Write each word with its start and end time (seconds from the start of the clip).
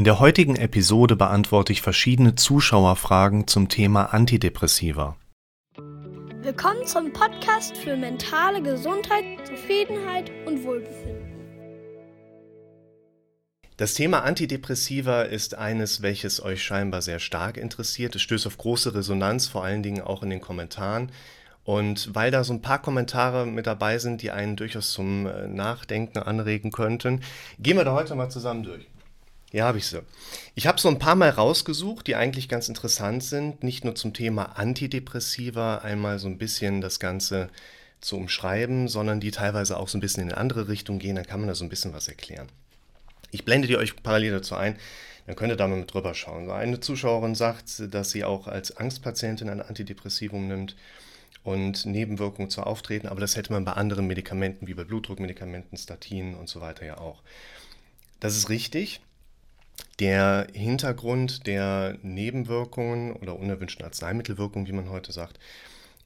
In 0.00 0.04
der 0.04 0.18
heutigen 0.18 0.56
Episode 0.56 1.14
beantworte 1.14 1.74
ich 1.74 1.82
verschiedene 1.82 2.34
Zuschauerfragen 2.34 3.46
zum 3.46 3.68
Thema 3.68 4.14
Antidepressiva. 4.14 5.18
Willkommen 5.76 6.86
zum 6.86 7.12
Podcast 7.12 7.76
für 7.76 7.98
mentale 7.98 8.62
Gesundheit, 8.62 9.24
Zufriedenheit 9.44 10.30
und 10.46 10.64
Wohlbefinden. 10.64 11.34
Das 13.76 13.92
Thema 13.92 14.20
Antidepressiva 14.20 15.20
ist 15.20 15.58
eines, 15.58 16.00
welches 16.00 16.42
euch 16.42 16.62
scheinbar 16.62 17.02
sehr 17.02 17.18
stark 17.18 17.58
interessiert. 17.58 18.16
Es 18.16 18.22
stößt 18.22 18.46
auf 18.46 18.56
große 18.56 18.94
Resonanz, 18.94 19.48
vor 19.48 19.64
allen 19.64 19.82
Dingen 19.82 20.00
auch 20.00 20.22
in 20.22 20.30
den 20.30 20.40
Kommentaren. 20.40 21.12
Und 21.62 22.14
weil 22.14 22.30
da 22.30 22.42
so 22.42 22.54
ein 22.54 22.62
paar 22.62 22.80
Kommentare 22.80 23.44
mit 23.44 23.66
dabei 23.66 23.98
sind, 23.98 24.22
die 24.22 24.30
einen 24.30 24.56
durchaus 24.56 24.92
zum 24.92 25.26
äh, 25.26 25.46
Nachdenken 25.46 26.20
anregen 26.20 26.72
könnten, 26.72 27.20
gehen 27.58 27.76
wir 27.76 27.84
da 27.84 27.92
heute 27.92 28.14
mal 28.14 28.30
zusammen 28.30 28.62
durch. 28.62 28.89
Ja, 29.52 29.64
habe 29.64 29.78
ich 29.78 29.86
sie. 29.86 30.02
Ich 30.54 30.66
habe 30.66 30.80
so 30.80 30.88
ein 30.88 31.00
paar 31.00 31.16
Mal 31.16 31.30
rausgesucht, 31.30 32.06
die 32.06 32.14
eigentlich 32.14 32.48
ganz 32.48 32.68
interessant 32.68 33.24
sind, 33.24 33.64
nicht 33.64 33.84
nur 33.84 33.96
zum 33.96 34.14
Thema 34.14 34.56
Antidepressiva, 34.56 35.78
einmal 35.78 36.20
so 36.20 36.28
ein 36.28 36.38
bisschen 36.38 36.80
das 36.80 37.00
Ganze 37.00 37.50
zu 38.00 38.16
umschreiben, 38.16 38.86
sondern 38.86 39.18
die 39.20 39.32
teilweise 39.32 39.76
auch 39.76 39.88
so 39.88 39.98
ein 39.98 40.00
bisschen 40.00 40.22
in 40.22 40.30
eine 40.30 40.38
andere 40.38 40.68
Richtung 40.68 41.00
gehen, 41.00 41.16
dann 41.16 41.26
kann 41.26 41.40
man 41.40 41.48
da 41.48 41.54
so 41.54 41.64
ein 41.64 41.68
bisschen 41.68 41.92
was 41.92 42.06
erklären. 42.06 42.48
Ich 43.32 43.44
blende 43.44 43.68
die 43.68 43.76
euch 43.76 44.00
parallel 44.02 44.32
dazu 44.32 44.54
ein, 44.54 44.76
dann 45.26 45.36
könnt 45.36 45.52
ihr 45.52 45.56
da 45.56 45.68
mal 45.68 45.78
mit 45.78 45.92
drüber 45.92 46.14
schauen. 46.14 46.50
eine 46.50 46.80
Zuschauerin 46.80 47.34
sagt, 47.34 47.92
dass 47.92 48.10
sie 48.10 48.24
auch 48.24 48.46
als 48.46 48.76
Angstpatientin 48.76 49.48
ein 49.48 49.60
Antidepressivum 49.60 50.46
nimmt 50.48 50.76
und 51.42 51.86
Nebenwirkungen 51.86 52.50
zu 52.50 52.62
auftreten, 52.62 53.08
aber 53.08 53.20
das 53.20 53.36
hätte 53.36 53.52
man 53.52 53.64
bei 53.64 53.72
anderen 53.72 54.06
Medikamenten 54.06 54.66
wie 54.66 54.74
bei 54.74 54.84
Blutdruckmedikamenten, 54.84 55.76
Statinen 55.76 56.34
und 56.34 56.48
so 56.48 56.60
weiter 56.60 56.84
ja 56.84 56.98
auch. 56.98 57.22
Das 58.20 58.36
ist 58.36 58.48
richtig. 58.48 59.00
Der 59.98 60.46
Hintergrund 60.52 61.46
der 61.46 61.98
Nebenwirkungen 62.02 63.12
oder 63.12 63.36
unerwünschten 63.36 63.84
Arzneimittelwirkungen, 63.84 64.66
wie 64.66 64.72
man 64.72 64.90
heute 64.90 65.12
sagt, 65.12 65.38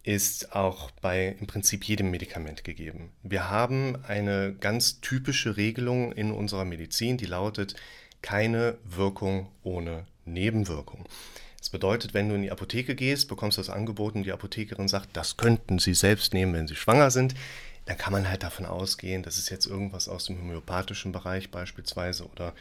ist 0.02 0.54
auch 0.54 0.90
bei 0.90 1.36
im 1.40 1.46
Prinzip 1.46 1.84
jedem 1.84 2.10
Medikament 2.10 2.62
gegeben. 2.62 3.10
Wir 3.22 3.50
haben 3.50 3.96
eine 4.06 4.54
ganz 4.54 5.00
typische 5.00 5.56
Regelung 5.56 6.12
in 6.12 6.30
unserer 6.30 6.64
Medizin, 6.64 7.16
die 7.16 7.24
lautet 7.24 7.74
keine 8.20 8.76
Wirkung 8.84 9.48
ohne 9.62 10.06
Nebenwirkung. 10.24 11.06
Das 11.58 11.70
bedeutet, 11.70 12.12
wenn 12.12 12.28
du 12.28 12.34
in 12.34 12.42
die 12.42 12.50
Apotheke 12.50 12.94
gehst, 12.94 13.28
bekommst 13.28 13.56
du 13.56 13.62
das 13.62 13.70
Angebot 13.70 14.14
und 14.14 14.24
die 14.24 14.32
Apothekerin 14.32 14.88
sagt, 14.88 15.16
das 15.16 15.38
könnten 15.38 15.78
Sie 15.78 15.94
selbst 15.94 16.34
nehmen, 16.34 16.52
wenn 16.52 16.68
Sie 16.68 16.76
schwanger 16.76 17.10
sind, 17.10 17.34
dann 17.86 17.96
kann 17.96 18.12
man 18.12 18.28
halt 18.28 18.42
davon 18.42 18.66
ausgehen, 18.66 19.22
das 19.22 19.38
ist 19.38 19.50
jetzt 19.50 19.66
irgendwas 19.66 20.08
aus 20.08 20.26
dem 20.26 20.38
homöopathischen 20.38 21.12
Bereich 21.12 21.50
beispielsweise 21.50 22.26
oder 22.26 22.54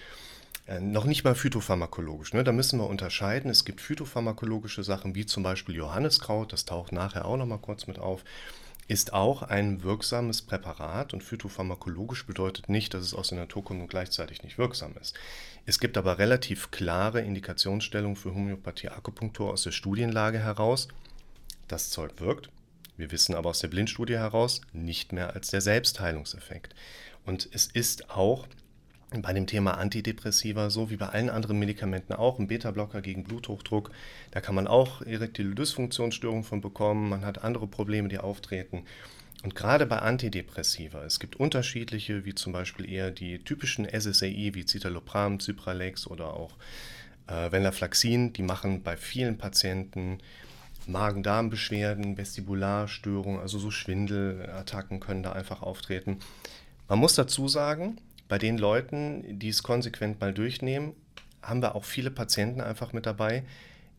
äh, 0.66 0.80
noch 0.80 1.06
nicht 1.06 1.24
mal 1.24 1.36
phytopharmakologisch. 1.36 2.34
Ne? 2.34 2.44
Da 2.44 2.52
müssen 2.52 2.80
wir 2.80 2.88
unterscheiden. 2.88 3.52
Es 3.52 3.66
gibt 3.66 3.82
phytopharmakologische 3.82 4.84
Sachen, 4.84 5.16
wie 5.16 5.26
zum 5.26 5.44
Beispiel 5.44 5.76
Johanniskraut, 5.76 6.54
das 6.54 6.66
taucht 6.66 6.92
nachher 6.92 7.26
auch 7.26 7.38
noch 7.38 7.46
mal 7.46 7.58
kurz 7.58 7.88
mit 7.88 8.00
auf, 8.00 8.24
ist 8.88 9.14
auch 9.14 9.44
ein 9.44 9.84
wirksames 9.84 10.42
Präparat 10.42 11.14
und 11.14 11.24
phytopharmakologisch 11.24 12.26
bedeutet 12.26 12.70
nicht, 12.70 12.94
dass 12.94 13.04
es 13.04 13.14
aus 13.14 13.30
der 13.30 13.40
Natur 13.40 13.64
kommt 13.64 13.82
und 13.82 13.88
gleichzeitig 13.88 14.44
nicht 14.44 14.58
wirksam 14.58 14.94
ist. 15.00 15.16
Es 15.66 15.80
gibt 15.80 15.98
aber 15.98 16.18
relativ 16.18 16.72
klare 16.72 17.22
Indikationsstellungen 17.22 18.18
für 18.18 18.34
Homöopathie-Akupunktur 18.34 19.52
aus 19.52 19.64
der 19.64 19.72
Studienlage 19.72 20.40
heraus. 20.40 20.90
Das 21.68 21.90
Zeug 21.90 22.20
wirkt. 22.20 22.50
Wir 22.98 23.12
wissen 23.12 23.36
aber 23.36 23.50
aus 23.50 23.60
der 23.60 23.70
Blindstudie 23.70 24.18
heraus 24.18 24.62
nicht 24.74 25.14
mehr 25.14 25.34
als 25.34 25.50
der 25.50 25.62
Selbstheilungseffekt. 25.62 26.76
Und 27.26 27.50
es 27.52 27.68
ist 27.68 28.12
auch 28.12 28.48
bei 29.22 29.34
dem 29.34 29.48
Thema 29.48 29.78
Antidepressiva, 29.78 30.70
so 30.70 30.90
wie 30.90 30.98
bei 30.98 31.10
allen 31.10 31.30
anderen 31.30 31.60
Medikamenten 31.60 32.14
auch, 32.14 32.40
ein 32.40 32.48
Beta-Blocker 32.48 33.02
gegen 33.02 33.24
Bluthochdruck. 33.24 33.92
Da 34.32 34.42
kann 34.42 34.56
man 34.56 34.68
auch 34.68 35.02
erektile 35.02 35.56
Dysfunktionsstörungen 35.56 36.44
von 36.44 36.62
bekommen, 36.62 37.10
man 37.10 37.26
hat 37.26 37.44
andere 37.44 37.68
Probleme, 37.68 38.10
die 38.10 38.18
auftreten. 38.18 38.86
Und 39.44 39.56
gerade 39.56 39.86
bei 39.86 40.00
Antidepressiva, 40.00 41.04
es 41.04 41.20
gibt 41.20 41.36
unterschiedliche, 41.36 42.24
wie 42.26 42.34
zum 42.34 42.54
Beispiel 42.54 42.90
eher 42.90 43.12
die 43.12 43.40
typischen 43.40 43.86
SSRI 43.86 44.56
wie 44.56 44.66
Citalopram, 44.66 45.40
Cipralex 45.40 46.08
oder 46.08 46.34
auch 46.34 46.56
äh, 47.28 47.52
Venlafaxin, 47.52 48.32
die 48.34 48.44
machen 48.44 48.84
bei 48.84 48.96
vielen 48.96 49.38
Patienten 49.38 50.20
Magen-Darm-Beschwerden, 50.88 52.18
Vestibularstörungen, 52.18 53.40
also 53.40 53.60
so 53.60 53.72
Schwindelattacken 53.72 55.00
können 55.00 55.24
da 55.24 55.34
einfach 55.34 55.62
auftreten. 55.62 56.20
Man 56.88 57.00
muss 57.00 57.16
dazu 57.16 57.48
sagen, 57.48 57.98
bei 58.34 58.40
den 58.40 58.58
Leuten, 58.58 59.38
die 59.38 59.50
es 59.50 59.62
konsequent 59.62 60.20
mal 60.20 60.34
durchnehmen, 60.34 60.94
haben 61.44 61.62
wir 61.62 61.76
auch 61.76 61.84
viele 61.84 62.10
Patienten 62.10 62.62
einfach 62.62 62.92
mit 62.92 63.06
dabei, 63.06 63.44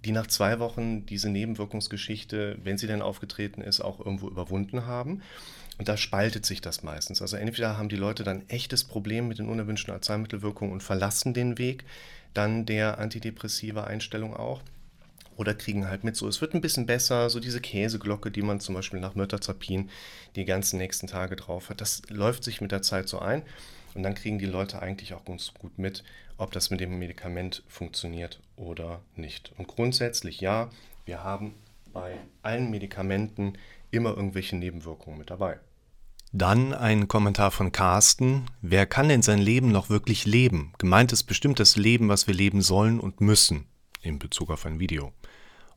die 0.05 0.11
nach 0.11 0.27
zwei 0.27 0.59
Wochen 0.59 1.07
diese 1.07 1.31
Nebenwirkungsgeschichte, 1.31 2.59
wenn 2.65 2.77
sie 2.77 2.89
denn 2.89 3.01
aufgetreten 3.01 3.61
ist, 3.61 3.81
auch 3.81 4.01
irgendwo 4.01 4.27
überwunden 4.27 4.87
haben. 4.87 5.23
Und 5.79 5.89
da 5.89 5.97
spaltet 5.97 6.47
sich 6.47 6.61
das 6.61 6.83
meistens. 6.83 7.23
Also 7.23 7.37
entweder 7.37 7.79
haben 7.79 7.89
die 7.89 7.95
Leute 7.95 8.25
dann 8.25 8.43
echtes 8.49 8.83
Problem 8.83 9.29
mit 9.29 9.39
den 9.39 9.49
unerwünschten 9.49 9.95
Arzneimittelwirkungen 9.95 10.73
und 10.73 10.83
verlassen 10.83 11.33
den 11.33 11.57
Weg 11.57 11.85
dann 12.33 12.67
der 12.67 12.99
antidepressive 12.99 13.85
Einstellung 13.85 14.35
auch. 14.35 14.63
Oder 15.37 15.55
kriegen 15.55 15.87
halt 15.87 16.03
mit 16.03 16.17
so, 16.17 16.27
es 16.27 16.41
wird 16.41 16.55
ein 16.55 16.61
bisschen 16.61 16.87
besser, 16.87 17.31
so 17.31 17.39
diese 17.39 17.61
Käseglocke, 17.61 18.33
die 18.33 18.43
man 18.43 18.59
zum 18.59 18.75
Beispiel 18.75 18.99
nach 18.99 19.15
Mirtazapin 19.15 19.91
die 20.35 20.45
ganzen 20.45 20.79
nächsten 20.79 21.07
Tage 21.07 21.37
drauf 21.37 21.71
hat, 21.71 21.81
das 21.81 22.03
läuft 22.09 22.43
sich 22.43 22.61
mit 22.61 22.73
der 22.73 22.83
Zeit 22.83 23.09
so 23.09 23.21
ein. 23.21 23.45
Und 23.95 24.03
dann 24.03 24.15
kriegen 24.15 24.39
die 24.39 24.47
Leute 24.47 24.83
eigentlich 24.83 25.15
auch 25.15 25.25
ganz 25.25 25.55
gut 25.55 25.79
mit, 25.79 26.03
ob 26.37 26.53
das 26.53 26.71
mit 26.71 26.81
dem 26.81 26.99
Medikament 26.99 27.63
funktioniert 27.69 28.41
oder 28.57 29.01
nicht. 29.15 29.53
Und 29.57 29.69
grundsätzlich 29.69 30.41
ja, 30.41 30.71
wir 31.05 31.23
haben 31.23 31.55
bei 31.93 32.17
allen 32.43 32.71
Medikamenten 32.71 33.55
immer 33.91 34.17
irgendwelche 34.17 34.57
Nebenwirkungen 34.57 35.19
mit 35.19 35.31
dabei. 35.31 35.61
Dann 36.33 36.75
ein 36.75 37.07
Kommentar 37.07 37.53
von 37.53 37.71
Carsten. 37.71 38.47
Wer 38.61 38.87
kann 38.87 39.09
denn 39.09 39.23
sein 39.23 39.39
Leben 39.39 39.71
noch 39.71 39.89
wirklich 39.89 40.27
leben? 40.27 40.73
Gemeint 40.79 41.13
ist 41.13 41.23
bestimmt 41.25 41.61
das 41.61 41.77
Leben, 41.77 42.09
was 42.09 42.27
wir 42.27 42.35
leben 42.35 42.61
sollen 42.61 42.99
und 42.99 43.21
müssen, 43.21 43.67
in 44.03 44.19
Bezug 44.19 44.51
auf 44.51 44.67
ein 44.67 44.81
Video. 44.81 45.13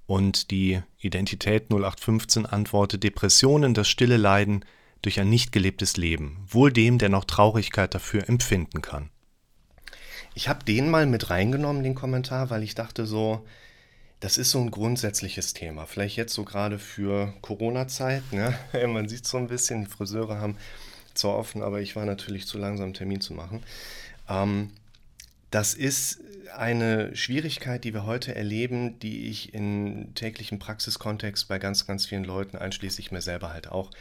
Und 0.08 0.50
die 0.50 0.82
Identität 0.98 1.70
0815 1.70 2.48
antwortet 2.48 3.04
Depressionen, 3.04 3.76
das 3.76 3.88
stille 3.88 4.18
Leiden, 4.18 4.66
durch 5.02 5.20
ein 5.20 5.30
nicht 5.30 5.52
gelebtes 5.52 5.98
Leben, 5.98 6.38
wohl 6.48 6.72
dem, 6.72 6.98
der 6.98 7.10
noch 7.10 7.26
Traurigkeit 7.26 7.94
dafür 7.94 8.28
empfinden 8.28 8.82
kann. 8.82 9.10
Ich 10.34 10.50
habe 10.50 10.64
den 10.64 10.90
mal 10.90 11.06
mit 11.06 11.30
reingenommen, 11.30 11.84
den 11.84 11.96
Kommentar, 11.96 12.50
weil 12.50 12.64
ich 12.64 12.76
dachte 12.76 13.06
so, 13.06 13.46
das 14.20 14.38
ist 14.38 14.52
so 14.52 14.60
ein 14.60 14.72
grundsätzliches 14.72 15.54
Thema. 15.54 15.86
Vielleicht 15.86 16.16
jetzt 16.16 16.34
so 16.34 16.44
gerade 16.44 16.80
für 16.80 17.34
Corona-Zeit. 17.42 18.24
Ne? 18.32 18.58
Man 18.88 19.08
sieht 19.08 19.26
so 19.26 19.38
ein 19.38 19.48
bisschen, 19.48 19.88
Friseure 19.88 20.40
haben 20.40 20.58
zwar 21.14 21.36
offen, 21.36 21.62
aber 21.62 21.82
ich 21.82 21.96
war 21.96 22.06
natürlich 22.06 22.48
zu 22.48 22.58
langsam, 22.58 22.86
einen 22.86 22.94
Termin 22.94 23.22
zu 23.22 23.34
machen. 23.34 23.64
Ähm, 24.30 24.72
das 25.52 25.74
ist 25.74 26.20
eine 26.56 27.16
Schwierigkeit, 27.16 27.84
die 27.84 27.94
wir 27.94 28.06
heute 28.06 28.36
erleben, 28.36 29.00
die 29.00 29.28
ich 29.30 29.54
in 29.54 30.14
täglichem 30.16 30.60
Praxiskontext 30.60 31.48
bei 31.48 31.60
ganz, 31.60 31.86
ganz 31.86 32.06
vielen 32.06 32.24
Leuten, 32.24 32.58
einschließlich 32.58 33.12
mir 33.12 33.22
selber 33.22 33.54
halt 33.54 33.70
auch, 33.72 33.92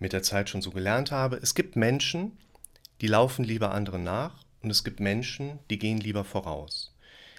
mit 0.00 0.12
der 0.12 0.24
Zeit 0.24 0.48
schon 0.48 0.62
so 0.62 0.70
gelernt 0.72 1.12
habe. 1.12 1.38
Es 1.40 1.54
gibt 1.54 1.76
Menschen, 1.76 2.36
die 3.00 3.06
laufen 3.06 3.44
lieber 3.44 3.72
anderen 3.72 4.02
nach 4.02 4.34
und 4.62 4.70
es 4.70 4.82
gibt 4.82 4.98
Menschen, 4.98 5.60
die 5.70 5.78
gehen 5.78 5.98
lieber 5.98 6.24
voraus. 6.24 6.92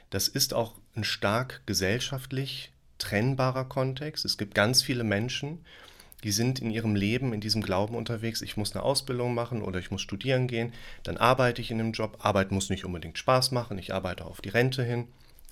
Das 0.10 0.28
ist 0.28 0.54
auch 0.54 0.76
ein 0.96 1.04
stark 1.04 1.62
gesellschaftlich 1.66 2.72
trennbarer 2.98 3.66
Kontext. 3.66 4.26
Es 4.26 4.38
gibt 4.38 4.56
ganz 4.56 4.84
viele 4.84 5.04
Menschen, 5.04 5.66
die 6.24 6.32
sind 6.32 6.60
in 6.60 6.70
ihrem 6.70 6.96
Leben 6.96 7.34
in 7.34 7.42
diesem 7.42 7.64
Glauben 7.64 7.96
unterwegs, 7.96 8.44
ich 8.44 8.56
muss 8.56 8.76
eine 8.76 8.84
Ausbildung 8.84 9.34
machen 9.34 9.64
oder 9.64 9.80
ich 9.80 9.90
muss 9.90 10.02
studieren 10.02 10.48
gehen, 10.48 10.72
dann 11.04 11.18
arbeite 11.18 11.62
ich 11.62 11.72
in 11.72 11.80
einem 11.80 11.94
Job. 11.94 12.20
Arbeit 12.20 12.52
muss 12.52 12.70
nicht 12.70 12.86
unbedingt 12.86 13.18
Spaß 13.18 13.52
machen, 13.52 13.80
ich 13.80 13.94
arbeite 13.94 14.26
auf 14.26 14.40
die 14.40 14.50
Rente 14.50 14.84
hin 14.84 15.08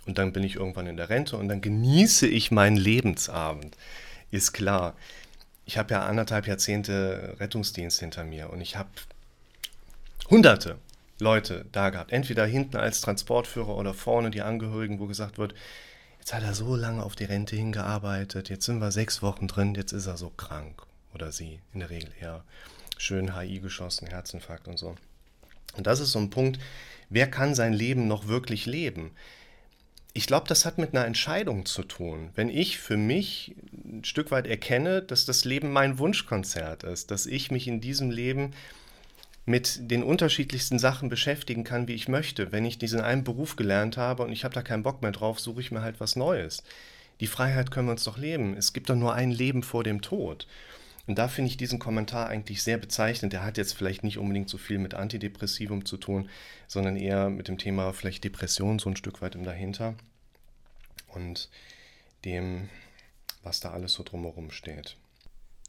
und 0.05 0.19
dann 0.19 0.31
bin 0.31 0.43
ich 0.43 0.55
irgendwann 0.55 0.85
in 0.85 0.97
der 0.97 1.09
Rente 1.09 1.37
und 1.37 1.47
dann 1.47 1.61
genieße 1.61 2.27
ich 2.27 2.51
meinen 2.51 2.77
Lebensabend. 2.77 3.75
Ist 4.29 4.53
klar 4.53 4.95
ich 5.69 5.77
habe 5.77 5.93
ja 5.93 6.03
anderthalb 6.03 6.47
Jahrzehnte 6.47 7.35
Rettungsdienst 7.39 7.99
hinter 7.99 8.23
mir 8.23 8.49
und 8.49 8.59
ich 8.59 8.75
habe 8.75 8.89
hunderte 10.27 10.79
Leute 11.19 11.65
da 11.71 11.91
gehabt. 11.91 12.11
Entweder 12.11 12.43
hinten 12.47 12.77
als 12.77 13.01
Transportführer 13.01 13.77
oder 13.77 13.93
vorne 13.93 14.31
die 14.31 14.41
Angehörigen, 14.41 14.99
wo 14.99 15.05
gesagt 15.05 15.37
wird, 15.37 15.53
jetzt 16.17 16.33
hat 16.33 16.41
er 16.41 16.55
so 16.55 16.75
lange 16.75 17.03
auf 17.03 17.15
die 17.15 17.25
Rente 17.25 17.55
hingearbeitet, 17.55 18.49
jetzt 18.49 18.65
sind 18.65 18.79
wir 18.79 18.91
sechs 18.91 19.21
Wochen 19.21 19.47
drin, 19.47 19.75
jetzt 19.75 19.91
ist 19.91 20.07
er 20.07 20.17
so 20.17 20.31
krank. 20.31 20.81
Oder 21.13 21.31
sie, 21.31 21.59
in 21.71 21.81
der 21.81 21.91
Regel 21.91 22.09
eher 22.19 22.43
schön 22.97 23.39
HI 23.39 23.59
geschossen, 23.59 24.07
Herzinfarkt 24.07 24.67
und 24.67 24.79
so. 24.79 24.95
Und 25.77 25.85
das 25.85 25.99
ist 25.99 26.13
so 26.13 26.19
ein 26.19 26.31
Punkt, 26.31 26.59
wer 27.09 27.29
kann 27.29 27.53
sein 27.53 27.73
Leben 27.73 28.07
noch 28.07 28.27
wirklich 28.27 28.65
leben? 28.65 29.11
Ich 30.13 30.25
glaube, 30.25 30.47
das 30.47 30.65
hat 30.65 30.77
mit 30.77 30.93
einer 30.93 31.05
Entscheidung 31.05 31.65
zu 31.65 31.83
tun. 31.83 32.29
Wenn 32.35 32.49
ich 32.49 32.79
für 32.79 32.97
mich 32.97 33.55
ein 33.71 34.03
Stück 34.03 34.31
weit 34.31 34.47
erkenne, 34.47 35.01
dass 35.01 35.25
das 35.25 35.45
Leben 35.45 35.71
mein 35.71 35.99
Wunschkonzert 35.99 36.83
ist, 36.83 37.11
dass 37.11 37.25
ich 37.25 37.51
mich 37.51 37.67
in 37.67 37.79
diesem 37.79 38.09
Leben 38.09 38.51
mit 39.45 39.89
den 39.91 40.03
unterschiedlichsten 40.03 40.77
Sachen 40.77 41.09
beschäftigen 41.09 41.63
kann, 41.63 41.87
wie 41.87 41.95
ich 41.95 42.07
möchte. 42.07 42.51
Wenn 42.51 42.65
ich 42.65 42.77
diesen 42.77 43.01
einen 43.01 43.23
Beruf 43.23 43.55
gelernt 43.55 43.97
habe 43.97 44.23
und 44.23 44.31
ich 44.31 44.43
habe 44.43 44.53
da 44.53 44.61
keinen 44.61 44.83
Bock 44.83 45.01
mehr 45.01 45.11
drauf, 45.11 45.39
suche 45.39 45.61
ich 45.61 45.71
mir 45.71 45.81
halt 45.81 45.99
was 45.99 46.15
Neues. 46.15 46.63
Die 47.19 47.27
Freiheit 47.27 47.71
können 47.71 47.87
wir 47.87 47.93
uns 47.93 48.03
doch 48.03 48.17
leben. 48.17 48.55
Es 48.55 48.73
gibt 48.73 48.89
doch 48.89 48.95
nur 48.95 49.13
ein 49.13 49.31
Leben 49.31 49.63
vor 49.63 49.83
dem 49.83 50.01
Tod. 50.01 50.47
Und 51.09 51.17
da 51.17 51.27
finde 51.27 51.49
ich 51.49 51.57
diesen 51.57 51.79
Kommentar 51.79 52.27
eigentlich 52.29 52.61
sehr 52.61 52.77
bezeichnend. 52.77 53.33
Der 53.33 53.43
hat 53.43 53.57
jetzt 53.57 53.73
vielleicht 53.73 54.03
nicht 54.03 54.19
unbedingt 54.19 54.47
so 54.47 54.59
viel 54.59 54.77
mit 54.77 54.93
Antidepressivum 54.93 55.83
zu 55.83 55.97
tun, 55.97 56.29
sondern 56.67 56.95
eher 56.95 57.31
mit 57.31 57.47
dem 57.47 57.57
Thema 57.57 57.93
vielleicht 57.93 58.23
Depression 58.23 58.77
so 58.77 58.91
ein 58.91 58.95
Stück 58.95 59.19
weit 59.23 59.33
im 59.33 59.43
dahinter 59.43 59.95
und 61.07 61.49
dem, 62.25 62.69
was 63.41 63.59
da 63.59 63.71
alles 63.71 63.93
so 63.93 64.03
drumherum 64.03 64.51
steht. 64.51 64.97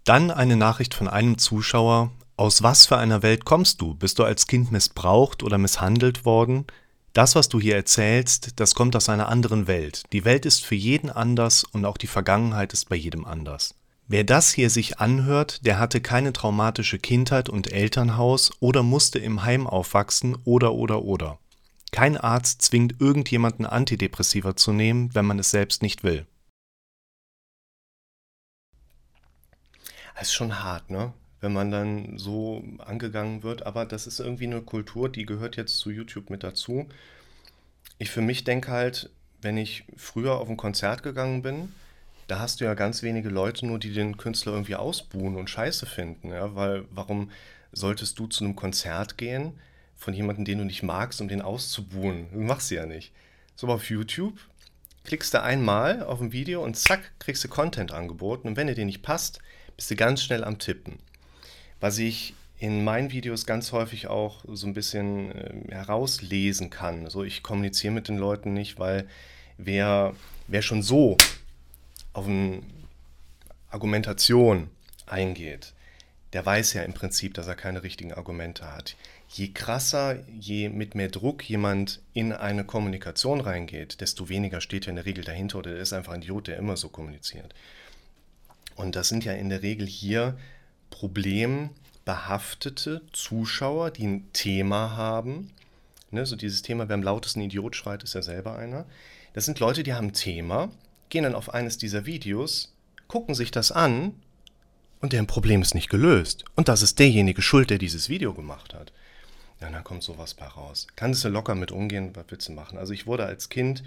Dann 0.05 0.31
eine 0.31 0.57
Nachricht 0.57 0.93
von 0.93 1.09
einem 1.09 1.39
Zuschauer. 1.39 2.13
Aus 2.37 2.63
was 2.63 2.85
für 2.85 2.99
einer 2.99 3.23
Welt 3.23 3.47
kommst 3.47 3.81
du? 3.81 3.95
Bist 3.95 4.19
du 4.19 4.25
als 4.25 4.47
Kind 4.47 4.71
missbraucht 4.71 5.43
oder 5.43 5.57
misshandelt 5.57 6.27
worden? 6.27 6.67
Das, 7.15 7.35
was 7.35 7.49
du 7.49 7.59
hier 7.59 7.77
erzählst, 7.77 8.61
das 8.61 8.75
kommt 8.75 8.95
aus 8.95 9.09
einer 9.09 9.31
anderen 9.31 9.67
Welt. 9.67 10.03
Die 10.13 10.27
Welt 10.27 10.45
ist 10.45 10.67
für 10.67 10.75
jeden 10.75 11.09
anders 11.09 11.65
und 11.65 11.87
auch 11.87 11.97
die 11.97 12.09
Vergangenheit 12.09 12.75
ist 12.75 12.91
bei 12.91 12.97
jedem 12.97 13.25
anders. 13.25 13.75
Wer 14.13 14.25
das 14.25 14.53
hier 14.53 14.71
sich 14.71 14.99
anhört, 14.99 15.65
der 15.65 15.79
hatte 15.79 16.01
keine 16.01 16.33
traumatische 16.33 16.99
Kindheit 16.99 17.49
und 17.49 17.73
Elternhaus 17.73 18.51
oder 18.59 18.83
musste 18.83 19.21
im 19.21 19.45
Heim 19.45 19.69
aufwachsen 19.69 20.37
oder 20.45 20.73
oder 20.75 21.05
oder. 21.05 21.39
Kein 21.93 22.17
Arzt 22.17 22.61
zwingt 22.61 23.01
irgendjemanden 23.01 23.67
Antidepressiva 23.67 24.57
zu 24.57 24.73
nehmen, 24.73 25.15
wenn 25.15 25.27
man 25.27 25.39
es 25.39 25.53
selbst 25.53 25.81
nicht 25.81 26.03
will. 26.03 26.27
Es 30.17 30.23
ist 30.23 30.33
schon 30.33 30.61
hart, 30.65 30.91
ne? 30.91 31.13
Wenn 31.41 31.53
man 31.53 31.71
dann 31.71 32.19
so 32.19 32.65
angegangen 32.79 33.45
wird, 33.45 33.65
aber 33.65 33.87
das 33.87 34.09
ist 34.09 34.19
irgendwie 34.19 34.47
eine 34.47 34.61
Kultur, 34.61 35.09
die 35.09 35.25
gehört 35.25 35.57
jetzt 35.57 35.79
zu 35.79 35.89
YouTube 35.89 36.31
mit 36.31 36.43
dazu. 36.43 36.89
Ich 37.99 38.11
für 38.11 38.23
mich 38.23 38.43
denke 38.43 38.73
halt, 38.73 39.09
wenn 39.41 39.57
ich 39.57 39.85
früher 39.97 40.41
auf 40.41 40.49
ein 40.49 40.57
Konzert 40.57 41.05
gegangen 41.05 41.43
bin, 41.43 41.73
da 42.31 42.39
hast 42.39 42.61
du 42.61 42.65
ja 42.65 42.75
ganz 42.75 43.03
wenige 43.03 43.29
Leute 43.29 43.67
nur, 43.67 43.81
die 43.81 43.93
den 43.93 44.17
Künstler 44.17 44.53
irgendwie 44.53 44.77
ausbuhen 44.77 45.37
und 45.37 45.51
scheiße 45.51 45.85
finden, 45.85 46.31
ja, 46.31 46.55
weil 46.55 46.85
warum 46.91 47.31
solltest 47.73 48.19
du 48.19 48.29
zu 48.29 48.45
einem 48.45 48.55
Konzert 48.55 49.19
gehen 49.19 49.59
von 49.97 50.15
jemandem, 50.15 50.45
den 50.45 50.59
du 50.59 50.65
nicht 50.65 50.85
magst, 50.85 51.21
um 51.21 51.27
den 51.27 51.43
auszubuhen? 51.43 52.29
Du 52.33 52.39
machst 52.39 52.71
du 52.71 52.77
ja 52.77 52.87
nicht. 52.87 53.13
So 53.57 53.67
auf 53.67 53.91
YouTube 53.91 54.39
klickst 55.03 55.35
du 55.35 55.43
einmal 55.43 56.05
auf 56.05 56.21
ein 56.21 56.31
Video 56.31 56.63
und 56.63 56.77
zack, 56.77 57.01
kriegst 57.19 57.43
du 57.43 57.49
Content 57.49 57.91
angeboten 57.91 58.47
und 58.47 58.57
wenn 58.57 58.69
dir 58.69 58.85
nicht 58.85 59.03
passt, 59.03 59.41
bist 59.75 59.91
du 59.91 59.97
ganz 59.97 60.23
schnell 60.23 60.45
am 60.45 60.59
Tippen. 60.59 60.99
Was 61.81 61.99
ich 61.99 62.35
in 62.61 62.85
meinen 62.85 63.11
Videos 63.11 63.45
ganz 63.45 63.73
häufig 63.73 64.07
auch 64.07 64.45
so 64.47 64.69
ein 64.69 64.75
bisschen 64.75 65.33
äh, 65.33 65.75
herauslesen 65.75 66.71
kann. 66.71 67.05
Also 67.05 67.25
ich 67.25 67.43
kommuniziere 67.43 67.93
mit 67.93 68.07
den 68.07 68.19
Leuten 68.19 68.53
nicht, 68.53 68.79
weil 68.79 69.09
wer, 69.57 70.15
wer 70.47 70.63
schon 70.63 70.83
so 70.83 71.17
auf 72.13 72.27
eine 72.27 72.63
Argumentation 73.69 74.71
eingeht, 75.07 75.75
der 76.33 76.47
weiß 76.47 76.75
ja 76.75 76.83
im 76.83 76.93
Prinzip, 76.93 77.35
dass 77.35 77.49
er 77.49 77.57
keine 77.57 77.83
richtigen 77.83 78.13
Argumente 78.13 78.73
hat. 78.73 78.95
Je 79.29 79.49
krasser, 79.49 80.21
je 80.29 80.69
mit 80.69 80.95
mehr 80.95 81.09
Druck 81.09 81.49
jemand 81.49 82.01
in 82.13 82.33
eine 82.33 82.65
Kommunikation 82.65 83.41
reingeht, 83.41 84.01
desto 84.01 84.29
weniger 84.29 84.61
steht 84.61 84.87
ja 84.87 84.91
in 84.91 84.97
der 84.97 85.07
Regel 85.07 85.25
dahinter 85.25 85.59
oder 85.59 85.73
er 85.73 85.81
ist 85.81 85.93
einfach 85.93 86.13
ein 86.13 86.23
Idiot, 86.23 86.47
der 86.49 86.57
immer 86.57 86.77
so 86.77 86.89
kommuniziert. 86.89 87.55
Und 88.77 88.97
das 88.97 89.09
sind 89.09 89.25
ja 89.25 89.33
in 89.33 89.49
der 89.49 89.63
Regel 89.63 89.87
hier 89.87 90.37
problembehaftete 90.91 93.03
Zuschauer, 93.13 93.91
die 93.91 94.07
ein 94.07 94.33
Thema 94.33 94.97
haben. 94.97 95.51
Ne, 96.11 96.27
so 96.27 96.37
dieses 96.37 96.63
Thema, 96.63 96.89
wer 96.89 96.95
am 96.95 97.03
lautesten 97.03 97.41
Idiot 97.41 97.77
schreit, 97.77 98.03
ist 98.03 98.15
ja 98.15 98.23
selber 98.23 98.57
einer. 98.57 98.87
Das 99.33 99.45
sind 99.45 99.61
Leute, 99.61 99.85
die 99.85 99.95
haben 99.95 100.09
ein 100.09 100.13
Thema, 100.13 100.71
gehen 101.11 101.25
dann 101.25 101.35
auf 101.35 101.53
eines 101.53 101.77
dieser 101.79 102.07
Videos, 102.07 102.73
gucken 103.09 103.35
sich 103.35 103.51
das 103.51 103.73
an 103.73 104.15
und 105.01 105.13
deren 105.13 105.27
Problem 105.27 105.63
ist 105.63 105.75
nicht 105.75 105.91
gelöst. 105.91 106.45
Und 106.57 106.69
das 106.69 106.83
ist 106.83 106.99
derjenige 106.99 107.43
schuld, 107.43 107.71
der 107.71 107.79
dieses 107.79 108.09
Video 108.09 108.33
gemacht 108.33 108.75
hat. 108.75 108.93
Ja, 109.61 109.71
dann 109.71 109.85
kommt 109.85 110.03
sowas 110.03 110.35
bei 110.35 110.47
raus. 110.47 110.87
Kannst 110.97 111.25
du 111.25 111.29
locker 111.29 111.55
mit 111.55 111.71
umgehen, 111.71 112.15
was 112.15 112.25
willst 112.29 112.49
du 112.49 112.53
machen? 112.53 112.79
Also 112.79 112.93
ich 112.93 113.07
wurde 113.07 113.27
als 113.27 113.51
Kind, 113.51 113.83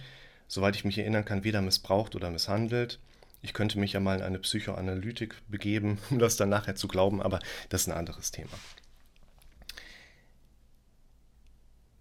soweit 0.47 0.75
ich 0.75 0.85
mich 0.85 0.97
erinnern 0.99 1.25
kann, 1.25 1.43
weder 1.43 1.61
missbraucht 1.61 2.15
oder 2.15 2.29
misshandelt. 2.29 2.99
Ich 3.41 3.53
könnte 3.53 3.79
mich 3.79 3.93
ja 3.93 3.99
mal 3.99 4.17
in 4.17 4.23
eine 4.23 4.39
Psychoanalytik 4.39 5.35
begeben, 5.49 5.97
um 6.09 6.19
das 6.19 6.35
dann 6.35 6.49
nachher 6.49 6.75
zu 6.75 6.87
glauben, 6.87 7.21
aber 7.21 7.39
das 7.69 7.81
ist 7.81 7.87
ein 7.87 7.97
anderes 7.97 8.31
Thema. 8.31 8.51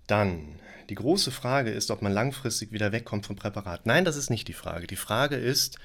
Dann, 0.07 0.59
die 0.89 0.95
große 0.95 1.31
Frage 1.31 1.71
ist, 1.71 1.91
ob 1.91 2.03
man 2.03 2.13
langfristig 2.13 2.73
wieder 2.73 2.93
wegkommt 2.93 3.27
vom 3.27 3.37
Präparat. 3.37 3.87
Nein, 3.87 4.05
das 4.05 4.17
ist 4.17 4.31
nicht 4.31 4.49
die 4.49 4.53
Frage. 4.53 4.87
Die 4.87 4.97
Frage 4.97 5.37
ist 5.37 5.79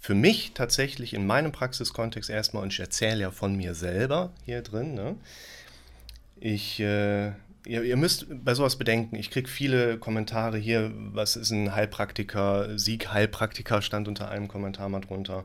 für 0.00 0.14
mich 0.14 0.52
tatsächlich 0.54 1.14
in 1.14 1.26
meinem 1.26 1.52
Praxiskontext 1.52 2.30
erstmal, 2.30 2.62
und 2.62 2.72
ich 2.72 2.80
erzähle 2.80 3.20
ja 3.20 3.30
von 3.30 3.54
mir 3.54 3.74
selber 3.74 4.32
hier 4.44 4.62
drin, 4.62 4.94
ne? 4.94 5.16
ich 6.40 6.80
äh, 6.80 7.32
ihr, 7.66 7.82
ihr, 7.82 7.96
müsst 7.96 8.26
bei 8.44 8.54
sowas 8.54 8.76
bedenken, 8.76 9.16
ich 9.16 9.30
kriege 9.30 9.48
viele 9.48 9.98
Kommentare 9.98 10.58
hier, 10.58 10.92
was 10.94 11.36
ist 11.36 11.50
ein 11.50 11.74
Heilpraktiker, 11.74 12.78
Sieg-Heilpraktiker 12.78 13.82
stand 13.82 14.08
unter 14.08 14.30
einem 14.30 14.48
Kommentar 14.48 14.88
mal 14.88 15.00
drunter. 15.00 15.44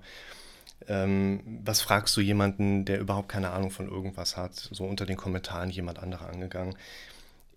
Ähm, 0.88 1.42
was 1.64 1.82
fragst 1.82 2.16
du 2.16 2.22
jemanden, 2.22 2.86
der 2.86 3.00
überhaupt 3.00 3.30
keine 3.30 3.52
Ahnung 3.52 3.72
von 3.72 3.90
irgendwas 3.90 4.38
hat? 4.38 4.56
So 4.56 4.86
unter 4.86 5.06
den 5.06 5.18
Kommentaren 5.18 5.70
jemand 5.70 6.00
anderer 6.00 6.30
angegangen. 6.30 6.76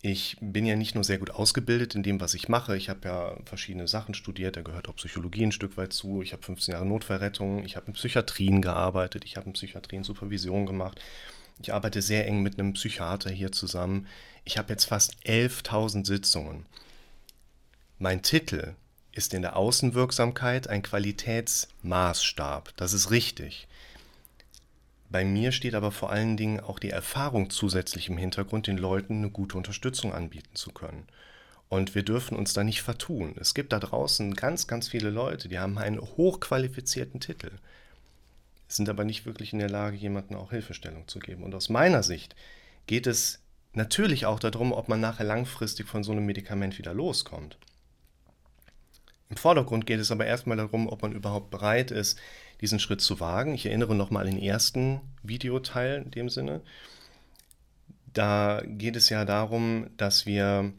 Ich 0.01 0.37
bin 0.39 0.65
ja 0.65 0.77
nicht 0.77 0.95
nur 0.95 1.03
sehr 1.03 1.17
gut 1.17 1.31
ausgebildet 1.31 1.93
in 1.93 2.03
dem, 2.03 2.21
was 2.21 2.33
ich 2.33 2.47
mache. 2.47 2.77
Ich 2.77 2.87
habe 2.87 3.07
ja 3.07 3.37
verschiedene 3.43 3.87
Sachen 3.87 4.13
studiert. 4.13 4.55
Da 4.55 4.61
gehört 4.61 4.87
auch 4.87 4.95
Psychologie 4.95 5.43
ein 5.43 5.51
Stück 5.51 5.75
weit 5.75 5.91
zu. 5.91 6.21
Ich 6.21 6.31
habe 6.31 6.41
15 6.41 6.73
Jahre 6.73 6.85
Notfallrettung. 6.85 7.65
Ich 7.65 7.75
habe 7.75 7.87
in 7.87 7.93
Psychiatrien 7.93 8.61
gearbeitet. 8.61 9.25
Ich 9.25 9.35
habe 9.35 9.47
in 9.47 9.53
Psychiatrien 9.53 10.05
Supervision 10.05 10.65
gemacht. 10.65 11.01
Ich 11.61 11.73
arbeite 11.73 12.01
sehr 12.01 12.25
eng 12.27 12.41
mit 12.41 12.57
einem 12.57 12.73
Psychiater 12.73 13.29
hier 13.29 13.51
zusammen. 13.51 14.07
Ich 14.45 14.57
habe 14.57 14.71
jetzt 14.71 14.85
fast 14.85 15.17
11.000 15.25 16.05
Sitzungen. 16.05 16.65
Mein 17.97 18.21
Titel 18.21 18.75
ist 19.11 19.33
in 19.33 19.41
der 19.41 19.57
Außenwirksamkeit 19.57 20.69
ein 20.69 20.81
Qualitätsmaßstab. 20.81 22.71
Das 22.77 22.93
ist 22.93 23.11
richtig. 23.11 23.67
Bei 25.09 25.25
mir 25.25 25.51
steht 25.51 25.73
aber 25.73 25.91
vor 25.91 26.11
allen 26.11 26.37
Dingen 26.37 26.59
auch 26.59 26.77
die 26.77 26.91
Erfahrung 26.91 27.49
zusätzlich 27.49 28.09
im 28.09 28.17
Hintergrund, 28.17 28.67
den 28.67 28.77
Leuten 28.77 29.17
eine 29.17 29.31
gute 29.31 29.57
Unterstützung 29.57 30.13
anbieten 30.13 30.55
zu 30.55 30.71
können. 30.71 31.07
Und 31.67 31.95
wir 31.95 32.03
dürfen 32.03 32.37
uns 32.37 32.53
da 32.53 32.63
nicht 32.63 32.81
vertun. 32.81 33.35
Es 33.39 33.53
gibt 33.53 33.73
da 33.73 33.79
draußen 33.79 34.33
ganz, 34.35 34.67
ganz 34.67 34.87
viele 34.87 35.09
Leute, 35.09 35.49
die 35.49 35.59
haben 35.59 35.77
einen 35.77 35.99
hochqualifizierten 35.99 37.19
Titel, 37.19 37.51
sind 38.67 38.89
aber 38.89 39.03
nicht 39.03 39.25
wirklich 39.25 39.53
in 39.53 39.59
der 39.59 39.69
Lage, 39.69 39.97
jemandem 39.97 40.37
auch 40.37 40.51
Hilfestellung 40.51 41.07
zu 41.07 41.19
geben. 41.19 41.43
Und 41.43 41.55
aus 41.55 41.69
meiner 41.69 42.03
Sicht 42.03 42.35
geht 42.85 43.07
es 43.07 43.39
natürlich 43.73 44.27
auch 44.27 44.39
darum, 44.39 44.73
ob 44.73 44.89
man 44.89 44.99
nachher 44.99 45.25
langfristig 45.25 45.87
von 45.87 46.03
so 46.03 46.11
einem 46.11 46.25
Medikament 46.25 46.77
wieder 46.77 46.93
loskommt. 46.93 47.57
Im 49.29 49.37
Vordergrund 49.37 49.85
geht 49.85 49.99
es 49.99 50.11
aber 50.11 50.25
erstmal 50.25 50.57
darum, 50.57 50.87
ob 50.87 51.03
man 51.03 51.13
überhaupt 51.13 51.51
bereit 51.51 51.91
ist, 51.91 52.19
diesen 52.61 52.79
Schritt 52.79 53.01
zu 53.01 53.19
wagen. 53.19 53.53
Ich 53.53 53.65
erinnere 53.65 53.95
nochmal 53.95 54.25
an 54.25 54.31
den 54.35 54.41
ersten 54.41 55.01
Videoteil 55.23 56.03
in 56.05 56.11
dem 56.11 56.29
Sinne. 56.29 56.61
Da 58.13 58.61
geht 58.65 58.95
es 58.95 59.09
ja 59.09 59.25
darum, 59.25 59.87
dass 59.97 60.25
wir 60.25 60.73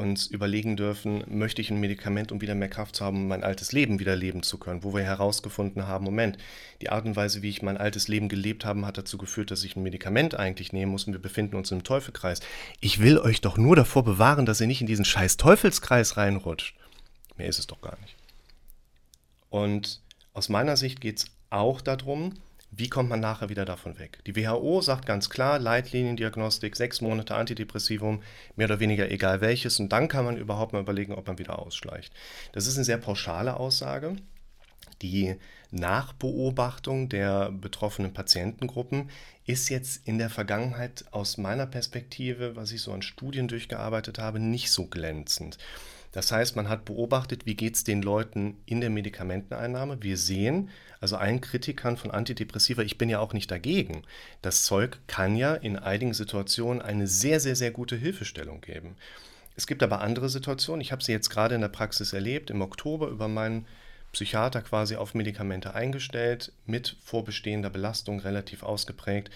uns 0.00 0.26
überlegen 0.26 0.76
dürfen, 0.76 1.22
möchte 1.28 1.60
ich 1.60 1.70
ein 1.70 1.78
Medikament, 1.78 2.32
um 2.32 2.40
wieder 2.40 2.54
mehr 2.54 2.70
Kraft 2.70 2.96
zu 2.96 3.04
haben, 3.04 3.18
um 3.18 3.28
mein 3.28 3.44
altes 3.44 3.72
Leben 3.72 3.98
wieder 3.98 4.16
leben 4.16 4.42
zu 4.42 4.58
können, 4.58 4.82
wo 4.82 4.94
wir 4.94 5.02
herausgefunden 5.02 5.86
haben, 5.86 6.04
Moment, 6.04 6.38
die 6.80 6.88
Art 6.88 7.04
und 7.04 7.16
Weise, 7.16 7.42
wie 7.42 7.50
ich 7.50 7.62
mein 7.62 7.76
altes 7.76 8.08
Leben 8.08 8.28
gelebt 8.28 8.64
habe, 8.64 8.86
hat 8.86 8.98
dazu 8.98 9.18
geführt, 9.18 9.50
dass 9.50 9.62
ich 9.62 9.76
ein 9.76 9.82
Medikament 9.82 10.34
eigentlich 10.34 10.72
nehmen 10.72 10.90
muss 10.90 11.04
und 11.04 11.12
wir 11.12 11.20
befinden 11.20 11.56
uns 11.56 11.70
im 11.70 11.84
Teufelskreis. 11.84 12.40
Ich 12.80 13.00
will 13.00 13.18
euch 13.18 13.42
doch 13.42 13.58
nur 13.58 13.76
davor 13.76 14.02
bewahren, 14.02 14.46
dass 14.46 14.60
ihr 14.60 14.66
nicht 14.66 14.80
in 14.80 14.86
diesen 14.86 15.04
scheiß 15.04 15.36
Teufelskreis 15.36 16.16
reinrutscht. 16.16 16.74
Mehr 17.36 17.48
ist 17.48 17.58
es 17.58 17.66
doch 17.66 17.82
gar 17.82 17.98
nicht. 18.00 18.16
Und 19.50 20.00
aus 20.40 20.48
meiner 20.48 20.78
Sicht 20.78 21.02
geht 21.02 21.18
es 21.18 21.26
auch 21.50 21.82
darum, 21.82 22.32
wie 22.70 22.88
kommt 22.88 23.10
man 23.10 23.20
nachher 23.20 23.50
wieder 23.50 23.66
davon 23.66 23.98
weg? 23.98 24.20
Die 24.24 24.34
WHO 24.34 24.80
sagt 24.80 25.04
ganz 25.04 25.28
klar, 25.28 25.58
Leitliniendiagnostik, 25.58 26.76
sechs 26.76 27.02
Monate 27.02 27.34
Antidepressivum, 27.34 28.22
mehr 28.56 28.66
oder 28.66 28.80
weniger 28.80 29.10
egal 29.10 29.42
welches, 29.42 29.78
und 29.80 29.90
dann 29.90 30.08
kann 30.08 30.24
man 30.24 30.38
überhaupt 30.38 30.72
mal 30.72 30.80
überlegen, 30.80 31.12
ob 31.12 31.26
man 31.26 31.38
wieder 31.38 31.58
ausschleicht. 31.58 32.14
Das 32.52 32.66
ist 32.66 32.76
eine 32.76 32.86
sehr 32.86 32.96
pauschale 32.96 33.58
Aussage. 33.58 34.16
Die 35.02 35.36
Nachbeobachtung 35.72 37.10
der 37.10 37.50
betroffenen 37.52 38.14
Patientengruppen 38.14 39.10
ist 39.44 39.68
jetzt 39.68 40.08
in 40.08 40.16
der 40.16 40.30
Vergangenheit 40.30 41.04
aus 41.10 41.36
meiner 41.36 41.66
Perspektive, 41.66 42.56
was 42.56 42.72
ich 42.72 42.80
so 42.80 42.94
an 42.94 43.02
Studien 43.02 43.46
durchgearbeitet 43.46 44.18
habe, 44.18 44.40
nicht 44.40 44.70
so 44.70 44.86
glänzend. 44.86 45.58
Das 46.12 46.32
heißt, 46.32 46.56
man 46.56 46.68
hat 46.68 46.84
beobachtet, 46.84 47.46
wie 47.46 47.54
geht 47.54 47.76
es 47.76 47.84
den 47.84 48.02
Leuten 48.02 48.56
in 48.66 48.80
der 48.80 48.90
Medikamenteneinnahme. 48.90 50.02
Wir 50.02 50.16
sehen, 50.16 50.70
also 51.00 51.16
allen 51.16 51.40
Kritikern 51.40 51.96
von 51.96 52.10
Antidepressiva, 52.10 52.82
ich 52.82 52.98
bin 52.98 53.08
ja 53.08 53.20
auch 53.20 53.32
nicht 53.32 53.50
dagegen. 53.50 54.02
Das 54.42 54.64
Zeug 54.64 54.98
kann 55.06 55.36
ja 55.36 55.54
in 55.54 55.78
einigen 55.78 56.14
Situationen 56.14 56.82
eine 56.82 57.06
sehr, 57.06 57.38
sehr, 57.38 57.54
sehr 57.54 57.70
gute 57.70 57.96
Hilfestellung 57.96 58.60
geben. 58.60 58.96
Es 59.56 59.66
gibt 59.66 59.82
aber 59.82 60.00
andere 60.00 60.28
Situationen. 60.28 60.80
Ich 60.80 60.90
habe 60.90 61.02
sie 61.02 61.12
jetzt 61.12 61.30
gerade 61.30 61.54
in 61.54 61.60
der 61.60 61.68
Praxis 61.68 62.12
erlebt, 62.12 62.50
im 62.50 62.62
Oktober 62.62 63.08
über 63.08 63.28
meinen 63.28 63.66
Psychiater 64.12 64.62
quasi 64.62 64.96
auf 64.96 65.14
Medikamente 65.14 65.74
eingestellt, 65.74 66.52
mit 66.66 66.96
vorbestehender 67.04 67.70
Belastung 67.70 68.18
relativ 68.20 68.64
ausgeprägt, 68.64 69.30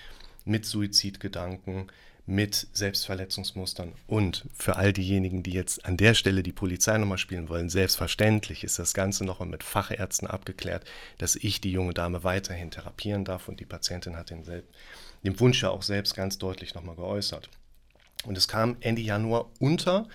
mit 0.44 0.64
Suizidgedanken, 0.64 1.86
mit 2.26 2.68
Selbstverletzungsmustern. 2.72 3.92
Und 4.06 4.46
für 4.56 4.76
all 4.76 4.92
diejenigen, 4.92 5.42
die 5.42 5.52
jetzt 5.52 5.84
an 5.84 5.96
der 5.96 6.14
Stelle 6.14 6.42
die 6.42 6.52
Polizei 6.52 6.96
nochmal 6.96 7.18
spielen 7.18 7.48
wollen, 7.48 7.68
selbstverständlich 7.68 8.64
ist 8.64 8.78
das 8.78 8.94
Ganze 8.94 9.24
nochmal 9.24 9.48
mit 9.48 9.62
Fachärzten 9.62 10.26
abgeklärt, 10.26 10.84
dass 11.18 11.36
ich 11.36 11.60
die 11.60 11.72
junge 11.72 11.92
Dame 11.92 12.24
weiterhin 12.24 12.70
therapieren 12.70 13.24
darf 13.24 13.48
und 13.48 13.60
die 13.60 13.66
Patientin 13.66 14.16
hat 14.16 14.30
den, 14.30 14.44
den 15.22 15.40
Wunsch 15.40 15.62
ja 15.62 15.70
auch 15.70 15.82
selbst 15.82 16.14
ganz 16.14 16.38
deutlich 16.38 16.74
nochmal 16.74 16.96
geäußert. 16.96 17.50
Und 18.24 18.38
es 18.38 18.48
kam 18.48 18.76
Ende 18.80 19.02
Januar 19.02 19.50
unter 19.58 20.08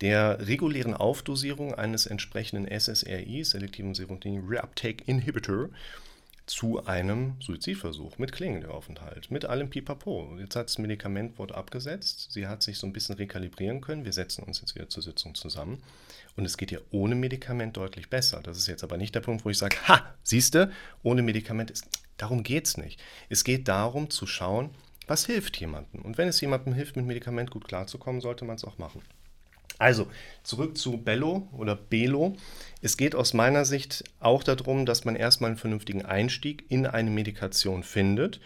der 0.00 0.46
regulären 0.46 0.92
Aufdosierung 0.92 1.74
eines 1.74 2.04
entsprechenden 2.04 2.68
SSRI, 2.68 3.42
Selektiven 3.44 3.94
Serotonin 3.94 4.44
Reuptake 4.46 5.04
Inhibitor, 5.06 5.70
zu 6.46 6.84
einem 6.84 7.36
Suizidversuch 7.40 8.18
mit 8.18 8.32
Klingenaufenthalt, 8.32 9.30
mit 9.30 9.46
allem 9.46 9.70
Pipapo. 9.70 10.36
Jetzt 10.38 10.56
hat 10.56 10.66
das 10.66 10.78
Medikament 10.78 11.38
wurde 11.38 11.54
abgesetzt, 11.54 12.32
sie 12.32 12.46
hat 12.46 12.62
sich 12.62 12.78
so 12.78 12.86
ein 12.86 12.92
bisschen 12.92 13.14
rekalibrieren 13.14 13.80
können, 13.80 14.04
wir 14.04 14.12
setzen 14.12 14.44
uns 14.44 14.60
jetzt 14.60 14.74
wieder 14.74 14.88
zur 14.88 15.02
Sitzung 15.02 15.34
zusammen 15.34 15.82
und 16.36 16.44
es 16.44 16.56
geht 16.56 16.70
ihr 16.70 16.82
ohne 16.90 17.14
Medikament 17.14 17.76
deutlich 17.76 18.10
besser. 18.10 18.40
Das 18.42 18.58
ist 18.58 18.66
jetzt 18.66 18.84
aber 18.84 18.98
nicht 18.98 19.14
der 19.14 19.20
Punkt, 19.20 19.44
wo 19.44 19.50
ich 19.50 19.58
sage, 19.58 19.76
ha, 19.88 20.14
siehste, 20.22 20.70
ohne 21.02 21.22
Medikament 21.22 21.70
ist, 21.70 21.86
darum 22.18 22.42
geht 22.42 22.66
es 22.66 22.76
nicht. 22.76 23.00
Es 23.30 23.44
geht 23.44 23.68
darum 23.68 24.10
zu 24.10 24.26
schauen, 24.26 24.70
was 25.06 25.26
hilft 25.26 25.58
jemandem. 25.58 26.02
Und 26.02 26.18
wenn 26.18 26.28
es 26.28 26.40
jemandem 26.40 26.74
hilft, 26.74 26.96
mit 26.96 27.06
Medikament 27.06 27.50
gut 27.50 27.66
klarzukommen, 27.66 28.20
sollte 28.20 28.44
man 28.44 28.56
es 28.56 28.64
auch 28.64 28.78
machen. 28.78 29.02
Also, 29.78 30.06
zurück 30.42 30.78
zu 30.78 30.98
Bello 30.98 31.48
oder 31.52 31.74
Belo. 31.76 32.36
Es 32.80 32.96
geht 32.96 33.14
aus 33.14 33.34
meiner 33.34 33.64
Sicht 33.64 34.04
auch 34.20 34.42
darum, 34.42 34.86
dass 34.86 35.04
man 35.04 35.16
erstmal 35.16 35.50
einen 35.50 35.58
vernünftigen 35.58 36.04
Einstieg 36.04 36.64
in 36.68 36.86
eine 36.86 37.10
Medikation 37.10 37.82
findet 37.82 38.40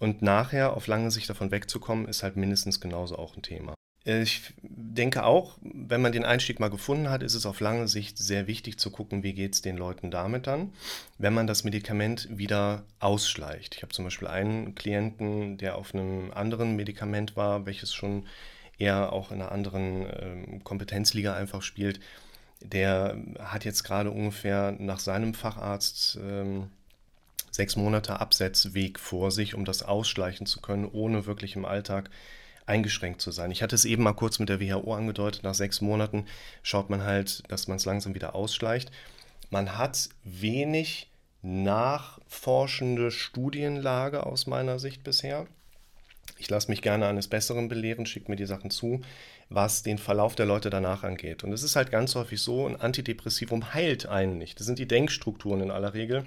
und 0.00 0.22
nachher 0.22 0.76
auf 0.76 0.86
lange 0.86 1.10
Sicht 1.10 1.30
davon 1.30 1.50
wegzukommen, 1.50 2.08
ist 2.08 2.22
halt 2.22 2.36
mindestens 2.36 2.80
genauso 2.80 3.16
auch 3.16 3.36
ein 3.36 3.42
Thema. 3.42 3.74
Ich 4.06 4.52
denke 4.62 5.24
auch, 5.24 5.56
wenn 5.62 6.02
man 6.02 6.12
den 6.12 6.26
Einstieg 6.26 6.60
mal 6.60 6.68
gefunden 6.68 7.08
hat, 7.08 7.22
ist 7.22 7.32
es 7.32 7.46
auf 7.46 7.60
lange 7.60 7.88
Sicht 7.88 8.18
sehr 8.18 8.46
wichtig 8.46 8.78
zu 8.78 8.90
gucken, 8.90 9.22
wie 9.22 9.32
geht 9.32 9.54
es 9.54 9.62
den 9.62 9.78
Leuten 9.78 10.10
damit 10.10 10.46
dann, 10.46 10.74
wenn 11.16 11.32
man 11.32 11.46
das 11.46 11.64
Medikament 11.64 12.28
wieder 12.30 12.84
ausschleicht. 13.00 13.76
Ich 13.76 13.82
habe 13.82 13.94
zum 13.94 14.04
Beispiel 14.04 14.28
einen 14.28 14.74
Klienten, 14.74 15.56
der 15.56 15.78
auf 15.78 15.94
einem 15.94 16.32
anderen 16.32 16.76
Medikament 16.76 17.34
war, 17.34 17.64
welches 17.64 17.94
schon 17.94 18.26
eher 18.78 19.12
auch 19.12 19.30
in 19.30 19.40
einer 19.40 19.52
anderen 19.52 20.06
äh, 20.06 20.60
Kompetenzliga 20.64 21.34
einfach 21.34 21.62
spielt, 21.62 22.00
der 22.60 23.16
hat 23.38 23.64
jetzt 23.64 23.84
gerade 23.84 24.10
ungefähr 24.10 24.72
nach 24.78 24.98
seinem 24.98 25.34
Facharzt 25.34 26.18
ähm, 26.20 26.68
sechs 27.50 27.76
Monate 27.76 28.18
Absetzweg 28.20 28.98
vor 28.98 29.30
sich, 29.30 29.54
um 29.54 29.64
das 29.64 29.82
ausschleichen 29.82 30.46
zu 30.46 30.60
können, 30.60 30.88
ohne 30.90 31.26
wirklich 31.26 31.56
im 31.56 31.64
Alltag 31.64 32.10
eingeschränkt 32.66 33.20
zu 33.20 33.30
sein. 33.30 33.50
Ich 33.50 33.62
hatte 33.62 33.74
es 33.74 33.84
eben 33.84 34.02
mal 34.02 34.14
kurz 34.14 34.38
mit 34.38 34.48
der 34.48 34.60
WHO 34.60 34.94
angedeutet, 34.94 35.44
nach 35.44 35.54
sechs 35.54 35.80
Monaten 35.80 36.26
schaut 36.62 36.90
man 36.90 37.04
halt, 37.04 37.42
dass 37.48 37.68
man 37.68 37.76
es 37.76 37.84
langsam 37.84 38.14
wieder 38.14 38.34
ausschleicht. 38.34 38.90
Man 39.50 39.76
hat 39.76 40.08
wenig 40.24 41.10
nachforschende 41.42 43.10
Studienlage 43.10 44.24
aus 44.24 44.46
meiner 44.46 44.78
Sicht 44.78 45.04
bisher. 45.04 45.46
Ich 46.44 46.50
lasse 46.50 46.70
mich 46.70 46.82
gerne 46.82 47.06
eines 47.06 47.26
Besseren 47.26 47.68
belehren, 47.68 48.04
schicke 48.04 48.30
mir 48.30 48.36
die 48.36 48.44
Sachen 48.44 48.70
zu, 48.70 49.00
was 49.48 49.82
den 49.82 49.96
Verlauf 49.96 50.34
der 50.34 50.44
Leute 50.44 50.68
danach 50.68 51.02
angeht. 51.02 51.42
Und 51.42 51.54
es 51.54 51.62
ist 51.62 51.74
halt 51.74 51.90
ganz 51.90 52.14
häufig 52.16 52.42
so, 52.42 52.66
ein 52.66 52.78
Antidepressivum 52.78 53.72
heilt 53.72 54.04
einen 54.04 54.36
nicht. 54.36 54.60
Das 54.60 54.66
sind 54.66 54.78
die 54.78 54.86
Denkstrukturen 54.86 55.62
in 55.62 55.70
aller 55.70 55.94
Regel, 55.94 56.26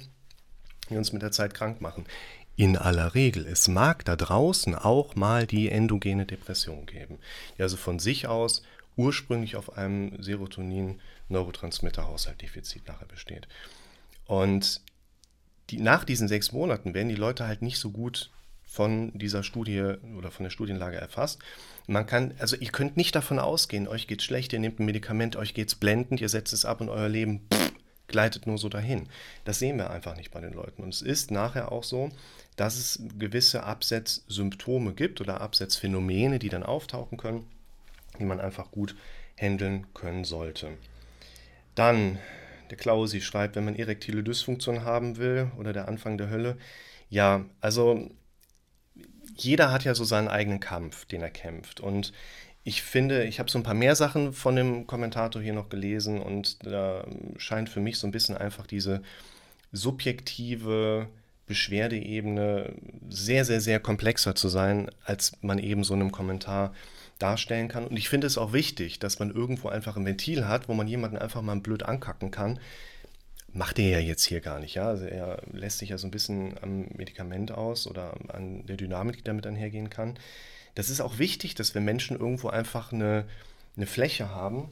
die 0.89 0.97
uns 0.97 1.13
mit 1.13 1.21
der 1.21 1.31
Zeit 1.31 1.53
krank 1.53 1.81
machen. 1.81 2.07
In 2.55 2.77
aller 2.77 3.13
Regel. 3.13 3.45
Es 3.45 3.67
mag 3.67 4.05
da 4.05 4.15
draußen 4.15 4.73
auch 4.73 5.13
mal 5.13 5.45
die 5.45 5.69
endogene 5.69 6.25
Depression 6.25 6.87
geben, 6.87 7.19
die 7.55 7.61
also 7.61 7.77
von 7.77 7.99
sich 7.99 8.25
aus 8.25 8.63
ursprünglich 8.95 9.55
auf 9.55 9.77
einem 9.77 10.19
Serotonin-Neurotransmitter-Haushaltdefizit 10.19 12.87
nachher 12.87 13.05
besteht. 13.05 13.47
Und 14.25 14.81
die, 15.69 15.77
nach 15.77 16.05
diesen 16.05 16.27
sechs 16.27 16.51
Monaten 16.51 16.95
werden 16.95 17.09
die 17.09 17.13
Leute 17.13 17.45
halt 17.45 17.61
nicht 17.61 17.77
so 17.77 17.91
gut 17.91 18.31
von 18.77 19.11
dieser 19.17 19.41
Studie 19.41 19.95
oder 20.15 20.29
von 20.29 20.43
der 20.43 20.51
Studienlage 20.51 20.97
erfasst. 20.97 21.39
Man 21.87 22.05
kann, 22.05 22.35
also 22.37 22.55
ihr 22.55 22.69
könnt 22.69 22.95
nicht 22.95 23.15
davon 23.15 23.39
ausgehen, 23.39 23.87
euch 23.87 24.05
geht's 24.05 24.23
schlecht, 24.23 24.53
ihr 24.53 24.59
nehmt 24.59 24.79
ein 24.79 24.85
Medikament, 24.85 25.35
euch 25.35 25.55
geht's 25.55 25.73
blendend, 25.73 26.21
ihr 26.21 26.29
setzt 26.29 26.53
es 26.53 26.63
ab 26.63 26.79
und 26.79 26.89
euer 26.89 27.09
Leben 27.09 27.41
pff, 27.51 27.71
gleitet 28.07 28.45
nur 28.45 28.59
so 28.59 28.69
dahin. 28.69 29.09
Das 29.45 29.57
sehen 29.57 29.77
wir 29.77 29.89
einfach 29.89 30.15
nicht 30.15 30.29
bei 30.29 30.41
den 30.41 30.53
Leuten. 30.53 30.83
Und 30.83 30.93
es 30.93 31.01
ist 31.01 31.31
nachher 31.31 31.71
auch 31.71 31.83
so, 31.83 32.11
dass 32.55 32.77
es 32.77 33.01
gewisse 33.17 33.63
Absetzsymptome 33.63 34.93
gibt 34.93 35.21
oder 35.21 35.41
Absetzphänomene, 35.41 36.37
die 36.37 36.49
dann 36.49 36.61
auftauchen 36.61 37.17
können, 37.17 37.47
die 38.19 38.25
man 38.25 38.39
einfach 38.39 38.69
gut 38.69 38.95
handeln 39.35 39.87
können 39.95 40.23
sollte. 40.23 40.69
Dann, 41.73 42.19
der 42.69 42.77
Klausi 42.77 43.21
schreibt, 43.21 43.55
wenn 43.55 43.65
man 43.65 43.75
erektile 43.75 44.21
Dysfunktion 44.21 44.83
haben 44.83 45.17
will 45.17 45.49
oder 45.57 45.73
der 45.73 45.87
Anfang 45.87 46.19
der 46.19 46.29
Hölle. 46.29 46.57
Ja, 47.09 47.43
also 47.59 48.11
jeder 49.37 49.71
hat 49.71 49.83
ja 49.83 49.95
so 49.95 50.03
seinen 50.03 50.27
eigenen 50.27 50.59
Kampf, 50.59 51.05
den 51.05 51.21
er 51.21 51.29
kämpft. 51.29 51.79
Und 51.79 52.13
ich 52.63 52.81
finde, 52.83 53.23
ich 53.23 53.39
habe 53.39 53.49
so 53.49 53.57
ein 53.57 53.63
paar 53.63 53.73
mehr 53.73 53.95
Sachen 53.95 54.33
von 54.33 54.55
dem 54.55 54.87
Kommentator 54.87 55.41
hier 55.41 55.53
noch 55.53 55.69
gelesen 55.69 56.21
und 56.21 56.65
da 56.65 57.05
scheint 57.37 57.69
für 57.69 57.79
mich 57.79 57.97
so 57.97 58.07
ein 58.07 58.11
bisschen 58.11 58.35
einfach 58.35 58.67
diese 58.67 59.01
subjektive 59.71 61.07
Beschwerdeebene 61.45 62.73
sehr, 63.09 63.45
sehr, 63.45 63.61
sehr 63.61 63.79
komplexer 63.79 64.35
zu 64.35 64.49
sein, 64.49 64.89
als 65.05 65.37
man 65.41 65.59
eben 65.59 65.83
so 65.83 65.93
in 65.93 66.01
einem 66.01 66.11
Kommentar 66.11 66.73
darstellen 67.19 67.69
kann. 67.69 67.87
Und 67.87 67.97
ich 67.97 68.09
finde 68.09 68.27
es 68.27 68.37
auch 68.37 68.53
wichtig, 68.53 68.99
dass 68.99 69.19
man 69.19 69.31
irgendwo 69.31 69.69
einfach 69.69 69.95
ein 69.95 70.05
Ventil 70.05 70.47
hat, 70.47 70.67
wo 70.67 70.73
man 70.73 70.87
jemanden 70.87 71.17
einfach 71.17 71.41
mal 71.41 71.55
blöd 71.59 71.83
ankacken 71.83 72.31
kann, 72.31 72.59
macht 73.53 73.79
er 73.79 73.89
ja 73.89 73.99
jetzt 73.99 74.23
hier 74.23 74.41
gar 74.41 74.59
nicht. 74.59 74.75
Ja? 74.75 74.87
Also 74.87 75.05
er 75.05 75.41
lässt 75.51 75.79
sich 75.79 75.89
ja 75.89 75.97
so 75.97 76.07
ein 76.07 76.11
bisschen 76.11 76.55
am 76.61 76.87
Medikament 76.95 77.51
aus 77.51 77.87
oder 77.87 78.15
an 78.29 78.65
der 78.65 78.77
Dynamik, 78.77 79.17
die 79.17 79.23
damit 79.23 79.47
einhergehen 79.47 79.89
kann. 79.89 80.17
Das 80.75 80.89
ist 80.89 81.01
auch 81.01 81.17
wichtig, 81.17 81.55
dass 81.55 81.73
wir 81.73 81.81
Menschen 81.81 82.19
irgendwo 82.19 82.49
einfach 82.49 82.91
eine, 82.91 83.25
eine 83.75 83.87
Fläche 83.87 84.29
haben, 84.29 84.69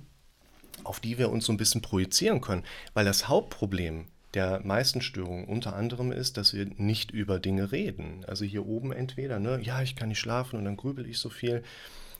auf 0.83 0.99
die 0.99 1.17
wir 1.17 1.29
uns 1.29 1.45
so 1.45 1.53
ein 1.53 1.57
bisschen 1.57 1.81
projizieren 1.81 2.41
können. 2.41 2.63
Weil 2.93 3.05
das 3.05 3.27
Hauptproblem 3.27 4.05
der 4.35 4.59
meisten 4.63 5.01
Störungen 5.01 5.45
unter 5.45 5.75
anderem 5.75 6.11
ist, 6.11 6.37
dass 6.37 6.53
wir 6.53 6.65
nicht 6.77 7.11
über 7.11 7.39
Dinge 7.39 7.71
reden. 7.71 8.25
Also 8.27 8.45
hier 8.45 8.67
oben 8.67 8.91
entweder, 8.91 9.39
ne, 9.39 9.59
ja, 9.61 9.81
ich 9.81 9.95
kann 9.95 10.09
nicht 10.09 10.19
schlafen 10.19 10.59
und 10.59 10.65
dann 10.65 10.77
grübel 10.77 11.07
ich 11.07 11.17
so 11.19 11.29
viel. 11.29 11.63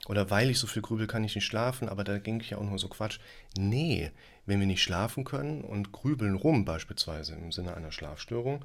Oder 0.08 0.30
weil 0.30 0.50
ich 0.50 0.58
so 0.58 0.66
viel 0.66 0.82
grübel, 0.82 1.06
kann 1.06 1.24
ich 1.24 1.34
nicht 1.34 1.44
schlafen, 1.44 1.88
aber 1.88 2.04
da 2.04 2.18
ging 2.18 2.40
ich 2.40 2.50
ja 2.50 2.58
auch 2.58 2.64
nur 2.64 2.78
so 2.78 2.88
Quatsch. 2.88 3.18
Nee, 3.58 4.10
wenn 4.46 4.60
wir 4.60 4.66
nicht 4.66 4.82
schlafen 4.82 5.24
können 5.24 5.62
und 5.62 5.92
grübeln 5.92 6.36
rum, 6.36 6.64
beispielsweise 6.64 7.34
im 7.34 7.52
Sinne 7.52 7.74
einer 7.74 7.92
Schlafstörung, 7.92 8.64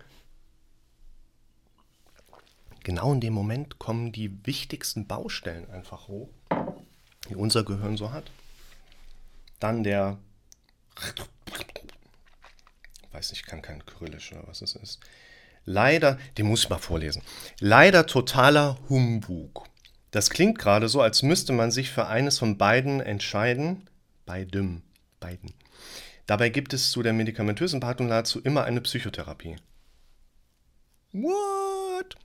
genau 2.84 3.14
in 3.14 3.22
dem 3.22 3.34
Moment 3.34 3.80
kommen 3.80 4.12
die 4.12 4.46
wichtigsten 4.46 5.08
Baustellen 5.08 5.70
einfach 5.70 6.08
hoch, 6.08 6.30
die 7.30 7.36
unser 7.36 7.64
Gehirn 7.64 7.98
so 7.98 8.12
hat. 8.12 8.32
Dann 9.60 9.84
der, 9.84 10.18
weiß 13.12 13.32
nicht, 13.32 13.42
ich 13.42 13.48
kann 13.48 13.62
kein 13.62 13.86
Kyrillisch 13.86 14.32
oder 14.34 14.48
was 14.48 14.62
es 14.62 14.76
ist. 14.76 15.00
Leider, 15.66 16.18
den 16.38 16.48
muss 16.48 16.64
ich 16.64 16.70
mal 16.70 16.80
vorlesen. 16.80 17.22
Leider 17.60 18.08
totaler 18.08 18.80
Humbug. 18.90 19.68
Das 20.10 20.30
klingt 20.30 20.58
gerade 20.58 20.90
so, 20.90 21.02
als 21.02 21.22
müsste 21.22 21.54
man 21.54 21.72
sich 21.72 21.92
für 21.92 22.08
eines 22.08 22.40
von 22.40 22.58
beiden 22.58 23.00
entscheiden. 23.00 23.88
Beidem, 24.26 24.82
beiden. 25.20 25.54
Dabei 26.32 26.48
gibt 26.48 26.72
es 26.72 26.92
zu 26.92 27.04
der 27.04 27.12
medikamentösen 27.12 27.82
Behandlung 27.82 28.08
nahezu 28.08 28.40
immer 28.40 28.64
eine 28.64 28.80
Psychotherapie. 28.80 29.58
What? 31.12 32.16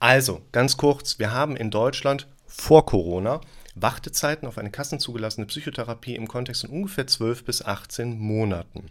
Also, 0.00 0.42
ganz 0.50 0.76
kurz, 0.76 1.20
wir 1.20 1.30
haben 1.30 1.54
in 1.54 1.70
Deutschland 1.70 2.26
vor 2.48 2.84
Corona 2.86 3.40
Wartezeiten 3.76 4.48
auf 4.48 4.58
eine 4.58 4.72
kassenzugelassene 4.72 5.46
Psychotherapie 5.46 6.16
im 6.16 6.26
Kontext 6.26 6.62
von 6.62 6.70
ungefähr 6.70 7.06
12 7.06 7.44
bis 7.44 7.64
18 7.64 8.18
Monaten. 8.18 8.86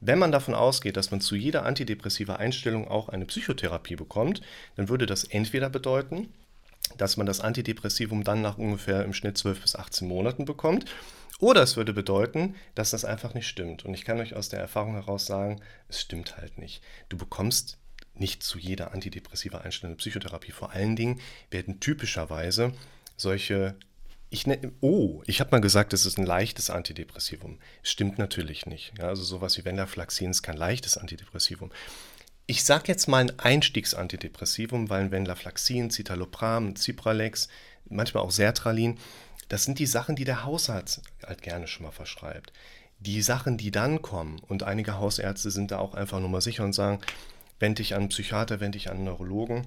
Wenn 0.00 0.18
man 0.18 0.32
davon 0.32 0.54
ausgeht, 0.54 0.96
dass 0.96 1.12
man 1.12 1.20
zu 1.20 1.36
jeder 1.36 1.64
antidepressiver 1.64 2.40
Einstellung 2.40 2.88
auch 2.88 3.10
eine 3.10 3.26
Psychotherapie 3.26 3.94
bekommt, 3.94 4.40
dann 4.74 4.88
würde 4.88 5.06
das 5.06 5.22
entweder 5.22 5.70
bedeuten, 5.70 6.32
dass 6.96 7.16
man 7.16 7.26
das 7.26 7.40
Antidepressivum 7.40 8.24
dann 8.24 8.42
nach 8.42 8.58
ungefähr 8.58 9.04
im 9.04 9.12
Schnitt 9.12 9.38
12 9.38 9.62
bis 9.62 9.76
18 9.76 10.06
Monaten 10.06 10.44
bekommt. 10.44 10.86
Oder 11.40 11.62
es 11.62 11.76
würde 11.76 11.92
bedeuten, 11.92 12.54
dass 12.74 12.90
das 12.90 13.04
einfach 13.04 13.34
nicht 13.34 13.48
stimmt. 13.48 13.84
Und 13.84 13.94
ich 13.94 14.04
kann 14.04 14.20
euch 14.20 14.34
aus 14.34 14.48
der 14.48 14.60
Erfahrung 14.60 14.94
heraus 14.94 15.26
sagen, 15.26 15.60
es 15.88 16.00
stimmt 16.00 16.36
halt 16.36 16.58
nicht. 16.58 16.82
Du 17.08 17.16
bekommst 17.16 17.78
nicht 18.14 18.42
zu 18.42 18.58
jeder 18.58 18.92
antidepressiver 18.92 19.62
einstellende 19.62 19.98
Psychotherapie. 19.98 20.52
Vor 20.52 20.70
allen 20.70 20.94
Dingen 20.94 21.20
werden 21.50 21.80
typischerweise 21.80 22.72
solche 23.16 23.76
ich 24.34 24.48
ne, 24.48 24.58
oh, 24.80 25.22
ich 25.26 25.38
habe 25.40 25.52
mal 25.52 25.60
gesagt, 25.60 25.92
es 25.92 26.06
ist 26.06 26.18
ein 26.18 26.26
leichtes 26.26 26.68
Antidepressivum. 26.68 27.60
Stimmt 27.84 28.18
natürlich 28.18 28.66
nicht. 28.66 28.92
Ja, 28.98 29.08
also 29.08 29.22
sowas 29.22 29.56
wie 29.56 29.64
Venlafaxin 29.64 30.30
ist 30.30 30.42
kein 30.42 30.56
leichtes 30.56 30.98
Antidepressivum. 30.98 31.70
Ich 32.46 32.64
sage 32.64 32.84
jetzt 32.88 33.08
mal 33.08 33.20
ein 33.20 33.38
Einstiegsantidepressivum, 33.38 34.90
weil 34.90 35.10
Venlafaxin, 35.10 35.90
Citalopram, 35.90 36.76
Cipralex, 36.76 37.48
manchmal 37.88 38.22
auch 38.22 38.30
Sertralin, 38.30 38.98
das 39.48 39.64
sind 39.64 39.78
die 39.78 39.86
Sachen, 39.86 40.14
die 40.14 40.24
der 40.24 40.44
Hausarzt 40.44 41.00
halt 41.26 41.40
gerne 41.40 41.66
schon 41.66 41.86
mal 41.86 41.92
verschreibt. 41.92 42.52
Die 42.98 43.22
Sachen, 43.22 43.56
die 43.56 43.70
dann 43.70 44.02
kommen, 44.02 44.40
und 44.40 44.62
einige 44.62 44.98
Hausärzte 44.98 45.50
sind 45.50 45.70
da 45.70 45.78
auch 45.78 45.94
einfach 45.94 46.20
nur 46.20 46.28
mal 46.28 46.42
sicher 46.42 46.64
und 46.64 46.74
sagen, 46.74 47.00
wende 47.60 47.82
dich 47.82 47.94
an 47.94 48.00
einen 48.00 48.08
Psychiater, 48.10 48.60
wende 48.60 48.76
dich 48.76 48.90
an 48.90 48.96
einen 48.96 49.04
Neurologen, 49.04 49.66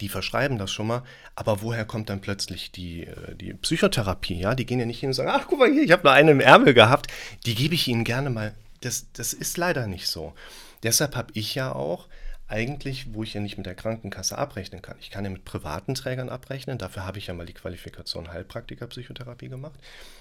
die 0.00 0.08
verschreiben 0.08 0.58
das 0.58 0.70
schon 0.70 0.86
mal, 0.86 1.02
aber 1.34 1.60
woher 1.60 1.84
kommt 1.84 2.08
dann 2.08 2.20
plötzlich 2.20 2.70
die, 2.70 3.04
äh, 3.06 3.34
die 3.34 3.52
Psychotherapie? 3.54 4.34
Ja, 4.34 4.54
die 4.54 4.64
gehen 4.64 4.78
ja 4.78 4.86
nicht 4.86 5.00
hin 5.00 5.08
und 5.08 5.14
sagen, 5.14 5.30
ach 5.32 5.46
guck 5.48 5.58
mal 5.58 5.70
hier, 5.70 5.82
ich 5.82 5.90
habe 5.90 6.04
nur 6.04 6.12
eine 6.12 6.30
im 6.30 6.40
Ärmel 6.40 6.72
gehabt, 6.72 7.08
die 7.46 7.56
gebe 7.56 7.74
ich 7.74 7.88
Ihnen 7.88 8.04
gerne 8.04 8.30
mal. 8.30 8.54
Das, 8.80 9.06
das 9.12 9.32
ist 9.32 9.56
leider 9.56 9.86
nicht 9.86 10.06
so. 10.06 10.34
Deshalb 10.82 11.16
habe 11.16 11.32
ich 11.34 11.54
ja 11.54 11.72
auch 11.72 12.08
eigentlich, 12.50 13.14
wo 13.14 13.22
ich 13.22 13.34
ja 13.34 13.40
nicht 13.40 13.56
mit 13.58 13.66
der 13.66 13.76
Krankenkasse 13.76 14.36
abrechnen 14.36 14.82
kann. 14.82 14.96
Ich 15.00 15.10
kann 15.10 15.24
ja 15.24 15.30
mit 15.30 15.44
privaten 15.44 15.94
Trägern 15.94 16.28
abrechnen. 16.28 16.78
Dafür 16.78 17.06
habe 17.06 17.18
ich 17.18 17.28
ja 17.28 17.34
mal 17.34 17.46
die 17.46 17.54
Qualifikation 17.54 18.32
Heilpraktiker 18.32 18.88
Psychotherapie 18.88 19.48
gemacht, 19.48 19.78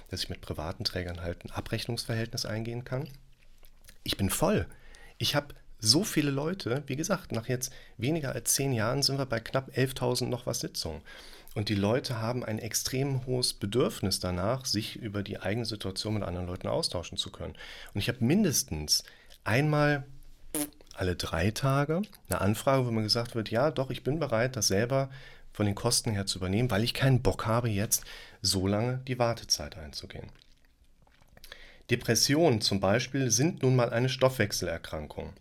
dass 0.09 0.23
ich 0.23 0.29
mit 0.29 0.41
privaten 0.41 0.83
Trägern 0.83 1.21
halt 1.21 1.43
ein 1.43 1.51
Abrechnungsverhältnis 1.51 2.45
eingehen 2.45 2.83
kann. 2.83 3.09
Ich 4.03 4.15
bin 4.15 4.29
voll. 4.29 4.67
Ich 5.17 5.35
habe 5.35 5.55
so 5.79 6.03
viele 6.03 6.29
Leute, 6.29 6.83
wie 6.87 6.95
gesagt, 6.95 7.31
nach 7.31 7.47
jetzt 7.47 7.73
weniger 7.97 8.33
als 8.33 8.53
zehn 8.53 8.73
Jahren 8.73 9.01
sind 9.01 9.17
wir 9.17 9.25
bei 9.25 9.39
knapp 9.39 9.69
11.000 9.69 10.25
noch 10.25 10.45
was 10.45 10.59
Sitzungen. 10.59 11.01
Und 11.59 11.67
die 11.67 11.75
Leute 11.75 12.21
haben 12.21 12.45
ein 12.45 12.57
extrem 12.57 13.25
hohes 13.25 13.53
Bedürfnis 13.53 14.21
danach, 14.21 14.63
sich 14.63 14.95
über 14.95 15.23
die 15.23 15.41
eigene 15.41 15.65
Situation 15.65 16.13
mit 16.13 16.23
anderen 16.23 16.47
Leuten 16.47 16.69
austauschen 16.69 17.17
zu 17.17 17.31
können. 17.33 17.53
Und 17.93 17.99
ich 17.99 18.07
habe 18.07 18.23
mindestens 18.23 19.03
einmal 19.43 20.05
alle 20.93 21.17
drei 21.17 21.51
Tage 21.51 22.01
eine 22.29 22.39
Anfrage, 22.39 22.87
wo 22.87 22.91
mir 22.91 23.01
gesagt 23.01 23.35
wird, 23.35 23.51
ja, 23.51 23.71
doch, 23.71 23.89
ich 23.89 24.05
bin 24.05 24.19
bereit, 24.21 24.55
das 24.55 24.69
selber 24.69 25.09
von 25.51 25.65
den 25.65 25.75
Kosten 25.75 26.11
her 26.11 26.25
zu 26.25 26.37
übernehmen, 26.37 26.71
weil 26.71 26.85
ich 26.85 26.93
keinen 26.93 27.21
Bock 27.21 27.45
habe, 27.45 27.67
jetzt 27.67 28.05
so 28.41 28.65
lange 28.65 28.99
die 29.09 29.19
Wartezeit 29.19 29.77
einzugehen. 29.77 30.31
Depressionen 31.89 32.61
zum 32.61 32.79
Beispiel 32.79 33.31
sind 33.31 33.63
nun 33.63 33.75
mal 33.75 33.89
eine 33.89 34.07
Stoffwechselerkrankung. 34.07 35.33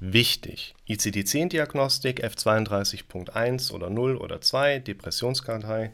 Wichtig. 0.00 0.74
ICD-10-Diagnostik, 0.88 2.24
F32.1 2.24 3.72
oder 3.72 3.90
0 3.90 4.16
oder 4.16 4.40
2, 4.40 4.80
Depressionskartei. 4.80 5.92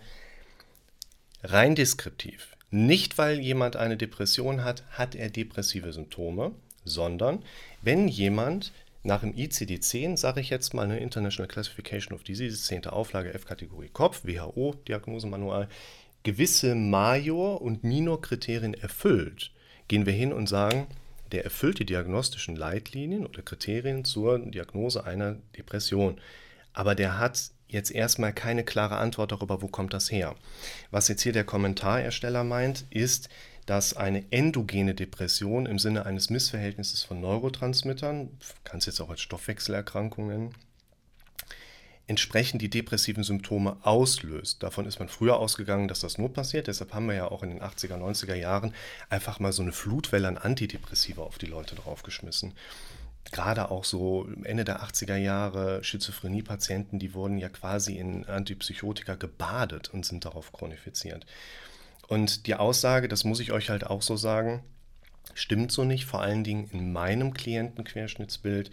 Rein 1.43 1.75
deskriptiv. 1.75 2.57
Nicht, 2.71 3.19
weil 3.19 3.41
jemand 3.41 3.77
eine 3.77 3.97
Depression 3.97 4.63
hat, 4.63 4.85
hat 4.91 5.15
er 5.15 5.29
depressive 5.29 5.93
Symptome, 5.93 6.53
sondern 6.85 7.43
wenn 7.83 8.07
jemand 8.09 8.73
nach 9.03 9.23
dem 9.23 9.35
ICD-10, 9.35 10.17
sage 10.17 10.41
ich 10.41 10.51
jetzt 10.51 10.75
mal 10.75 10.85
eine 10.85 10.99
International 10.99 11.49
Classification 11.49 12.15
of 12.15 12.23
Diseases, 12.23 12.67
10. 12.67 12.87
Auflage 12.87 13.33
F-Kategorie 13.35 13.89
Kopf, 13.89 14.25
WHO, 14.25 14.75
Diagnosemanual, 14.87 15.69
gewisse 16.23 16.75
Major- 16.75 17.61
und 17.63 17.83
Minor-Kriterien 17.83 18.75
erfüllt, 18.75 19.51
gehen 19.89 20.07
wir 20.07 20.13
hin 20.13 20.33
und 20.33 20.49
sagen, 20.49 20.87
der 21.33 21.45
erfüllt 21.45 21.79
die 21.79 21.87
diagnostischen 21.87 22.57
Leitlinien 22.57 23.27
oder 23.27 23.43
Kriterien 23.43 24.05
zur 24.05 24.39
Diagnose 24.39 25.05
einer 25.05 25.37
Depression. 25.57 26.21
Aber 26.73 26.95
der 26.95 27.19
hat 27.19 27.51
jetzt 27.69 27.91
erstmal 27.91 28.33
keine 28.33 28.65
klare 28.65 28.97
Antwort 28.97 29.33
darüber, 29.33 29.63
wo 29.63 29.69
kommt 29.69 29.93
das 29.93 30.11
her. 30.11 30.35
Was 30.91 31.09
jetzt 31.09 31.23
hier 31.23 31.33
der 31.33 31.45
Kommentarersteller 31.45 32.45
meint, 32.45 32.85
ist, 32.91 33.29
dass 33.67 33.97
eine 33.97 34.25
endogene 34.33 34.95
Depression 34.95 35.67
im 35.67 35.79
Sinne 35.79 36.07
eines 36.07 36.31
Missverhältnisses 36.31 37.05
von 37.05 37.21
Neurotransmittern, 37.21 38.31
kann 38.65 38.79
es 38.79 38.87
jetzt 38.87 39.01
auch 39.01 39.11
als 39.11 39.21
Stoffwechselerkrankung 39.21 40.27
nennen, 40.29 40.55
entsprechend 42.11 42.61
die 42.61 42.69
depressiven 42.69 43.23
Symptome 43.23 43.77
auslöst. 43.83 44.65
Davon 44.65 44.85
ist 44.85 44.99
man 44.99 45.09
früher 45.09 45.37
ausgegangen, 45.37 45.87
dass 45.87 46.01
das 46.01 46.19
nur 46.19 46.33
passiert. 46.33 46.67
Deshalb 46.67 46.93
haben 46.93 47.07
wir 47.07 47.15
ja 47.15 47.31
auch 47.31 47.45
in 47.45 47.51
den 47.51 47.63
80er, 47.63 47.95
90er 47.95 48.35
Jahren 48.35 48.75
einfach 49.09 49.39
mal 49.39 49.53
so 49.53 49.63
eine 49.63 49.71
Flutwelle 49.71 50.27
an 50.27 50.37
Antidepressiva 50.37 51.23
auf 51.23 51.39
die 51.39 51.47
Leute 51.47 51.77
draufgeschmissen. 51.77 52.53
Gerade 53.31 53.71
auch 53.71 53.85
so 53.85 54.29
Ende 54.43 54.65
der 54.65 54.83
80er 54.83 55.15
Jahre 55.15 55.85
Schizophrenie-Patienten, 55.85 56.99
die 56.99 57.15
wurden 57.15 57.39
ja 57.39 57.49
quasi 57.49 57.97
in 57.97 58.25
Antipsychotika 58.25 59.15
gebadet 59.15 59.91
und 59.95 60.05
sind 60.05 60.25
darauf 60.25 60.53
chronifiziert. 60.53 61.27
Und 62.09 62.49
die 62.49 62.57
Aussage, 62.57 63.07
das 63.07 63.23
muss 63.23 63.39
ich 63.39 63.53
euch 63.53 63.71
halt 63.71 63.87
auch 63.87 64.03
so 64.03 64.17
sagen, 64.17 64.65
stimmt 65.35 65.71
so 65.71 65.85
nicht, 65.85 66.07
vor 66.07 66.23
allen 66.23 66.43
Dingen 66.43 66.69
in 66.73 66.93
meinem 66.93 67.35
Klientenquerschnittsbild 67.35 68.73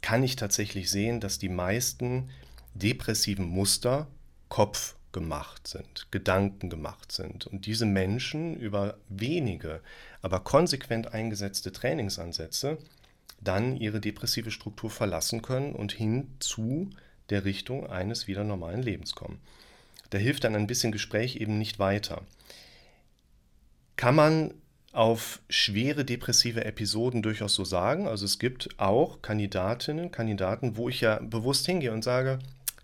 kann 0.00 0.22
ich 0.22 0.36
tatsächlich 0.36 0.90
sehen, 0.90 1.18
dass 1.18 1.40
die 1.40 1.48
meisten 1.48 2.28
depressiven 2.74 3.46
Muster 3.46 4.06
Kopf 4.48 4.96
gemacht 5.12 5.68
sind, 5.68 6.06
Gedanken 6.10 6.70
gemacht 6.70 7.12
sind. 7.12 7.46
Und 7.46 7.66
diese 7.66 7.86
Menschen 7.86 8.56
über 8.56 8.96
wenige, 9.08 9.80
aber 10.22 10.40
konsequent 10.40 11.12
eingesetzte 11.12 11.72
Trainingsansätze 11.72 12.78
dann 13.40 13.76
ihre 13.76 14.00
depressive 14.00 14.50
Struktur 14.50 14.90
verlassen 14.90 15.42
können 15.42 15.74
und 15.74 15.92
hin 15.92 16.28
zu 16.38 16.90
der 17.30 17.44
Richtung 17.44 17.86
eines 17.88 18.26
wieder 18.26 18.44
normalen 18.44 18.82
Lebens 18.82 19.14
kommen. 19.14 19.40
Da 20.10 20.18
hilft 20.18 20.44
dann 20.44 20.54
ein 20.54 20.66
bisschen 20.66 20.92
Gespräch 20.92 21.36
eben 21.36 21.58
nicht 21.58 21.78
weiter. 21.78 22.22
Kann 23.96 24.14
man 24.14 24.54
auf 24.92 25.40
schwere 25.48 26.04
depressive 26.04 26.64
Episoden 26.64 27.22
durchaus 27.22 27.54
so 27.54 27.64
sagen. 27.64 28.06
Also 28.06 28.26
es 28.26 28.38
gibt 28.38 28.68
auch 28.78 29.22
Kandidatinnen, 29.22 30.12
Kandidaten, 30.12 30.76
wo 30.76 30.88
ich 30.88 31.00
ja 31.00 31.18
bewusst 31.18 31.64
hingehe 31.64 31.92
und 31.92 32.04
sage, 32.04 32.38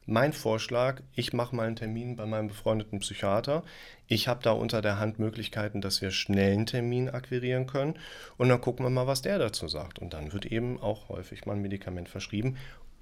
mein 0.09 0.33
Vorschlag, 0.33 1.03
ich 1.15 1.35
mache 1.35 1.55
mal 1.55 1.67
einen 1.67 1.77
Termin 1.77 2.17
bei 2.17 2.25
meinem 2.25 2.49
befreundeten 2.49 3.01
Psychiater. 3.01 3.63
Ich 4.07 4.27
habe 4.27 4.43
da 4.43 4.53
unter 4.53 4.81
der 4.81 4.99
Hand 4.99 5.19
Möglichkeiten, 5.19 5.83
dass 5.83 6.01
wir 6.01 6.11
schnell 6.13 6.55
einen 6.55 6.65
Termin 6.65 7.11
akquirieren 7.11 7.67
können 7.67 7.95
und 8.39 8.49
dann 8.49 8.63
gucken 8.63 8.87
wir 8.87 8.91
mal, 8.91 9.07
was 9.07 9.21
der 9.21 9.39
dazu 9.39 9.69
sagt. 9.69 9.99
Und 9.99 10.15
dann 10.15 10.33
wird 10.33 10.47
eben 10.47 10.81
auch 10.81 11.11
häufig 11.11 11.45
mal 11.45 11.53
ein 11.53 11.61
Medikament 11.61 12.09
verschrieben, 12.09 12.57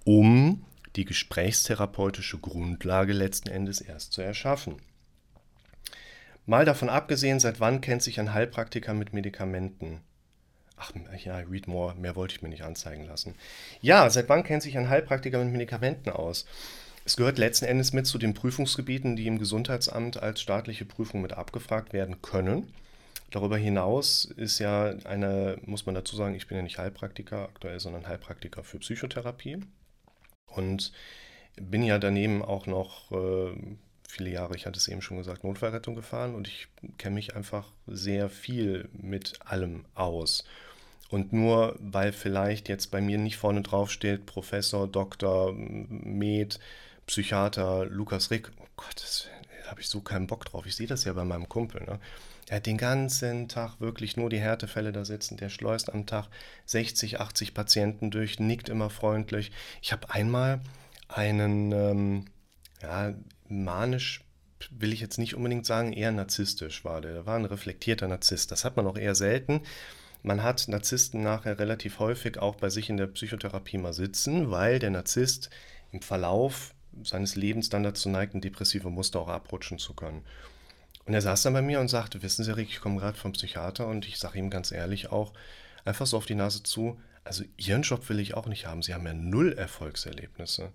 um 0.05 0.65
die 0.97 1.05
gesprächstherapeutische 1.05 2.39
Grundlage 2.39 3.13
letzten 3.13 3.51
Endes 3.51 3.81
erst 3.81 4.13
zu 4.13 4.21
erschaffen. 4.21 4.75
Mal 6.45 6.65
davon 6.65 6.89
abgesehen, 6.89 7.39
seit 7.39 7.61
wann 7.61 7.81
kennt 7.81 8.03
sich 8.03 8.19
ein 8.19 8.35
Heilpraktiker 8.35 8.95
mit 8.95 9.13
Medikamenten? 9.13 10.01
Ach 10.77 10.93
ja, 11.25 11.37
read 11.39 11.69
more, 11.69 11.95
mehr 11.95 12.17
wollte 12.17 12.35
ich 12.35 12.43
mir 12.43 12.49
nicht 12.49 12.65
anzeigen 12.65 13.05
lassen. 13.05 13.37
Ja, 13.81 14.11
seit 14.11 14.29
wann 14.29 14.43
kennt 14.43 14.65
sich 14.65 14.77
ein 14.77 14.89
Heilpraktiker 14.89 15.43
mit 15.43 15.53
Medikamenten 15.53 16.11
aus? 16.11 16.47
Es 17.07 17.15
gehört 17.17 17.39
letzten 17.39 17.67
Endes 17.67 17.93
mit 17.93 18.05
zu 18.05 18.19
den 18.19 18.35
Prüfungsgebieten, 18.35 19.15
die 19.15 19.29
im 19.29 19.39
Gesundheitsamt 19.39 20.21
als 20.21 20.41
staatliche 20.41 20.85
Prüfung 20.85 21.23
mit 21.23 21.35
abgefragt 21.35 21.93
werden 21.93 22.21
können. 22.21 22.73
Darüber 23.31 23.57
hinaus 23.57 24.25
ist 24.25 24.59
ja 24.59 24.93
eine, 25.05 25.57
muss 25.67 25.87
man 25.87 25.95
dazu 25.95 26.17
sagen, 26.17 26.35
ich 26.35 26.49
bin 26.49 26.57
ja 26.57 26.65
nicht 26.65 26.79
Heilpraktiker 26.79 27.45
aktuell, 27.45 27.79
sondern 27.79 28.09
Heilpraktiker 28.09 28.65
für 28.65 28.81
Psychotherapie. 28.81 29.61
Und 30.49 30.93
bin 31.55 31.85
ja 31.85 32.01
daneben 32.01 32.43
auch 32.43 32.67
noch 32.67 33.13
äh, 33.13 33.57
viele 34.09 34.31
Jahre, 34.31 34.57
ich 34.57 34.67
hatte 34.67 34.79
es 34.81 34.89
eben 34.89 35.01
schon 35.01 35.19
gesagt, 35.19 35.45
Notfallrettung 35.45 35.95
gefahren 35.95 36.35
und 36.35 36.49
ich 36.49 36.67
kenne 36.99 37.15
mich 37.15 37.37
einfach 37.37 37.69
sehr 37.87 38.29
viel 38.29 38.89
mit 38.93 39.39
allem 39.45 39.85
aus. 39.95 40.45
Und 41.09 41.33
nur 41.33 41.77
weil 41.79 42.11
vielleicht 42.13 42.69
jetzt 42.69 42.91
bei 42.91 43.01
mir 43.01 43.19
nicht 43.19 43.37
vorne 43.37 43.63
drauf 43.63 43.93
steht, 43.93 44.27
Professor, 44.27 44.89
Doktor, 44.89 45.53
Med, 45.53 46.59
Psychiater 47.07 47.87
Lukas 47.87 48.31
Rick, 48.31 48.51
oh 48.61 48.67
Gott, 48.77 49.29
da 49.65 49.71
habe 49.71 49.81
ich 49.81 49.89
so 49.89 50.01
keinen 50.01 50.27
Bock 50.27 50.45
drauf. 50.45 50.67
Ich 50.67 50.77
sehe 50.77 50.87
das 50.87 51.05
ja 51.05 51.13
bei 51.13 51.25
meinem 51.25 51.49
Kumpel. 51.49 51.83
Ne? 51.85 51.99
Er 52.49 52.57
hat 52.57 52.67
den 52.67 52.79
ganzen 52.79 53.49
Tag 53.49 53.81
wirklich 53.81 54.17
nur 54.17 54.31
die 54.31 54.39
Härtefälle 54.39 54.93
da 54.93 55.05
sitzen. 55.05 55.37
Der 55.37 55.49
schleust 55.49 55.93
am 55.93 56.07
Tag 56.07 56.29
60, 56.67 57.21
80 57.21 57.55
Patienten 57.55 58.11
durch, 58.11 58.39
nickt 58.39 58.69
immer 58.69 58.91
freundlich. 58.91 59.51
Ich 59.83 59.93
habe 59.93 60.11
einmal 60.11 60.61
einen, 61.09 61.73
ähm, 61.73 62.25
ja, 62.83 63.15
manisch 63.49 64.23
will 64.71 64.93
ich 64.93 65.01
jetzt 65.01 65.19
nicht 65.19 65.35
unbedingt 65.35 65.67
sagen, 65.67 65.93
eher 65.93 66.13
narzisstisch 66.13 66.85
war 66.85 67.01
der. 67.01 67.13
Der 67.13 67.27
war 67.27 67.37
ein 67.37 67.45
reflektierter 67.45 68.09
Narzisst. 68.09 68.51
Das 68.51 68.65
hat 68.65 68.77
man 68.77 68.87
auch 68.87 68.97
eher 68.97 69.15
selten. 69.15 69.63
man 70.23 70.43
hat 70.43 70.67
Narzissten 70.69 71.23
nachher 71.23 71.59
relativ 71.61 72.01
häufig 72.01 72.39
auch 72.39 72.57
bei 72.57 72.69
sich 72.69 72.91
in 72.91 72.97
der 72.97 73.07
Psychotherapie 73.07 73.79
mal 73.79 73.93
sitzen, 73.93 74.51
weil 74.51 74.79
der 74.81 74.91
Narzisst 74.91 75.51
im 75.93 76.03
Verlauf 76.03 76.75
seines 77.05 77.37
Lebens 77.37 77.69
dann 77.69 77.83
dazu 77.83 78.09
neigt, 78.09 78.35
ein 78.35 78.41
depressive 78.41 78.91
Muster 78.91 79.21
auch 79.21 79.29
abrutschen 79.29 79.79
zu 79.79 79.95
können. 79.95 80.25
Und 81.05 81.15
er 81.15 81.23
saß 81.23 81.43
dann 81.43 81.53
bei 81.53 81.63
mir 81.63 81.81
und 81.81 81.89
sagte, 81.89 82.23
wissen 82.23 82.45
Sie, 82.45 82.55
Rick, 82.55 82.69
ich 82.69 82.81
komme 82.81 82.99
gerade 82.99 83.17
vom 83.17 83.33
Psychiater 83.33 83.87
und 83.87 84.07
ich 84.07 84.19
sage 84.19 84.39
ihm 84.39 84.51
ganz 84.51 84.73
ehrlich 84.73 85.13
auch, 85.13 85.33
einfach 85.85 86.07
so 86.07 86.17
auf 86.17 86.27
die 86.27 86.35
Nase 86.35 86.63
zu, 86.63 86.99
also 87.25 87.45
Ihren 87.57 87.83
Job 87.83 88.09
will 88.09 88.21
ich 88.21 88.35
auch 88.35 88.47
nicht 88.47 88.67
haben, 88.67 88.83
Sie 88.83 88.95
haben 88.95 89.07
ja 89.07 89.15
null 89.15 89.53
Erfolgserlebnisse. 89.53 90.73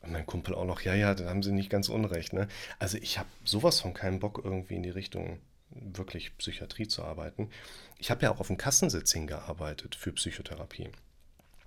Und 0.00 0.12
mein 0.12 0.26
Kumpel 0.26 0.54
auch 0.54 0.64
noch, 0.64 0.80
ja, 0.80 0.94
ja, 0.94 1.14
da 1.14 1.28
haben 1.28 1.42
Sie 1.42 1.52
nicht 1.52 1.70
ganz 1.70 1.88
unrecht. 1.88 2.32
Ne? 2.32 2.48
Also 2.78 2.98
ich 2.98 3.18
habe 3.18 3.28
sowas 3.44 3.80
von 3.80 3.94
keinen 3.94 4.20
Bock, 4.20 4.40
irgendwie 4.42 4.76
in 4.76 4.82
die 4.82 4.90
Richtung 4.90 5.40
wirklich 5.70 6.36
Psychiatrie 6.38 6.88
zu 6.88 7.04
arbeiten. 7.04 7.50
Ich 7.98 8.10
habe 8.10 8.22
ja 8.22 8.30
auch 8.30 8.40
auf 8.40 8.46
dem 8.46 8.56
Kassensitz 8.56 9.12
hingearbeitet 9.12 9.94
für 9.94 10.12
Psychotherapie. 10.12 10.90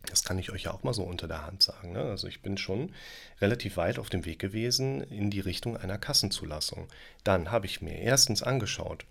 Das 0.08 0.24
kann 0.24 0.40
ich 0.40 0.52
euch 0.52 0.64
ja 0.64 0.72
auch 0.72 0.84
mal 0.84 0.94
so 0.94 1.04
unter 1.04 1.28
der 1.28 1.46
Hand 1.46 1.62
sagen. 1.62 1.92
Ne? 1.92 2.02
Also 2.02 2.28
ich 2.28 2.42
bin 2.42 2.58
schon 2.58 2.94
relativ 3.40 3.78
weit 3.78 4.00
auf 4.00 4.10
dem 4.10 4.26
Weg 4.26 4.40
gewesen 4.40 5.02
in 5.02 5.30
die 5.30 5.40
Richtung 5.40 5.78
einer 5.78 5.98
Kassenzulassung. 5.98 6.88
Dann 7.24 7.52
habe 7.52 7.68
ich 7.68 7.82
mir 7.82 7.98
erstens 8.00 8.42
angeschaut, 8.42 9.06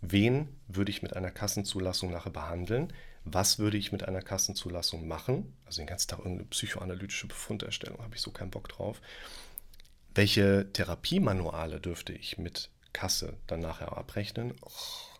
wen 0.00 0.48
würde 0.68 0.90
ich 0.90 1.02
mit 1.02 1.16
einer 1.16 1.30
Kassenzulassung 1.30 2.10
nachher 2.10 2.30
behandeln, 2.30 2.92
was 3.24 3.58
würde 3.58 3.76
ich 3.76 3.92
mit 3.92 4.06
einer 4.06 4.22
Kassenzulassung 4.22 5.06
machen, 5.08 5.54
also 5.66 5.80
den 5.80 5.86
ganzen 5.86 6.08
Tag 6.08 6.20
irgendeine 6.20 6.48
psychoanalytische 6.48 7.26
Befunderstellung, 7.26 7.98
habe 8.02 8.14
ich 8.14 8.22
so 8.22 8.30
keinen 8.30 8.50
Bock 8.50 8.68
drauf. 8.68 9.00
Welche 10.14 10.72
Therapiemanuale 10.72 11.80
dürfte 11.80 12.12
ich 12.12 12.38
mit 12.38 12.70
Kasse 12.92 13.36
dann 13.46 13.60
nachher 13.60 13.96
abrechnen? 13.96 14.54
Oh 14.62 15.17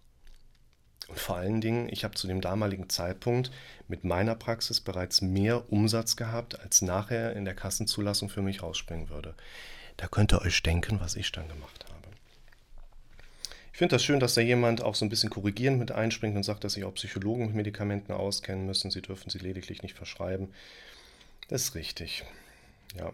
und 1.09 1.19
vor 1.19 1.37
allen 1.37 1.61
Dingen, 1.61 1.89
ich 1.91 2.05
habe 2.05 2.15
zu 2.15 2.27
dem 2.27 2.41
damaligen 2.41 2.89
Zeitpunkt 2.91 3.51
mit 3.89 4.05
meiner 4.05 4.35
Praxis 4.35 4.81
bereits 4.81 5.23
mehr 5.23 5.73
Umsatz 5.73 6.17
gehabt, 6.17 6.61
als 6.61 6.83
nachher 6.83 7.35
in 7.35 7.47
der 7.47 7.55
Kassenzulassung 7.55 8.29
für 8.29 8.43
mich 8.43 8.63
rausspringen 8.63 9.09
würde. 9.09 9.35
Da 9.97 10.07
könnt 10.07 10.33
ihr 10.33 10.43
euch 10.43 10.63
denken, 10.63 11.01
was 11.01 11.17
ich 11.17 11.33
dann 11.33 11.49
gemacht 11.49 11.87
habe. 11.89 11.99
Ich 13.73 13.79
finde 13.79 13.95
das 13.95 14.05
schön, 14.05 14.21
dass 14.21 14.35
da 14.35 14.41
jemand 14.41 14.83
auch 14.83 14.95
so 14.95 15.05
ein 15.05 15.09
bisschen 15.09 15.31
korrigierend 15.31 15.79
mit 15.79 15.93
einspringt 15.93 16.37
und 16.37 16.43
sagt, 16.43 16.65
dass 16.65 16.75
sich 16.75 16.85
auch 16.85 16.95
Psychologen 16.95 17.47
mit 17.47 17.55
Medikamenten 17.55 18.13
auskennen 18.13 18.67
müssen. 18.67 18.91
Sie 18.91 19.03
dürfen 19.03 19.31
sie 19.31 19.39
lediglich 19.39 19.83
nicht 19.83 19.97
verschreiben. 19.97 20.53
Das 21.49 21.63
ist 21.63 21.75
richtig. 21.75 22.25
Ja. 22.97 23.13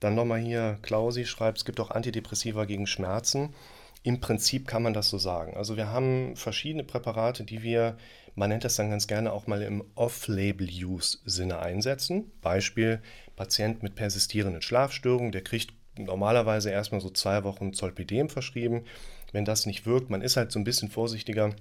Dann 0.00 0.14
nochmal 0.14 0.40
hier, 0.40 0.78
Klausi 0.82 1.26
schreibt, 1.26 1.58
es 1.58 1.64
gibt 1.64 1.78
auch 1.78 1.90
Antidepressiva 1.90 2.64
gegen 2.64 2.86
Schmerzen. 2.86 3.54
Im 4.02 4.20
Prinzip 4.20 4.66
kann 4.66 4.82
man 4.82 4.94
das 4.94 5.10
so 5.10 5.18
sagen. 5.18 5.56
Also 5.56 5.76
wir 5.76 5.88
haben 5.88 6.34
verschiedene 6.36 6.84
Präparate, 6.84 7.44
die 7.44 7.62
wir, 7.62 7.98
man 8.34 8.48
nennt 8.48 8.64
das 8.64 8.76
dann 8.76 8.90
ganz 8.90 9.06
gerne 9.06 9.32
auch 9.32 9.46
mal 9.46 9.62
im 9.62 9.84
Off-Label-Use-Sinne 9.94 11.58
einsetzen. 11.58 12.30
Beispiel 12.40 13.02
Patient 13.36 13.82
mit 13.82 13.94
persistierenden 13.96 14.62
Schlafstörungen, 14.62 15.32
der 15.32 15.42
kriegt 15.42 15.74
normalerweise 15.98 16.70
erstmal 16.70 17.02
so 17.02 17.10
zwei 17.10 17.44
Wochen 17.44 17.74
Zolpidem 17.74 18.30
verschrieben. 18.30 18.84
Wenn 19.32 19.44
das 19.44 19.66
nicht 19.66 19.84
wirkt, 19.84 20.08
man 20.08 20.22
ist 20.22 20.36
halt 20.36 20.50
so 20.50 20.58
ein 20.58 20.64
bisschen 20.64 20.88
vorsichtiger, 20.88 21.54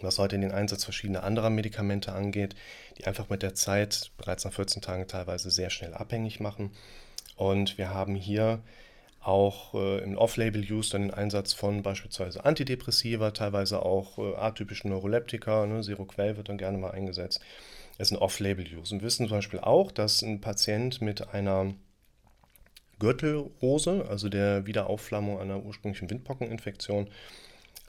was 0.00 0.18
heute 0.18 0.38
den 0.38 0.52
Einsatz 0.52 0.84
verschiedener 0.84 1.24
anderer 1.24 1.50
Medikamente 1.50 2.12
angeht, 2.12 2.54
die 2.98 3.06
einfach 3.06 3.28
mit 3.28 3.42
der 3.42 3.54
Zeit 3.54 4.12
bereits 4.18 4.44
nach 4.44 4.52
14 4.52 4.82
Tagen 4.82 5.08
teilweise 5.08 5.50
sehr 5.50 5.70
schnell 5.70 5.94
abhängig 5.94 6.38
machen. 6.38 6.70
Und 7.36 7.76
wir 7.76 7.90
haben 7.90 8.14
hier 8.14 8.60
auch 9.26 9.74
äh, 9.74 9.98
im 9.98 10.16
Off-Label-Use 10.16 10.90
dann 10.90 11.02
den 11.02 11.10
Einsatz 11.10 11.52
von 11.52 11.82
beispielsweise 11.82 12.44
Antidepressiva, 12.44 13.32
teilweise 13.32 13.82
auch 13.82 14.18
äh, 14.18 14.34
atypischen 14.36 14.90
Neuroleptika, 14.90 15.66
ne, 15.66 15.82
Seroquel 15.82 16.36
wird 16.36 16.48
dann 16.48 16.58
gerne 16.58 16.78
mal 16.78 16.92
eingesetzt. 16.92 17.40
Das 17.98 18.08
ist 18.08 18.12
ein 18.16 18.22
Off-Label-Use. 18.22 18.94
Und 18.94 19.00
wir 19.00 19.06
wissen 19.06 19.26
zum 19.26 19.36
Beispiel 19.36 19.60
auch, 19.60 19.90
dass 19.90 20.22
ein 20.22 20.40
Patient 20.40 21.00
mit 21.00 21.34
einer 21.34 21.74
Gürtelrose, 22.98 24.06
also 24.08 24.28
der 24.28 24.66
Wiederaufflammung 24.66 25.40
einer 25.40 25.62
ursprünglichen 25.62 26.08
Windpockeninfektion, 26.08 27.08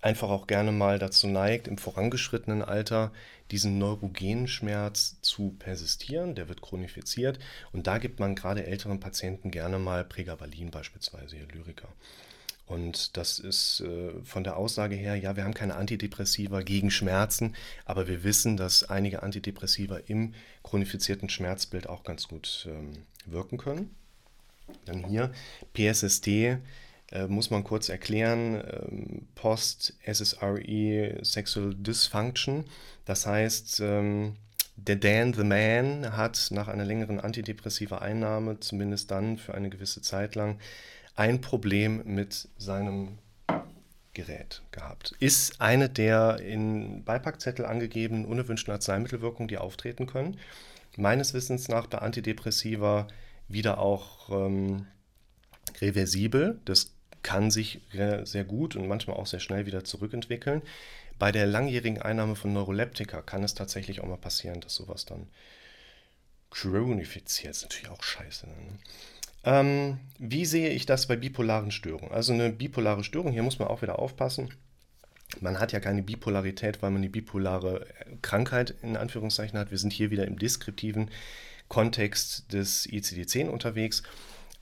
einfach 0.08 0.30
auch 0.30 0.48
gerne 0.48 0.72
mal 0.72 1.00
dazu 1.00 1.28
neigt, 1.28 1.68
im 1.68 1.78
vorangeschrittenen 1.78 2.62
Alter 2.62 3.12
diesen 3.52 3.78
neurogenen 3.78 4.48
Schmerz 4.48 5.18
zu 5.22 5.54
persistieren. 5.60 6.34
Der 6.34 6.48
wird 6.48 6.62
chronifiziert 6.62 7.40
und 7.74 7.88
da 7.88 7.98
gibt 7.98 8.22
man 8.22 8.34
gerade 8.34 8.66
älteren 8.66 9.02
Patienten 9.02 9.52
gerne 9.52 9.80
mal 9.80 10.06
Pregabalin 10.06 10.72
beispielsweise, 10.72 11.36
hier 11.36 11.48
Lyriker. 11.48 11.90
Und 12.68 13.18
das 13.18 13.40
ist 13.40 13.82
äh, 13.82 14.12
von 14.24 14.46
der 14.46 14.56
Aussage 14.56 14.96
her, 14.96 15.16
ja, 15.16 15.36
wir 15.36 15.44
haben 15.44 15.54
keine 15.54 15.76
Antidepressiva 15.76 16.62
gegen 16.62 16.90
Schmerzen, 16.90 17.56
aber 17.84 18.08
wir 18.08 18.24
wissen, 18.24 18.56
dass 18.56 18.84
einige 18.84 19.24
Antidepressiva 19.24 19.98
im 20.08 20.34
chronifizierten 20.64 21.30
Schmerzbild 21.30 21.88
auch 21.88 22.04
ganz 22.04 22.30
gut 22.30 22.68
ähm, 22.70 22.94
wirken 23.26 23.58
können. 23.58 23.94
Dann 24.86 25.06
hier 25.06 25.32
PSSD 25.74 26.58
äh, 27.12 27.28
muss 27.28 27.50
man 27.50 27.64
kurz 27.64 27.90
erklären, 27.90 28.56
ähm, 28.56 29.28
Post-SSRE 29.36 31.20
Sexual 31.24 31.74
Dysfunction. 31.76 32.66
Das 33.06 33.26
heißt, 33.26 33.80
ähm, 33.80 34.36
der 34.76 34.98
Dan 34.98 35.34
the 35.34 35.44
Man 35.44 36.16
hat 36.16 36.50
nach 36.52 36.68
einer 36.68 36.86
längeren 36.86 37.20
antidepressiver 37.20 38.02
Einnahme, 38.02 38.60
zumindest 38.60 39.10
dann 39.10 39.38
für 39.38 39.56
eine 39.56 39.70
gewisse 39.70 40.02
Zeit 40.02 40.36
lang, 40.36 40.60
ein 41.16 41.42
Problem 41.42 42.04
mit 42.06 42.48
seinem 42.58 43.18
Gerät 44.14 44.62
gehabt. 44.72 45.16
Ist 45.20 45.62
eine 45.62 45.90
der 45.90 46.40
in 46.40 47.04
Beipackzettel 47.04 47.66
angegebenen 47.66 48.26
unerwünschten 48.26 48.72
Arzneimittelwirkungen, 48.74 49.48
die 49.48 49.58
auftreten 49.58 50.08
können. 50.08 50.38
Meines 50.96 51.34
Wissens 51.34 51.68
nach 51.70 51.88
bei 51.88 52.00
Antidepressiva 52.00 53.08
wieder 53.48 53.80
auch 53.80 54.30
ähm, 54.30 54.88
reversibel. 55.82 56.60
Das 56.66 56.97
kann 57.28 57.52
sich 57.52 57.82
sehr 58.24 58.46
gut 58.46 58.78
und 58.78 58.88
manchmal 58.88 59.18
auch 59.18 59.28
sehr 59.28 59.42
schnell 59.42 59.66
wieder 59.66 59.84
zurückentwickeln. 59.84 60.62
Bei 61.20 61.34
der 61.34 61.46
langjährigen 61.46 62.02
Einnahme 62.02 62.38
von 62.38 62.54
Neuroleptika 62.54 63.22
kann 63.22 63.44
es 63.44 63.54
tatsächlich 63.54 64.00
auch 64.00 64.08
mal 64.08 64.16
passieren, 64.16 64.62
dass 64.62 64.76
sowas 64.76 65.04
dann 65.04 65.28
chronifiziert. 66.52 67.52
Ist 67.52 67.64
natürlich 67.64 67.90
auch 67.90 68.02
scheiße. 68.02 68.48
Ne? 68.48 68.54
Ähm, 69.44 70.00
wie 70.20 70.46
sehe 70.46 70.70
ich 70.70 70.86
das 70.86 71.08
bei 71.08 71.18
bipolaren 71.18 71.72
Störungen? 71.72 72.14
Also 72.14 72.32
eine 72.32 72.50
bipolare 72.50 73.04
Störung, 73.04 73.34
hier 73.34 73.44
muss 73.44 73.60
man 73.60 73.68
auch 73.68 73.82
wieder 73.82 74.00
aufpassen. 74.00 74.54
Man 75.42 75.60
hat 75.60 75.74
ja 75.74 75.82
keine 75.82 76.04
Bipolarität, 76.04 76.82
weil 76.82 76.92
man 76.92 77.02
eine 77.02 77.10
bipolare 77.10 77.88
Krankheit 78.22 78.74
in 78.84 78.96
Anführungszeichen 78.96 79.60
hat. 79.60 79.70
Wir 79.70 79.80
sind 79.80 79.92
hier 79.92 80.12
wieder 80.12 80.26
im 80.26 80.40
deskriptiven 80.40 81.12
Kontext 81.68 82.54
des 82.54 82.88
ICD-10 82.88 83.50
unterwegs. 83.50 84.04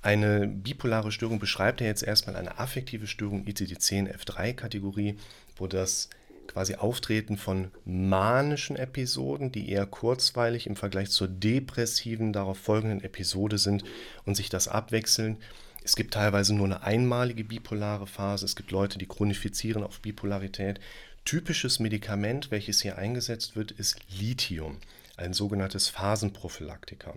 Eine 0.05 0.45
bipolare 0.47 1.11
Störung 1.11 1.39
beschreibt 1.39 1.81
ja 1.81 1.87
jetzt 1.87 2.03
erstmal 2.03 2.35
eine 2.35 2.59
affektive 2.59 3.07
Störung 3.07 3.43
ICD-10-F3-Kategorie, 3.47 5.17
wo 5.55 5.65
das 5.65 6.11
quasi 6.45 6.75
Auftreten 6.75 7.37
von 7.37 7.71
manischen 7.85 8.75
Episoden, 8.75 9.51
die 9.51 9.67
eher 9.67 9.87
kurzweilig 9.87 10.67
im 10.67 10.75
Vergleich 10.75 11.09
zur 11.09 11.27
depressiven 11.27 12.33
darauf 12.33 12.59
folgenden 12.59 13.03
Episode 13.03 13.57
sind 13.57 13.83
und 14.25 14.35
sich 14.35 14.47
das 14.49 14.67
abwechseln. 14.67 15.37
Es 15.83 15.95
gibt 15.95 16.13
teilweise 16.13 16.53
nur 16.53 16.65
eine 16.65 16.83
einmalige 16.83 17.43
bipolare 17.43 18.05
Phase. 18.05 18.45
Es 18.45 18.55
gibt 18.55 18.69
Leute, 18.69 18.99
die 18.99 19.07
chronifizieren 19.07 19.81
auf 19.81 20.01
Bipolarität. 20.01 20.79
Typisches 21.25 21.79
Medikament, 21.79 22.51
welches 22.51 22.79
hier 22.79 22.99
eingesetzt 22.99 23.55
wird, 23.55 23.71
ist 23.71 23.97
Lithium, 24.15 24.77
ein 25.17 25.33
sogenanntes 25.33 25.89
Phasenprophylaktika. 25.89 27.15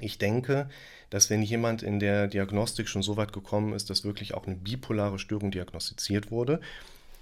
Ich 0.00 0.18
denke, 0.18 0.68
dass 1.12 1.28
wenn 1.28 1.42
jemand 1.42 1.82
in 1.82 2.00
der 2.00 2.26
Diagnostik 2.26 2.88
schon 2.88 3.02
so 3.02 3.18
weit 3.18 3.34
gekommen 3.34 3.74
ist, 3.74 3.90
dass 3.90 4.02
wirklich 4.02 4.32
auch 4.32 4.46
eine 4.46 4.56
bipolare 4.56 5.18
Störung 5.18 5.50
diagnostiziert 5.50 6.30
wurde, 6.30 6.58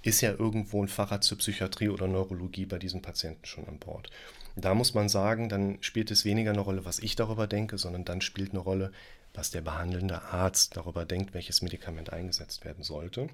ist 0.01 0.21
ja 0.21 0.31
irgendwo 0.31 0.81
ein 0.81 0.87
Facharzt 0.87 1.27
zur 1.27 1.39
Psychiatrie 1.39 1.89
oder 1.89 2.07
Neurologie 2.07 2.65
bei 2.65 2.79
diesem 2.79 3.01
Patienten 3.01 3.43
schon 3.43 3.67
an 3.67 3.79
Bord. 3.79 4.09
Da 4.55 4.73
muss 4.75 4.93
man 4.93 5.09
sagen, 5.09 5.49
dann 5.49 5.77
spielt 5.81 6.09
es 6.09 6.23
weniger 6.23 6.51
eine 6.51 6.61
Rolle, 6.61 6.85
was 6.85 6.99
ich 6.99 7.17
darüber 7.17 7.47
denke, 7.47 7.77
sondern 7.77 8.05
dann 8.05 8.21
spielt 8.21 8.51
eine 8.51 8.59
Rolle, 8.59 8.93
was 9.33 9.51
der 9.51 9.59
behandelnde 9.59 10.21
Arzt 10.21 10.77
darüber 10.77 11.03
denkt, 11.03 11.33
welches 11.33 11.61
Medikament 11.61 12.13
eingesetzt 12.13 12.63
werden 12.63 12.85
sollte. 12.85 13.27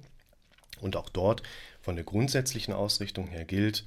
Und 0.82 0.96
auch 0.96 1.10
dort 1.10 1.44
von 1.82 1.96
der 1.96 2.04
grundsätzlichen 2.04 2.74
Ausrichtung 2.74 3.28
her 3.28 3.46
gilt, 3.46 3.86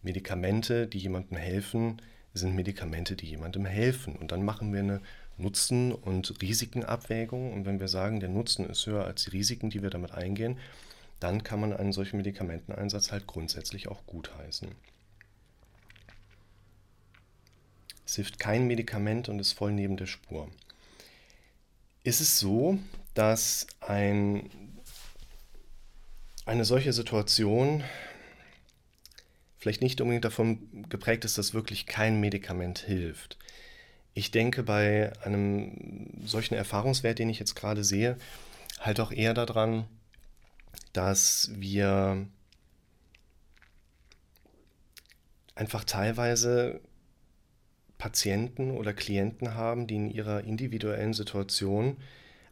Medikamente, 0.00 0.86
die 0.86 0.98
jemandem 0.98 1.36
helfen, 1.36 2.00
sind 2.32 2.56
Medikamente, 2.56 3.16
die 3.16 3.26
jemandem 3.26 3.66
helfen. 3.66 4.16
Und 4.16 4.32
dann 4.32 4.46
machen 4.46 4.72
wir 4.72 4.80
eine 4.80 5.02
Nutzen- 5.40 5.92
und 5.92 6.40
Risikenabwägung. 6.42 7.52
Und 7.52 7.66
wenn 7.66 7.80
wir 7.80 7.88
sagen, 7.88 8.20
der 8.20 8.28
Nutzen 8.28 8.68
ist 8.68 8.86
höher 8.86 9.04
als 9.04 9.24
die 9.24 9.30
Risiken, 9.30 9.70
die 9.70 9.82
wir 9.82 9.90
damit 9.90 10.12
eingehen, 10.12 10.58
dann 11.20 11.44
kann 11.44 11.60
man 11.60 11.72
einen 11.72 11.92
solchen 11.92 12.16
Medikamenteneinsatz 12.16 13.12
halt 13.12 13.26
grundsätzlich 13.26 13.88
auch 13.88 14.06
gutheißen. 14.06 14.68
Es 18.06 18.16
hilft 18.16 18.40
kein 18.40 18.66
Medikament 18.66 19.28
und 19.28 19.38
ist 19.38 19.52
voll 19.52 19.72
neben 19.72 19.96
der 19.96 20.06
Spur. 20.06 20.48
Ist 22.02 22.20
es 22.20 22.38
so, 22.38 22.78
dass 23.14 23.66
ein, 23.80 24.50
eine 26.46 26.64
solche 26.64 26.92
Situation 26.92 27.84
vielleicht 29.58 29.82
nicht 29.82 30.00
unbedingt 30.00 30.24
davon 30.24 30.88
geprägt 30.88 31.24
ist, 31.24 31.36
dass 31.36 31.54
wirklich 31.54 31.86
kein 31.86 32.18
Medikament 32.18 32.78
hilft. 32.78 33.38
Ich 34.14 34.30
denke 34.30 34.62
bei 34.62 35.12
einem 35.24 36.10
solchen 36.24 36.54
Erfahrungswert, 36.54 37.18
den 37.18 37.28
ich 37.28 37.38
jetzt 37.38 37.54
gerade 37.54 37.84
sehe, 37.84 38.16
halt 38.80 39.00
auch 39.00 39.12
eher 39.12 39.34
daran, 39.34 39.86
dass 40.92 41.50
wir 41.54 42.26
einfach 45.54 45.84
teilweise 45.84 46.80
Patienten 47.98 48.70
oder 48.72 48.94
Klienten 48.94 49.54
haben, 49.54 49.86
die 49.86 49.96
in 49.96 50.10
ihrer 50.10 50.42
individuellen 50.42 51.12
Situation 51.12 51.98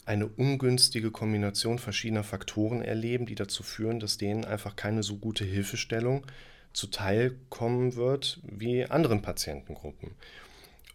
eine 0.04 0.26
ungünstige 0.26 1.10
Kombination 1.10 1.78
verschiedener 1.78 2.24
Faktoren 2.24 2.82
erleben, 2.82 3.26
die 3.26 3.34
dazu 3.34 3.62
führen, 3.62 3.98
dass 3.98 4.18
denen 4.18 4.44
einfach 4.44 4.76
keine 4.76 5.02
so 5.02 5.16
gute 5.16 5.44
Hilfestellung 5.44 6.26
zuteilkommen 6.72 7.96
wird 7.96 8.40
wie 8.42 8.84
anderen 8.84 9.22
Patientengruppen. 9.22 10.12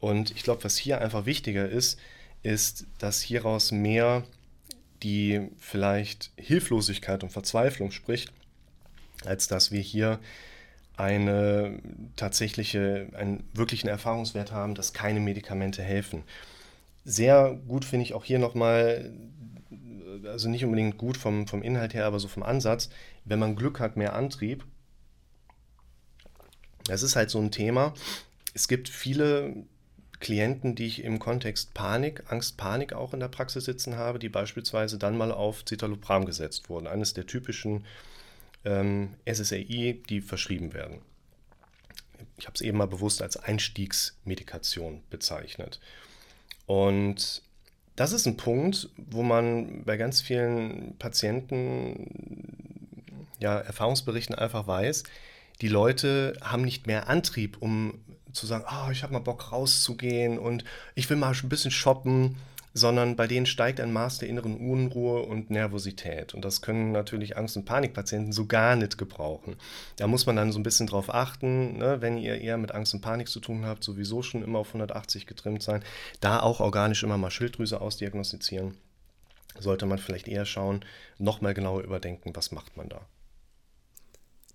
Und 0.03 0.31
ich 0.31 0.43
glaube, 0.43 0.65
was 0.65 0.75
hier 0.75 0.99
einfach 0.99 1.25
wichtiger 1.25 1.69
ist, 1.69 1.97
ist, 2.41 2.87
dass 2.97 3.21
hieraus 3.21 3.71
mehr 3.71 4.23
die 5.01 5.47
vielleicht 5.57 6.31
Hilflosigkeit 6.35 7.23
und 7.23 7.29
Verzweiflung 7.29 7.91
spricht, 7.91 8.33
als 9.23 9.47
dass 9.47 9.71
wir 9.71 9.79
hier 9.79 10.19
eine 10.97 11.79
tatsächliche, 12.17 13.07
einen 13.13 13.45
wirklichen 13.53 13.87
Erfahrungswert 13.87 14.51
haben, 14.51 14.75
dass 14.75 14.91
keine 14.91 15.21
Medikamente 15.21 15.81
helfen. 15.81 16.23
Sehr 17.05 17.57
gut 17.65 17.85
finde 17.85 18.03
ich 18.03 18.13
auch 18.13 18.25
hier 18.25 18.39
nochmal, 18.39 19.09
also 20.25 20.49
nicht 20.49 20.65
unbedingt 20.65 20.97
gut 20.97 21.15
vom, 21.15 21.47
vom 21.47 21.61
Inhalt 21.61 21.93
her, 21.93 22.07
aber 22.07 22.19
so 22.19 22.27
vom 22.27 22.43
Ansatz, 22.43 22.89
wenn 23.23 23.39
man 23.39 23.55
Glück 23.55 23.79
hat, 23.79 23.95
mehr 23.95 24.17
Antrieb. 24.17 24.65
Das 26.87 27.03
ist 27.03 27.15
halt 27.15 27.29
so 27.29 27.39
ein 27.39 27.51
Thema. 27.51 27.93
Es 28.53 28.67
gibt 28.67 28.89
viele 28.89 29.65
Klienten, 30.23 30.73
die 30.73 30.85
ich 30.85 31.03
im 31.03 31.19
Kontext 31.19 31.73
Panik, 31.73 32.23
Angst, 32.31 32.55
Panik 32.55 32.93
auch 32.93 33.13
in 33.13 33.19
der 33.19 33.27
Praxis 33.27 33.65
sitzen 33.65 33.97
habe, 33.97 34.19
die 34.19 34.29
beispielsweise 34.29 34.97
dann 34.97 35.17
mal 35.17 35.33
auf 35.33 35.65
Citalopram 35.65 36.25
gesetzt 36.25 36.69
wurden. 36.69 36.87
Eines 36.87 37.13
der 37.13 37.27
typischen 37.27 37.85
ähm, 38.63 39.15
SSRI, 39.25 40.01
die 40.07 40.21
verschrieben 40.21 40.73
werden. 40.73 41.01
Ich 42.37 42.45
habe 42.45 42.55
es 42.55 42.61
eben 42.61 42.77
mal 42.77 42.87
bewusst 42.87 43.21
als 43.21 43.35
Einstiegsmedikation 43.35 45.03
bezeichnet. 45.09 45.81
Und 46.67 47.41
das 47.97 48.13
ist 48.13 48.25
ein 48.25 48.37
Punkt, 48.37 48.89
wo 48.95 49.23
man 49.23 49.83
bei 49.83 49.97
ganz 49.97 50.21
vielen 50.21 50.97
Patienten, 50.99 52.87
ja, 53.41 53.59
Erfahrungsberichten 53.59 54.35
einfach 54.35 54.67
weiß, 54.67 55.03
die 55.59 55.67
Leute 55.67 56.37
haben 56.41 56.63
nicht 56.63 56.87
mehr 56.87 57.09
Antrieb, 57.09 57.57
um 57.59 57.99
zu 58.33 58.45
sagen, 58.45 58.65
oh, 58.67 58.91
ich 58.91 59.03
habe 59.03 59.13
mal 59.13 59.19
Bock 59.19 59.51
rauszugehen 59.51 60.37
und 60.37 60.63
ich 60.95 61.09
will 61.09 61.17
mal 61.17 61.33
ein 61.33 61.49
bisschen 61.49 61.71
shoppen 61.71 62.35
sondern 62.73 63.15
bei 63.15 63.27
denen 63.27 63.45
steigt 63.45 63.79
ein 63.79 63.93
Maß 63.93 64.17
der 64.17 64.29
inneren 64.29 64.57
Unruhe 64.57 65.21
und 65.21 65.51
Nervosität. 65.51 66.33
Und 66.33 66.43
das 66.43 66.61
können 66.61 66.91
natürlich 66.91 67.37
Angst- 67.37 67.55
und 67.55 67.65
Panikpatienten 67.65 68.33
so 68.33 68.47
gar 68.47 68.75
nicht 68.75 68.97
gebrauchen. 68.97 69.55
Da 69.97 70.07
muss 70.07 70.25
man 70.25 70.35
dann 70.35 70.51
so 70.51 70.59
ein 70.59 70.63
bisschen 70.63 70.87
drauf 70.87 71.13
achten, 71.13 71.77
ne, 71.77 72.01
wenn 72.01 72.17
ihr 72.17 72.41
eher 72.41 72.57
mit 72.57 72.71
Angst 72.71 72.93
und 72.93 73.01
Panik 73.01 73.29
zu 73.29 73.39
tun 73.39 73.65
habt, 73.65 73.83
sowieso 73.83 74.23
schon 74.23 74.43
immer 74.43 74.59
auf 74.59 74.69
180 74.69 75.27
getrimmt 75.27 75.61
sein, 75.61 75.83
da 76.19 76.39
auch 76.39 76.59
organisch 76.59 77.03
immer 77.03 77.17
mal 77.17 77.31
Schilddrüse 77.31 77.79
ausdiagnostizieren. 77.79 78.75
Sollte 79.59 79.85
man 79.85 79.99
vielleicht 79.99 80.27
eher 80.27 80.45
schauen, 80.45 80.83
nochmal 81.19 81.53
genauer 81.53 81.83
überdenken, 81.83 82.35
was 82.35 82.51
macht 82.51 82.75
man 82.75 82.89
da. 82.89 83.01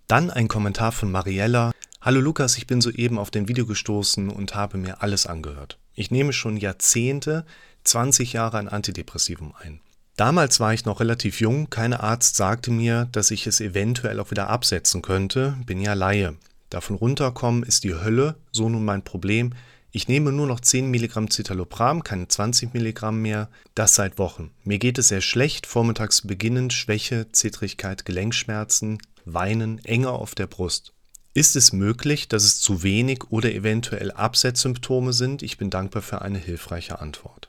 Dann 0.09 0.31
ein 0.31 0.49
Kommentar 0.49 0.91
von 0.91 1.12
Mariella. 1.12 1.71
Hallo 2.01 2.21
Lukas, 2.21 2.57
ich 2.57 2.69
bin 2.69 2.81
soeben 2.81 3.19
auf 3.19 3.33
dein 3.33 3.49
Video 3.49 3.67
gestoßen 3.67 4.31
und 4.31 4.55
habe 4.55 4.79
mir 4.79 5.03
alles 5.03 5.27
angehört. 5.27 5.81
Ich 5.95 6.13
nehme 6.13 6.33
schon 6.33 6.57
Jahrzehnte 6.57 7.45
20 7.83 8.35
Jahre 8.35 8.59
ein 8.59 8.69
Antidepressivum 8.69 9.53
ein. 9.59 9.81
Damals 10.15 10.61
war 10.61 10.73
ich 10.73 10.85
noch 10.85 11.01
relativ 11.01 11.41
jung, 11.41 11.71
kein 11.71 11.93
Arzt 11.93 12.37
sagte 12.37 12.71
mir, 12.71 13.09
dass 13.11 13.33
ich 13.33 13.49
es 13.49 13.61
eventuell 13.61 14.21
auch 14.21 14.31
wieder 14.31 14.49
absetzen 14.49 15.03
könnte, 15.03 15.57
bin 15.67 15.81
ja 15.81 15.95
Laie. 15.95 16.37
Davon 16.71 16.95
runterkommen 16.95 17.65
ist 17.65 17.83
die 17.83 17.95
Hölle, 17.95 18.37
so 18.53 18.69
nun 18.69 18.85
mein 18.85 19.03
Problem. 19.03 19.53
Ich 19.91 20.07
nehme 20.07 20.31
nur 20.31 20.47
noch 20.47 20.61
10 20.61 20.89
Milligramm 20.89 21.29
Citalopram, 21.29 22.05
keine 22.05 22.29
20 22.29 22.75
Milligramm 22.75 23.23
mehr, 23.23 23.49
das 23.75 23.97
seit 23.97 24.19
Wochen. 24.19 24.53
Mir 24.63 24.79
geht 24.79 24.99
es 24.99 25.09
sehr 25.09 25.21
schlecht, 25.21 25.67
vormittags 25.67 26.23
beginnend 26.23 26.73
Schwäche, 26.73 27.27
Zittrigkeit, 27.33 28.05
Gelenkschmerzen, 28.05 28.99
Weinen, 29.25 29.85
Enge 29.85 30.11
auf 30.11 30.37
der 30.37 30.47
Brust. 30.47 30.93
Ist 31.38 31.55
es 31.55 31.72
möglich, 31.72 32.27
dass 32.27 32.42
es 32.42 32.61
zu 32.61 32.83
wenig 32.83 33.31
oder 33.31 33.53
eventuell 33.53 34.11
Absetzsymptome 34.11 35.12
sind? 35.12 35.44
Ich 35.44 35.57
bin 35.57 35.70
dankbar 35.70 36.03
für 36.03 36.20
eine 36.20 36.37
hilfreiche 36.37 36.98
Antwort. 36.98 37.48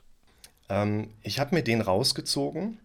Ähm, 0.68 1.08
ich 1.24 1.40
habe 1.40 1.56
mir 1.56 1.64
den 1.64 1.80
rausgezogen, 1.80 2.78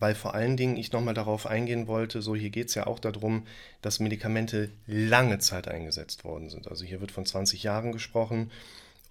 weil 0.00 0.16
vor 0.16 0.34
allen 0.34 0.56
Dingen 0.56 0.76
ich 0.76 0.90
nochmal 0.90 1.14
darauf 1.14 1.46
eingehen 1.46 1.86
wollte, 1.86 2.20
so 2.20 2.34
hier 2.34 2.50
geht 2.50 2.70
es 2.70 2.74
ja 2.74 2.88
auch 2.88 2.98
darum, 2.98 3.46
dass 3.80 4.00
Medikamente 4.00 4.70
lange 4.88 5.38
Zeit 5.38 5.68
eingesetzt 5.68 6.24
worden 6.24 6.50
sind. 6.50 6.66
Also 6.66 6.84
hier 6.84 7.00
wird 7.00 7.12
von 7.12 7.24
20 7.24 7.62
Jahren 7.62 7.92
gesprochen. 7.92 8.50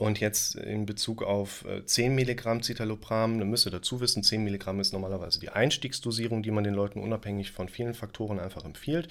Und 0.02 0.20
jetzt 0.20 0.56
in 0.56 0.88
Bezug 0.88 1.22
auf 1.22 1.64
10 1.86 2.06
äh, 2.06 2.10
Milligramm 2.16 2.64
Citalopram, 2.64 3.38
dann 3.38 3.52
müsst 3.52 3.68
ihr 3.68 3.72
dazu 3.72 4.02
wissen, 4.02 4.24
10 4.24 4.44
Milligramm 4.44 4.80
ist 4.80 4.94
normalerweise 4.94 5.40
die 5.40 5.50
Einstiegsdosierung, 5.50 6.42
die 6.42 6.50
man 6.50 6.64
den 6.64 6.74
Leuten 6.74 7.00
unabhängig 7.00 7.52
von 7.52 7.70
vielen 7.70 7.94
Faktoren 7.94 8.40
einfach 8.40 8.66
empfiehlt. 8.66 9.10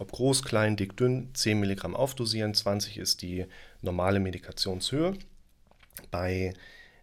Ob 0.00 0.10
groß, 0.10 0.42
klein, 0.42 0.74
dick, 0.74 0.96
dünn, 0.96 1.28
10 1.32 1.60
Milligramm 1.60 1.94
aufdosieren, 1.94 2.54
20 2.54 2.98
ist 2.98 3.22
die 3.22 3.46
normale 3.82 4.18
Medikationshöhe. 4.18 5.14
Bei 6.10 6.54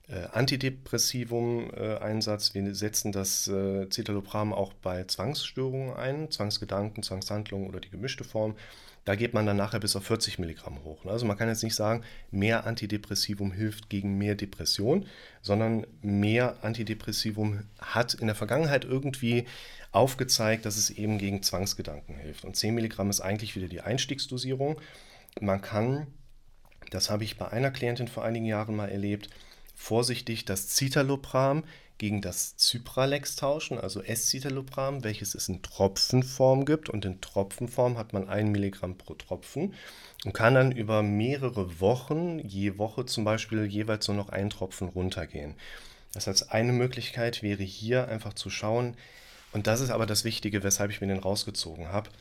äh, 0.10 0.26
Antidepressivum-Einsatz. 0.34 2.54
Wir 2.54 2.76
setzen 2.76 3.14
das 3.14 3.48
äh, 3.48 3.88
Citalopram 3.90 4.52
auch 4.52 4.74
bei 4.74 5.06
Zwangsstörungen 5.06 5.96
ein, 5.96 6.30
Zwangsgedanken, 6.30 7.04
Zwangshandlungen 7.04 7.70
oder 7.70 7.80
die 7.80 7.90
gemischte 7.90 8.26
Form. 8.26 8.56
Da 9.06 9.16
geht 9.16 9.34
man 9.34 9.46
dann 9.46 9.58
nachher 9.58 9.80
bis 9.80 9.96
auf 9.96 10.06
40 10.06 10.40
Milligramm 10.40 10.84
hoch. 10.84 11.06
Also 11.06 11.26
man 11.26 11.38
kann 11.38 11.48
jetzt 11.48 11.64
nicht 11.64 11.76
sagen, 11.76 12.04
mehr 12.32 12.66
Antidepressivum 12.66 13.52
hilft 13.52 13.90
gegen 13.90 14.18
mehr 14.18 14.36
Depression, 14.36 15.06
sondern 15.42 15.88
mehr 16.02 16.58
Antidepressivum 16.62 17.64
hat 17.80 18.14
in 18.14 18.28
der 18.28 18.36
Vergangenheit 18.36 18.86
irgendwie 18.86 19.46
aufgezeigt, 19.92 20.66
dass 20.66 20.78
es 20.78 20.90
eben 20.90 21.18
gegen 21.18 21.42
Zwangsgedanken 21.42 22.16
hilft. 22.16 22.46
Und 22.46 22.56
10 22.56 22.76
Milligramm 22.76 23.10
ist 23.10 23.22
eigentlich 23.22 23.56
wieder 23.56 23.68
die 23.68 23.82
Einstiegsdosierung. 23.82 24.80
Man 25.40 25.62
kann, 25.62 26.08
das 26.92 27.10
habe 27.10 27.24
ich 27.24 27.38
bei 27.38 27.48
einer 27.48 27.72
Klientin 27.72 28.08
vor 28.08 28.24
einigen 28.24 28.46
Jahren 28.46 28.76
mal 28.76 28.90
erlebt, 28.90 29.30
vorsichtig 29.80 30.44
das 30.46 30.68
Citalopram 30.68 31.64
gegen 31.98 32.22
das 32.22 32.56
Cypralex 32.58 33.38
tauschen, 33.38 33.80
also 33.80 34.02
S-Citalopram, 34.02 35.04
welches 35.04 35.36
es 35.36 35.50
in 35.50 35.62
Tropfenform 35.62 36.66
gibt. 36.66 36.90
Und 36.90 37.06
in 37.06 37.22
Tropfenform 37.22 37.98
hat 37.98 38.14
man 38.14 38.28
1 38.30 38.50
Milligramm 38.50 38.98
pro 38.98 39.16
Tropfen 39.16 39.74
und 40.26 40.34
kann 40.34 40.54
dann 40.54 40.72
über 40.72 41.02
mehrere 41.02 41.80
Wochen, 41.80 42.40
je 42.40 42.78
Woche 42.78 43.06
zum 43.06 43.24
Beispiel, 43.24 43.66
jeweils 43.66 44.08
nur 44.08 44.18
noch 44.18 44.30
ein 44.30 44.50
Tropfen 44.50 44.90
runtergehen. 44.90 45.56
Das 46.14 46.28
heißt, 46.28 46.52
eine 46.52 46.74
Möglichkeit 46.74 47.42
wäre 47.42 47.64
hier 47.64 48.08
einfach 48.08 48.34
zu 48.34 48.50
schauen, 48.50 48.96
und 49.52 49.66
das 49.66 49.82
ist 49.82 49.90
aber 49.90 50.06
das 50.06 50.24
Wichtige, 50.26 50.62
weshalb 50.62 50.92
ich 50.92 51.02
mir 51.02 51.08
den 51.08 51.20
rausgezogen 51.20 51.88
habe. 51.88 52.12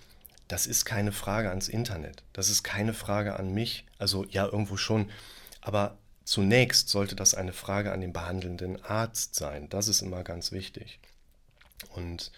Das 0.46 0.66
ist 0.66 0.86
keine 0.86 1.12
Frage 1.12 1.50
ans 1.50 1.68
Internet. 1.68 2.22
Das 2.32 2.48
ist 2.48 2.62
keine 2.62 2.94
Frage 2.94 3.38
an 3.38 3.52
mich. 3.52 3.84
Also 3.98 4.24
ja, 4.30 4.46
irgendwo 4.46 4.78
schon. 4.78 5.10
Aber 5.60 5.98
Zunächst 6.28 6.90
sollte 6.90 7.16
das 7.16 7.32
eine 7.32 7.54
Frage 7.54 7.90
an 7.90 8.02
den 8.02 8.12
behandelnden 8.12 8.84
Arzt 8.84 9.34
sein. 9.34 9.70
Das 9.70 9.88
ist 9.88 10.02
immer 10.02 10.22
ganz 10.24 10.52
wichtig. 10.52 10.98
Und 11.94 12.32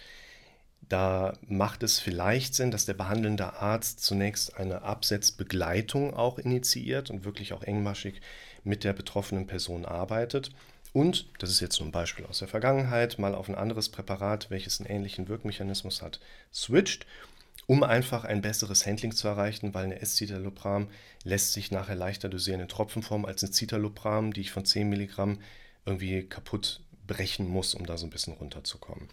da 0.83 1.33
macht 1.48 1.83
es 1.83 1.98
vielleicht 1.98 2.55
Sinn, 2.55 2.70
dass 2.70 2.85
der 2.85 2.94
behandelnde 2.94 3.55
Arzt 3.55 3.98
zunächst 3.98 4.57
eine 4.57 4.83
Absetzbegleitung 4.83 6.14
auch 6.14 6.38
initiiert 6.38 7.11
und 7.11 7.24
wirklich 7.24 7.53
auch 7.53 7.64
engmaschig 7.64 8.20
mit 8.62 8.85
der 8.85 8.92
betroffenen 8.92 9.48
Person 9.48 9.85
arbeitet. 9.85 10.53
Und, 10.92 11.26
das 11.40 11.50
ist 11.50 11.59
jetzt 11.59 11.81
nur 11.81 11.88
ein 11.88 11.92
Beispiel 11.92 12.26
aus 12.26 12.38
der 12.38 12.46
Vergangenheit, 12.46 13.18
mal 13.18 13.35
auf 13.35 13.48
ein 13.48 13.57
anderes 13.57 13.88
Präparat, 13.88 14.50
welches 14.50 14.79
einen 14.79 14.88
ähnlichen 14.88 15.26
Wirkmechanismus 15.26 16.00
hat, 16.00 16.20
switcht 16.55 17.07
um 17.70 17.85
einfach 17.85 18.24
ein 18.24 18.42
besseres 18.42 18.85
Handling 18.85 19.12
zu 19.12 19.28
erreichen, 19.28 19.74
weil 19.74 19.85
eine 19.85 20.00
S-Citalopram 20.00 20.88
lässt 21.22 21.52
sich 21.52 21.70
nachher 21.70 21.94
leichter 21.94 22.28
dosieren 22.28 22.59
in 22.59 22.66
Tropfenform 22.66 23.24
als 23.24 23.44
eine 23.44 23.52
Citalopram, 23.52 24.33
die 24.33 24.40
ich 24.40 24.50
von 24.50 24.64
10 24.64 24.88
Milligramm 24.88 25.38
irgendwie 25.87 26.24
kaputt 26.24 26.80
brechen 27.06 27.46
muss, 27.46 27.76
um 27.76 27.87
da 27.87 27.96
so 27.96 28.06
ein 28.06 28.11
bisschen 28.11 28.33
runterzukommen. 28.33 29.09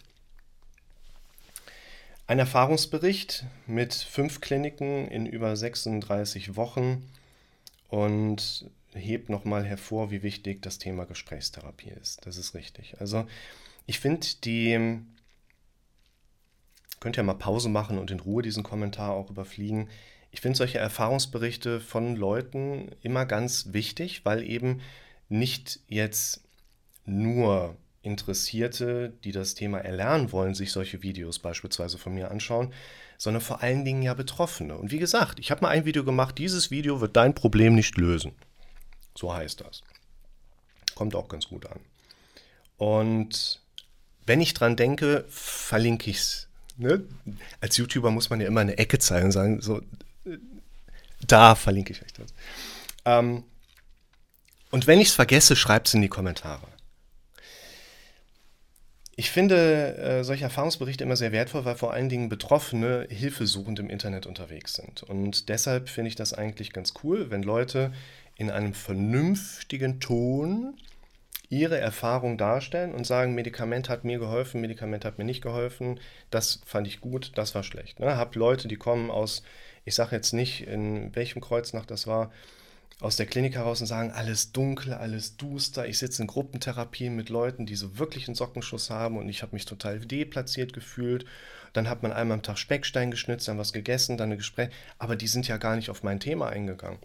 Ein 2.26 2.40
Erfahrungsbericht 2.40 3.44
mit 3.68 3.94
fünf 3.94 4.40
Kliniken 4.40 5.06
in 5.06 5.26
über 5.26 5.54
36 5.54 6.56
Wochen 6.56 7.08
und 7.86 8.68
hebt 8.92 9.28
nochmal 9.28 9.64
hervor, 9.66 10.10
wie 10.10 10.24
wichtig 10.24 10.62
das 10.62 10.78
Thema 10.78 11.04
Gesprächstherapie 11.06 11.92
ist. 12.02 12.26
Das 12.26 12.36
ist 12.36 12.54
richtig. 12.54 12.96
Also 12.98 13.24
ich 13.86 14.00
finde 14.00 14.26
die 14.42 14.98
Könnt 17.00 17.16
ihr 17.16 17.22
mal 17.22 17.34
Pause 17.34 17.68
machen 17.68 17.98
und 17.98 18.10
in 18.10 18.20
Ruhe 18.20 18.42
diesen 18.42 18.62
Kommentar 18.62 19.12
auch 19.12 19.30
überfliegen. 19.30 19.88
Ich 20.30 20.40
finde 20.40 20.58
solche 20.58 20.78
Erfahrungsberichte 20.78 21.80
von 21.80 22.16
Leuten 22.16 22.90
immer 23.02 23.24
ganz 23.24 23.72
wichtig, 23.72 24.24
weil 24.24 24.42
eben 24.42 24.80
nicht 25.28 25.80
jetzt 25.88 26.42
nur 27.04 27.76
Interessierte, 28.02 29.12
die 29.24 29.32
das 29.32 29.54
Thema 29.54 29.78
erlernen 29.78 30.32
wollen, 30.32 30.54
sich 30.54 30.72
solche 30.72 31.02
Videos 31.02 31.38
beispielsweise 31.38 31.98
von 31.98 32.14
mir 32.14 32.30
anschauen, 32.30 32.72
sondern 33.16 33.40
vor 33.40 33.62
allen 33.62 33.84
Dingen 33.84 34.02
ja 34.02 34.14
Betroffene. 34.14 34.76
Und 34.76 34.92
wie 34.92 34.98
gesagt, 34.98 35.40
ich 35.40 35.50
habe 35.50 35.62
mal 35.62 35.70
ein 35.70 35.84
Video 35.84 36.04
gemacht, 36.04 36.38
dieses 36.38 36.70
Video 36.70 37.00
wird 37.00 37.16
dein 37.16 37.34
Problem 37.34 37.74
nicht 37.74 37.96
lösen. 37.96 38.32
So 39.16 39.34
heißt 39.34 39.60
das. 39.60 39.82
Kommt 40.94 41.14
auch 41.14 41.28
ganz 41.28 41.48
gut 41.48 41.66
an. 41.66 41.80
Und 42.76 43.60
wenn 44.24 44.40
ich 44.40 44.54
dran 44.54 44.76
denke, 44.76 45.24
verlinke 45.28 46.10
ich 46.10 46.18
es. 46.18 46.47
Ne? 46.78 47.02
Als 47.60 47.76
YouTuber 47.76 48.10
muss 48.10 48.30
man 48.30 48.40
ja 48.40 48.46
immer 48.46 48.60
eine 48.60 48.78
Ecke 48.78 48.98
zeigen 48.98 49.26
und 49.26 49.32
sagen, 49.32 49.60
so, 49.60 49.82
da 51.26 51.54
verlinke 51.54 51.92
ich 51.92 52.02
euch 52.02 52.12
das. 52.12 52.32
Ähm, 53.04 53.44
und 54.70 54.86
wenn 54.86 55.00
ich 55.00 55.08
es 55.08 55.14
vergesse, 55.14 55.56
schreibt 55.56 55.88
es 55.88 55.94
in 55.94 56.02
die 56.02 56.08
Kommentare. 56.08 56.66
Ich 59.16 59.30
finde 59.32 59.96
äh, 59.96 60.22
solche 60.22 60.44
Erfahrungsberichte 60.44 61.02
immer 61.02 61.16
sehr 61.16 61.32
wertvoll, 61.32 61.64
weil 61.64 61.74
vor 61.74 61.92
allen 61.92 62.08
Dingen 62.08 62.28
Betroffene 62.28 63.08
hilfesuchend 63.10 63.80
im 63.80 63.90
Internet 63.90 64.26
unterwegs 64.26 64.74
sind. 64.74 65.02
Und 65.02 65.48
deshalb 65.48 65.88
finde 65.88 66.10
ich 66.10 66.14
das 66.14 66.32
eigentlich 66.32 66.72
ganz 66.72 66.94
cool, 67.02 67.28
wenn 67.28 67.42
Leute 67.42 67.92
in 68.36 68.48
einem 68.48 68.74
vernünftigen 68.74 69.98
Ton 69.98 70.74
ihre 71.50 71.78
Erfahrung 71.78 72.36
darstellen 72.36 72.94
und 72.94 73.06
sagen, 73.06 73.34
Medikament 73.34 73.88
hat 73.88 74.04
mir 74.04 74.18
geholfen, 74.18 74.60
Medikament 74.60 75.04
hat 75.04 75.18
mir 75.18 75.24
nicht 75.24 75.42
geholfen, 75.42 75.98
das 76.30 76.60
fand 76.66 76.86
ich 76.86 77.00
gut, 77.00 77.32
das 77.36 77.54
war 77.54 77.62
schlecht. 77.62 78.00
Ne? 78.00 78.16
Hab 78.16 78.34
Leute, 78.34 78.68
die 78.68 78.76
kommen 78.76 79.10
aus, 79.10 79.42
ich 79.84 79.94
sage 79.94 80.14
jetzt 80.14 80.32
nicht, 80.32 80.66
in 80.66 81.14
welchem 81.16 81.40
Kreuznach 81.40 81.86
das 81.86 82.06
war, 82.06 82.30
aus 83.00 83.16
der 83.16 83.26
Klinik 83.26 83.54
heraus 83.54 83.80
und 83.80 83.86
sagen, 83.86 84.10
alles 84.10 84.50
dunkel, 84.52 84.92
alles 84.92 85.36
duster. 85.36 85.86
Ich 85.86 85.98
sitze 85.98 86.22
in 86.22 86.26
Gruppentherapien 86.26 87.14
mit 87.14 87.28
Leuten, 87.28 87.64
die 87.64 87.76
so 87.76 87.98
wirklich 87.98 88.26
einen 88.26 88.34
Sockenschuss 88.34 88.90
haben 88.90 89.16
und 89.16 89.28
ich 89.28 89.42
habe 89.42 89.54
mich 89.54 89.66
total 89.66 90.00
deplatziert 90.00 90.72
gefühlt. 90.72 91.24
Dann 91.72 91.88
hat 91.88 92.02
man 92.02 92.12
einmal 92.12 92.36
am 92.38 92.42
Tag 92.42 92.58
Speckstein 92.58 93.10
geschnitzt, 93.10 93.46
dann 93.46 93.58
was 93.58 93.72
gegessen, 93.72 94.16
dann 94.16 94.32
ein 94.32 94.38
Gespräch. 94.38 94.70
Aber 94.98 95.14
die 95.14 95.28
sind 95.28 95.46
ja 95.46 95.58
gar 95.58 95.76
nicht 95.76 95.90
auf 95.90 96.02
mein 96.02 96.18
Thema 96.18 96.48
eingegangen. 96.48 96.98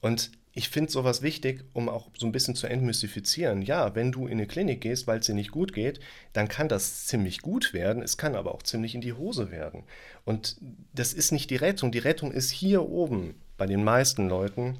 Und 0.00 0.30
ich 0.58 0.70
finde 0.70 0.90
sowas 0.90 1.22
wichtig, 1.22 1.62
um 1.72 1.88
auch 1.88 2.08
so 2.18 2.26
ein 2.26 2.32
bisschen 2.32 2.56
zu 2.56 2.66
entmystifizieren. 2.66 3.62
Ja, 3.62 3.94
wenn 3.94 4.10
du 4.10 4.26
in 4.26 4.32
eine 4.32 4.48
Klinik 4.48 4.80
gehst, 4.80 5.06
weil 5.06 5.20
es 5.20 5.26
dir 5.26 5.34
nicht 5.36 5.52
gut 5.52 5.72
geht, 5.72 6.00
dann 6.32 6.48
kann 6.48 6.68
das 6.68 7.06
ziemlich 7.06 7.42
gut 7.42 7.72
werden. 7.72 8.02
Es 8.02 8.16
kann 8.16 8.34
aber 8.34 8.52
auch 8.52 8.64
ziemlich 8.64 8.96
in 8.96 9.00
die 9.00 9.12
Hose 9.12 9.52
werden. 9.52 9.84
Und 10.24 10.56
das 10.92 11.12
ist 11.12 11.30
nicht 11.30 11.50
die 11.50 11.56
Rettung. 11.56 11.92
Die 11.92 12.00
Rettung 12.00 12.32
ist 12.32 12.50
hier 12.50 12.82
oben 12.88 13.36
bei 13.56 13.66
den 13.66 13.84
meisten 13.84 14.28
Leuten 14.28 14.78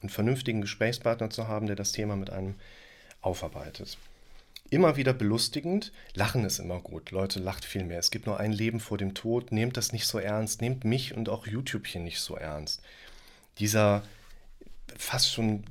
einen 0.00 0.10
vernünftigen 0.10 0.60
Gesprächspartner 0.60 1.28
zu 1.28 1.48
haben, 1.48 1.66
der 1.66 1.74
das 1.74 1.90
Thema 1.90 2.14
mit 2.14 2.30
einem 2.30 2.54
aufarbeitet. 3.20 3.98
Immer 4.70 4.94
wieder 4.94 5.12
belustigend. 5.12 5.90
Lachen 6.14 6.44
ist 6.44 6.60
immer 6.60 6.78
gut. 6.78 7.10
Leute, 7.10 7.40
lacht 7.40 7.64
viel 7.64 7.82
mehr. 7.82 7.98
Es 7.98 8.12
gibt 8.12 8.26
nur 8.26 8.38
ein 8.38 8.52
Leben 8.52 8.78
vor 8.78 8.96
dem 8.96 9.14
Tod. 9.14 9.50
Nehmt 9.50 9.76
das 9.76 9.90
nicht 9.90 10.06
so 10.06 10.20
ernst. 10.20 10.62
Nehmt 10.62 10.84
mich 10.84 11.16
und 11.16 11.28
auch 11.28 11.48
YouTube 11.48 11.88
hier 11.88 12.00
nicht 12.00 12.20
so 12.20 12.36
ernst. 12.36 12.80
Dieser 13.58 14.04
fast 14.96 15.32
schon 15.32 15.64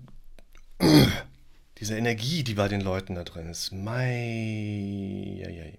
diese 1.78 1.98
Energie, 1.98 2.44
die 2.44 2.54
bei 2.54 2.68
den 2.68 2.82
Leuten 2.82 3.16
da 3.16 3.24
drin 3.24 3.50
ist. 3.50 3.72
Mei, 3.72 5.78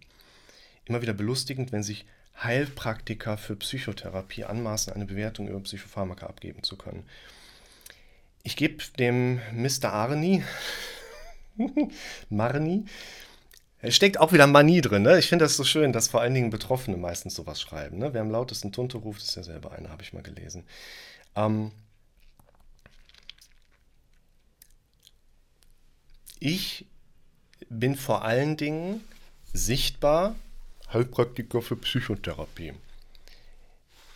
Immer 0.85 1.03
wieder 1.03 1.13
belustigend, 1.13 1.73
wenn 1.73 1.83
sich 1.83 2.07
Heilpraktiker 2.43 3.37
für 3.37 3.57
Psychotherapie 3.57 4.45
anmaßen, 4.45 4.93
eine 4.93 5.07
Bewertung 5.07 5.49
über 5.49 5.61
Psychopharmaka 5.61 6.27
abgeben 6.27 6.63
zu 6.63 6.77
können. 6.77 7.05
Ich 8.43 8.57
gebe 8.57 8.83
dem 8.99 9.41
Mr. 9.55 9.93
Arni, 9.93 10.43
Marni, 12.31 12.85
steckt 13.89 14.19
auch 14.19 14.33
wieder 14.33 14.49
Manie 14.49 14.81
drin. 14.81 15.03
Ne? 15.03 15.19
Ich 15.19 15.29
finde 15.29 15.45
das 15.45 15.57
so 15.57 15.63
schön, 15.63 15.93
dass 15.93 16.09
vor 16.09 16.21
allen 16.21 16.35
Dingen 16.35 16.51
Betroffene 16.51 16.97
meistens 16.97 17.35
sowas 17.35 17.61
schreiben. 17.61 17.99
Ne? 17.99 18.13
Wer 18.13 18.23
am 18.23 18.31
lautesten 18.31 18.73
Tunte 18.73 18.99
ruft, 18.99 19.23
ist 19.23 19.37
ja 19.37 19.45
selber 19.45 19.73
einer, 19.73 19.91
habe 19.91 20.03
ich 20.03 20.13
mal 20.13 20.23
gelesen. 20.23 20.65
Ähm, 21.37 21.71
ich 26.43 26.87
bin 27.69 27.97
vor 27.97 28.25
allen 28.25 28.57
Dingen 28.57 29.01
sichtbar 29.53 30.35
Heilpraktiker 30.93 31.63
für 31.63 31.77
Psychotherapie. 31.77 32.75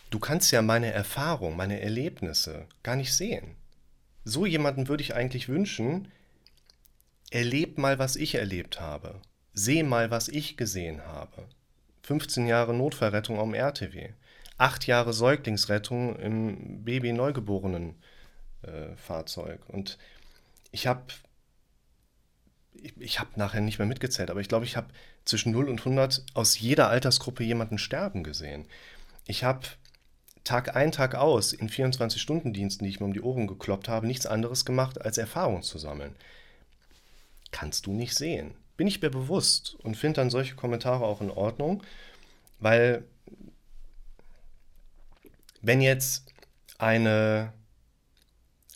Du 0.09 0.19
kannst 0.19 0.51
ja 0.51 0.61
meine 0.61 0.91
Erfahrung, 0.91 1.55
meine 1.55 1.81
Erlebnisse 1.81 2.65
gar 2.83 2.95
nicht 2.95 3.13
sehen 3.13 3.55
so 4.27 4.45
jemanden 4.45 4.89
würde 4.89 5.03
ich 5.03 5.15
eigentlich 5.15 5.47
wünschen, 5.47 6.11
erleb 7.31 7.77
mal, 7.77 7.97
was 7.97 8.15
ich 8.15 8.35
erlebt 8.35 8.81
habe. 8.81 9.21
Seh 9.53 9.83
mal, 9.83 10.11
was 10.11 10.27
ich 10.27 10.57
gesehen 10.57 11.01
habe. 11.05 11.47
15 12.03 12.45
Jahre 12.45 12.73
Notfallrettung 12.73 13.39
am 13.39 13.53
RTW. 13.53 14.09
8 14.57 14.85
Jahre 14.85 15.13
Säuglingsrettung 15.13 16.17
im 16.17 16.83
Baby-Neugeborenen 16.83 17.95
äh, 18.63 18.95
Fahrzeug. 18.97 19.61
Und 19.69 19.97
ich 20.71 20.87
habe 20.87 21.03
ich, 22.81 22.93
ich 22.99 23.19
habe 23.19 23.31
nachher 23.35 23.61
nicht 23.61 23.79
mehr 23.79 23.87
mitgezählt, 23.87 24.29
aber 24.29 24.39
ich 24.39 24.47
glaube, 24.47 24.65
ich 24.65 24.77
habe 24.77 24.87
zwischen 25.25 25.51
0 25.51 25.69
und 25.69 25.79
100 25.79 26.23
aus 26.33 26.59
jeder 26.59 26.89
Altersgruppe 26.89 27.43
jemanden 27.43 27.77
sterben 27.77 28.23
gesehen. 28.23 28.65
Ich 29.25 29.43
habe 29.43 29.61
Tag 30.43 30.75
ein, 30.75 30.91
Tag 30.91 31.15
aus 31.15 31.51
in 31.51 31.69
24-Stunden-Diensten, 31.69 32.85
die 32.85 32.89
ich 32.89 32.99
mir 32.99 33.05
um 33.05 33.13
die 33.13 33.21
Ohren 33.21 33.47
gekloppt 33.47 33.89
habe, 33.89 34.07
nichts 34.07 34.25
anderes 34.25 34.63
gemacht, 34.63 35.01
als 35.01 35.17
Erfahrung 35.17 35.61
zu 35.61 35.77
sammeln. 35.77 36.15
Kannst 37.51 37.85
du 37.85 37.91
nicht 37.91 38.15
sehen. 38.15 38.53
Bin 38.77 38.87
ich 38.87 39.01
mir 39.01 39.09
bewusst 39.09 39.75
und 39.83 39.97
finde 39.97 40.21
dann 40.21 40.29
solche 40.29 40.55
Kommentare 40.55 41.03
auch 41.03 41.19
in 41.19 41.31
Ordnung, 41.31 41.83
weil 42.59 43.03
wenn 45.61 45.81
jetzt 45.81 46.31
eine 46.77 47.51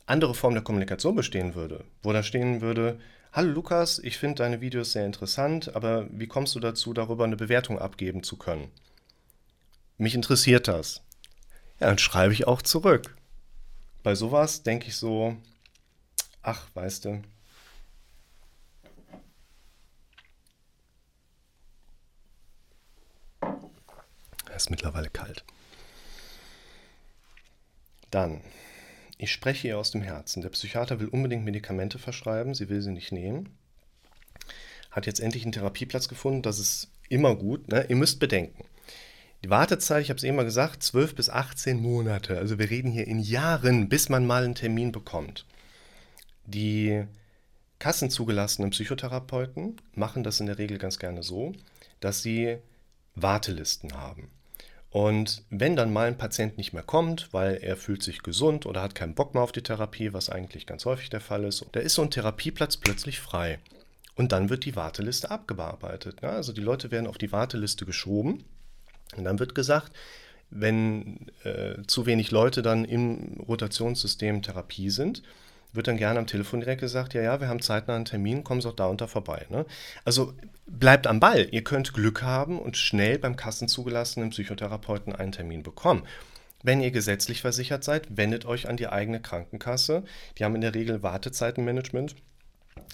andere 0.06 0.36
Form 0.36 0.54
der 0.54 0.64
Kommunikation 0.64 1.16
bestehen 1.16 1.56
würde, 1.56 1.86
wo 2.04 2.12
da 2.12 2.22
stehen 2.22 2.60
würde, 2.62 3.00
Hallo 3.34 3.52
Lukas, 3.54 4.00
ich 4.00 4.18
finde 4.18 4.44
deine 4.44 4.60
Videos 4.60 4.92
sehr 4.92 5.06
interessant, 5.06 5.74
aber 5.74 6.06
wie 6.12 6.28
kommst 6.28 6.54
du 6.54 6.60
dazu, 6.60 6.94
darüber 6.94 7.24
eine 7.24 7.38
Bewertung 7.38 7.80
abgeben 7.80 8.24
zu 8.24 8.36
können? 8.36 8.70
Mich 9.98 10.16
interessiert 10.16 10.68
das. 10.68 11.02
Ja, 11.80 11.88
dann 11.88 11.98
schreibe 11.98 12.34
ich 12.34 12.46
auch 12.46 12.62
zurück. 12.62 13.16
Bei 14.04 14.16
sowas 14.16 14.64
denke 14.64 14.88
ich 14.88 14.98
so, 14.98 15.38
ach, 16.42 16.68
weißt 16.74 17.06
du, 17.06 17.22
Es 24.54 24.64
ist 24.66 24.70
mittlerweile 24.70 25.10
kalt. 25.10 25.46
Dann, 28.12 28.42
ich 29.22 29.32
spreche 29.32 29.68
ihr 29.68 29.78
aus 29.78 29.92
dem 29.92 30.02
Herzen. 30.02 30.42
Der 30.42 30.50
Psychiater 30.50 31.00
will 31.00 31.08
unbedingt 31.08 31.46
Medikamente 31.46 32.00
verschreiben, 32.00 32.56
sie 32.56 32.70
will 32.70 32.82
sie 32.82 32.92
nicht 32.92 33.12
nehmen. 33.12 33.56
Hat 34.90 35.06
jetzt 35.06 35.20
endlich 35.20 35.44
einen 35.44 35.52
Therapieplatz 35.52 36.08
gefunden, 36.08 36.42
das 36.42 36.58
ist 36.58 36.90
immer 37.08 37.36
gut. 37.36 37.68
Ne? 37.68 37.86
Ihr 37.88 37.96
müsst 37.98 38.20
bedenken, 38.20 38.66
die 39.44 39.52
Wartezeit, 39.52 40.02
ich 40.02 40.10
habe 40.10 40.18
es 40.18 40.24
eben 40.24 40.38
mal 40.38 40.44
gesagt, 40.44 40.82
12 40.82 41.14
bis 41.14 41.30
18 41.30 41.80
Monate. 41.80 42.40
Also 42.40 42.58
wir 42.58 42.72
reden 42.72 42.92
hier 42.92 43.06
in 43.06 43.20
Jahren, 43.20 43.90
bis 43.90 44.10
man 44.10 44.26
mal 44.26 44.44
einen 44.44 44.56
Termin 44.56 44.92
bekommt. 44.92 45.46
Die 46.46 47.04
kassenzugelassenen 47.78 48.72
Psychotherapeuten 48.72 49.78
machen 49.94 50.24
das 50.24 50.40
in 50.40 50.48
der 50.48 50.58
Regel 50.58 50.80
ganz 50.80 50.98
gerne 50.98 51.22
so, 51.22 51.54
dass 52.00 52.24
sie 52.24 52.58
Wartelisten 53.14 53.94
haben. 53.94 54.32
Und 54.92 55.44
wenn 55.50 55.78
dann 55.78 55.94
mal 55.94 56.08
ein 56.08 56.18
Patient 56.18 56.58
nicht 56.58 56.74
mehr 56.74 56.84
kommt, 56.84 57.32
weil 57.32 57.56
er 57.56 57.78
fühlt 57.78 58.04
sich 58.04 58.24
gesund 58.24 58.66
oder 58.66 58.82
hat 58.82 58.94
keinen 58.94 59.16
Bock 59.16 59.34
mehr 59.34 59.42
auf 59.42 59.54
die 59.54 59.64
Therapie, 59.64 60.12
was 60.12 60.30
eigentlich 60.30 60.68
ganz 60.68 60.84
häufig 60.84 61.10
der 61.10 61.22
Fall 61.22 61.46
ist, 61.46 61.66
da 61.72 61.80
ist 61.80 61.96
so 61.96 62.02
ein 62.02 62.12
Therapieplatz 62.12 62.76
plötzlich 62.76 63.22
frei. 63.22 63.60
Und 64.16 64.34
dann 64.34 64.50
wird 64.50 64.66
die 64.66 64.76
Warteliste 64.76 65.32
abgearbeitet. 65.32 66.22
Also 66.24 66.52
die 66.52 66.62
Leute 66.62 66.92
werden 66.92 67.08
auf 67.08 67.18
die 67.18 67.32
Warteliste 67.32 67.86
geschoben 67.86 68.44
und 69.16 69.24
dann 69.24 69.40
wird 69.40 69.56
gesagt, 69.56 69.94
wenn 70.50 71.28
äh, 71.46 71.82
zu 71.88 72.06
wenig 72.06 72.32
Leute 72.32 72.62
dann 72.62 72.84
im 72.84 73.40
Rotationssystem 73.48 74.42
Therapie 74.42 74.90
sind, 74.90 75.24
wird 75.74 75.88
dann 75.88 75.98
gerne 75.98 76.20
am 76.20 76.28
Telefon 76.28 76.60
direkt 76.60 76.82
gesagt, 76.82 77.14
ja, 77.14 77.22
ja, 77.22 77.40
wir 77.40 77.48
haben 77.48 77.62
zeitnah 77.62 77.96
einen 77.96 78.06
Termin, 78.06 78.44
kommen 78.44 78.62
Sie 78.62 78.68
auch 78.68 78.76
da 78.76 78.86
unter 78.88 79.08
vorbei. 79.08 79.46
Ne? 79.50 79.66
Also 80.06 80.34
bleibt 80.66 81.08
am 81.08 81.20
Ball. 81.20 81.48
Ihr 81.52 81.64
könnt 81.64 81.94
Glück 81.94 82.22
haben 82.22 82.60
und 82.60 82.78
schnell 82.78 83.20
beim 83.20 83.36
kassenzugelassenen 83.36 84.32
Psychotherapeuten 84.32 85.16
einen 85.16 85.32
Termin 85.32 85.64
bekommen. 85.64 86.04
Wenn 86.64 86.82
ihr 86.82 86.92
gesetzlich 86.92 87.42
versichert 87.42 87.84
seid, 87.84 88.18
wendet 88.18 88.46
euch 88.46 88.68
an 88.68 88.78
die 88.78 88.88
eigene 88.88 89.20
Krankenkasse. 89.20 90.04
Die 90.38 90.44
haben 90.44 90.56
in 90.56 90.62
der 90.62 90.76
Regel 90.76 91.02
Wartezeitenmanagement 91.02 92.16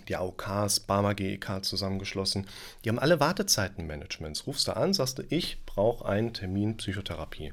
die 0.08 0.16
AOKs, 0.16 0.82
Barmer 0.82 1.16
GEK 1.16 1.64
zusammengeschlossen. 1.64 2.48
Die 2.84 2.90
haben 2.90 3.00
alle 3.00 3.20
Wartezeitenmanagements. 3.20 4.48
Rufst 4.48 4.68
du 4.68 4.76
an, 4.76 4.94
sagst 4.94 5.20
du, 5.20 5.24
ich 5.30 5.66
brauche 5.66 6.06
einen 6.08 6.34
Termin 6.34 6.78
Psychotherapie. 6.78 7.52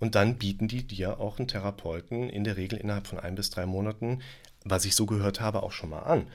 Und 0.00 0.16
dann 0.16 0.36
bieten 0.36 0.68
die 0.68 0.86
dir 0.86 1.20
auch 1.20 1.38
einen 1.38 1.48
Therapeuten 1.48 2.28
in 2.28 2.44
der 2.44 2.56
Regel 2.56 2.78
innerhalb 2.78 3.06
von 3.06 3.20
ein 3.20 3.36
bis 3.36 3.50
drei 3.50 3.64
Monaten, 3.64 4.22
was 4.64 4.84
ich 4.84 4.96
so 4.96 5.06
gehört 5.06 5.40
habe, 5.40 5.62
auch 5.62 5.72
schon 5.72 5.90
mal 5.90 6.00
an. 6.00 6.26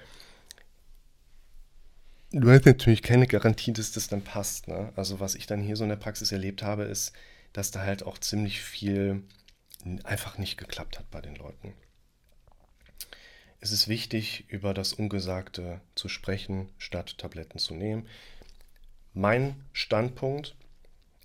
Du 2.31 2.49
hast 2.51 2.65
natürlich 2.65 3.01
keine 3.01 3.25
Garantie, 3.25 3.73
dass 3.73 3.91
das 3.91 4.07
dann 4.07 4.23
passt. 4.23 4.67
Ne? 4.67 4.93
Also 4.95 5.19
was 5.19 5.33
ich 5.33 5.47
dann 5.47 5.61
hier 5.61 5.75
so 5.75 5.83
in 5.83 5.89
der 5.89 5.95
Praxis 5.95 6.31
erlebt 6.31 6.61
habe, 6.61 6.83
ist, 6.83 7.11
dass 7.53 7.71
da 7.71 7.81
halt 7.81 8.03
auch 8.03 8.19
ziemlich 8.19 8.61
viel 8.61 9.23
einfach 10.03 10.37
nicht 10.37 10.57
geklappt 10.57 10.99
hat 10.99 11.09
bei 11.09 11.21
den 11.21 11.35
Leuten. 11.35 11.73
Es 13.61 13.71
ist 13.71 13.87
wichtig, 13.87 14.45
über 14.47 14.73
das 14.73 14.93
Ungesagte 14.93 15.81
zu 15.95 16.07
sprechen, 16.07 16.69
statt 16.77 17.17
Tabletten 17.17 17.59
zu 17.59 17.73
nehmen. 17.73 18.07
Mein 19.13 19.65
Standpunkt, 19.73 20.55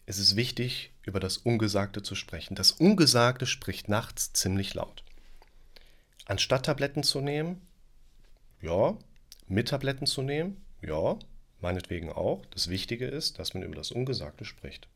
es 0.06 0.18
ist 0.18 0.34
wichtig, 0.34 0.92
über 1.02 1.20
das 1.20 1.36
Ungesagte 1.36 2.02
zu 2.02 2.14
sprechen. 2.14 2.54
Das 2.54 2.72
Ungesagte 2.72 3.46
spricht 3.46 3.88
nachts 3.88 4.32
ziemlich 4.32 4.74
laut. 4.74 5.03
Anstatt 6.26 6.66
Tabletten 6.66 7.02
zu 7.02 7.20
nehmen, 7.20 7.60
ja, 8.62 8.96
mit 9.46 9.68
Tabletten 9.68 10.06
zu 10.06 10.22
nehmen, 10.22 10.62
ja, 10.80 11.18
meinetwegen 11.60 12.10
auch. 12.10 12.44
Das 12.50 12.68
Wichtige 12.68 13.06
ist, 13.06 13.38
dass 13.38 13.54
man 13.54 13.62
über 13.62 13.76
das 13.76 13.90
Ungesagte 13.90 14.44
spricht. 14.44 14.88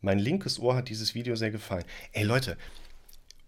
Mein 0.00 0.18
linkes 0.18 0.58
Ohr 0.58 0.76
hat 0.76 0.88
dieses 0.88 1.14
Video 1.14 1.36
sehr 1.36 1.50
gefallen. 1.50 1.84
Ey 2.12 2.24
Leute, 2.24 2.56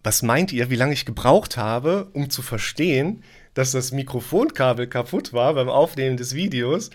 was 0.02 0.22
meint 0.22 0.52
ihr, 0.52 0.68
wie 0.70 0.76
lange 0.76 0.92
ich 0.92 1.06
gebraucht 1.06 1.56
habe, 1.56 2.10
um 2.12 2.28
zu 2.28 2.42
verstehen, 2.42 3.22
dass 3.54 3.72
das 3.72 3.92
Mikrofonkabel 3.92 4.88
kaputt 4.88 5.32
war 5.32 5.54
beim 5.54 5.68
Aufnehmen 5.68 6.16
des 6.16 6.34
Videos 6.34 6.90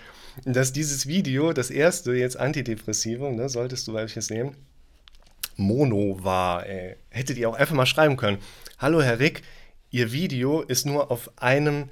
dass 0.46 0.74
dieses 0.74 1.08
Video, 1.08 1.54
das 1.54 1.70
erste, 1.70 2.14
jetzt 2.14 2.38
Antidepressivum, 2.38 3.36
ne, 3.36 3.50
solltest 3.50 3.88
du 3.88 3.94
welches 3.94 4.30
nehmen, 4.30 4.56
Mono 5.56 6.24
war. 6.24 6.66
Ey. 6.68 6.98
Hättet 7.10 7.38
ihr 7.38 7.50
auch 7.50 7.56
einfach 7.56 7.76
mal 7.76 7.86
schreiben 7.86 8.18
können. 8.18 8.38
Hallo 8.78 9.02
Herr 9.02 9.20
Rick, 9.20 9.42
Ihr 9.90 10.12
Video 10.12 10.62
ist 10.62 10.86
nur 10.86 11.12
auf 11.12 11.32
einem 11.38 11.90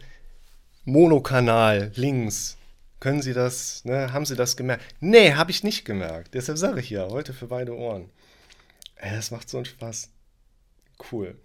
Monokanal 0.83 1.91
links. 1.95 2.57
Können 2.99 3.21
Sie 3.21 3.33
das, 3.33 3.85
ne, 3.85 4.11
haben 4.11 4.25
Sie 4.25 4.35
das 4.35 4.57
gemerkt? 4.57 4.83
Nee, 4.99 5.33
habe 5.33 5.51
ich 5.51 5.63
nicht 5.63 5.85
gemerkt. 5.85 6.33
Deshalb 6.33 6.57
sage 6.57 6.81
ich 6.81 6.89
ja, 6.89 7.07
heute 7.07 7.33
für 7.33 7.47
beide 7.47 7.73
Ohren. 7.75 8.09
Ey, 8.97 9.15
das 9.15 9.31
macht 9.31 9.49
so 9.49 9.57
einen 9.57 9.65
Spaß. 9.65 10.09
Cool. 11.11 11.39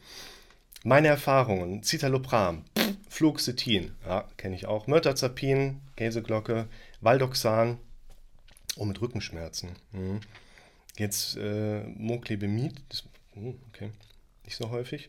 Meine 0.82 1.08
Erfahrungen: 1.08 1.84
Citalopram, 1.84 2.64
Fluoxetin, 3.08 3.92
ja, 4.04 4.26
kenne 4.36 4.56
ich 4.56 4.66
auch. 4.66 4.88
Myrtazapin, 4.88 5.80
Käseglocke, 5.96 6.66
Valdoxan, 7.00 7.78
oh, 8.76 8.84
mit 8.84 9.00
Rückenschmerzen. 9.00 9.70
Mhm. 9.92 10.20
Jetzt 10.96 11.36
äh, 11.36 11.84
Moclebemid, 11.84 12.74
oh, 13.36 13.54
okay, 13.68 13.90
nicht 14.44 14.56
so 14.56 14.70
häufig. 14.70 15.08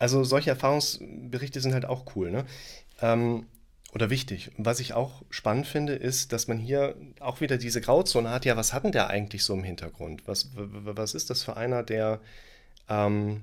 Also 0.00 0.24
solche 0.24 0.50
Erfahrungsberichte 0.50 1.60
sind 1.60 1.74
halt 1.74 1.84
auch 1.84 2.16
cool, 2.16 2.30
ne? 2.30 2.46
Ähm, 3.02 3.46
oder 3.92 4.08
wichtig. 4.08 4.50
Was 4.56 4.80
ich 4.80 4.94
auch 4.94 5.22
spannend 5.30 5.66
finde, 5.66 5.94
ist, 5.94 6.32
dass 6.32 6.48
man 6.48 6.58
hier 6.58 6.96
auch 7.18 7.40
wieder 7.40 7.58
diese 7.58 7.80
Grauzone 7.80 8.30
hat. 8.30 8.44
Ja, 8.44 8.56
was 8.56 8.72
hat 8.72 8.84
denn 8.84 8.92
der 8.92 9.08
eigentlich 9.08 9.44
so 9.44 9.52
im 9.52 9.62
Hintergrund? 9.62 10.26
Was, 10.26 10.50
was 10.54 11.14
ist 11.14 11.28
das 11.28 11.42
für 11.42 11.56
einer, 11.56 11.82
der 11.82 12.20
ähm, 12.88 13.42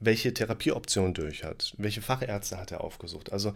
welche 0.00 0.32
Therapieoption 0.32 1.12
durch 1.12 1.44
hat? 1.44 1.74
Welche 1.76 2.00
Fachärzte 2.00 2.56
hat 2.56 2.72
er 2.72 2.82
aufgesucht? 2.82 3.30
Also, 3.30 3.52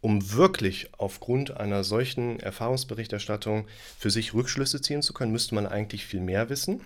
um 0.00 0.32
wirklich 0.32 0.90
aufgrund 0.96 1.56
einer 1.56 1.82
solchen 1.82 2.38
Erfahrungsberichterstattung 2.38 3.66
für 3.98 4.10
sich 4.10 4.32
Rückschlüsse 4.32 4.80
ziehen 4.80 5.02
zu 5.02 5.12
können, 5.12 5.32
müsste 5.32 5.56
man 5.56 5.66
eigentlich 5.66 6.06
viel 6.06 6.20
mehr 6.20 6.50
wissen. 6.50 6.82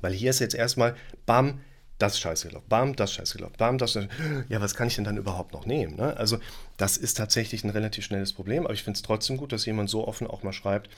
Weil 0.00 0.14
hier 0.14 0.30
ist 0.30 0.40
jetzt 0.40 0.54
erstmal, 0.54 0.96
bam, 1.26 1.60
das 2.02 2.18
scheiße 2.18 2.48
gelaufen, 2.48 2.68
bam, 2.68 2.96
das 2.96 3.12
scheiße 3.12 3.38
gelaufen, 3.38 3.54
bam, 3.58 3.78
das 3.78 3.92
scheiße 3.92 4.08
Ja, 4.48 4.60
was 4.60 4.74
kann 4.74 4.88
ich 4.88 4.96
denn 4.96 5.04
dann 5.04 5.16
überhaupt 5.16 5.52
noch 5.52 5.66
nehmen? 5.66 5.96
Ne? 5.96 6.16
Also 6.16 6.38
das 6.76 6.96
ist 6.96 7.14
tatsächlich 7.14 7.62
ein 7.64 7.70
relativ 7.70 8.04
schnelles 8.04 8.32
Problem, 8.32 8.64
aber 8.64 8.74
ich 8.74 8.82
finde 8.82 8.96
es 8.96 9.02
trotzdem 9.02 9.36
gut, 9.36 9.52
dass 9.52 9.66
jemand 9.66 9.88
so 9.88 10.06
offen 10.06 10.26
auch 10.26 10.42
mal 10.42 10.52
schreibt, 10.52 10.90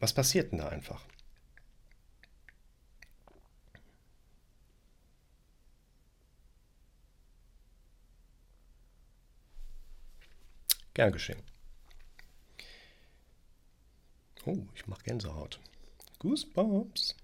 was 0.00 0.12
passiert 0.12 0.52
denn 0.52 0.58
da 0.58 0.68
einfach? 0.68 1.02
Gern 10.94 11.12
geschehen. 11.12 11.40
Oh, 14.44 14.58
ich 14.74 14.86
mache 14.86 15.02
Gänsehaut. 15.04 15.58
Goosebumps. 16.18 17.16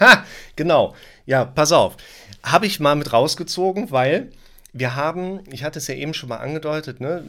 Ha, 0.00 0.24
genau. 0.56 0.94
Ja, 1.26 1.44
pass 1.44 1.72
auf. 1.72 1.96
Habe 2.42 2.66
ich 2.66 2.80
mal 2.80 2.96
mit 2.96 3.12
rausgezogen, 3.12 3.90
weil 3.90 4.30
wir 4.72 4.96
haben, 4.96 5.40
ich 5.50 5.62
hatte 5.64 5.78
es 5.78 5.86
ja 5.86 5.94
eben 5.94 6.14
schon 6.14 6.28
mal 6.28 6.38
angedeutet, 6.38 7.00
ne? 7.00 7.24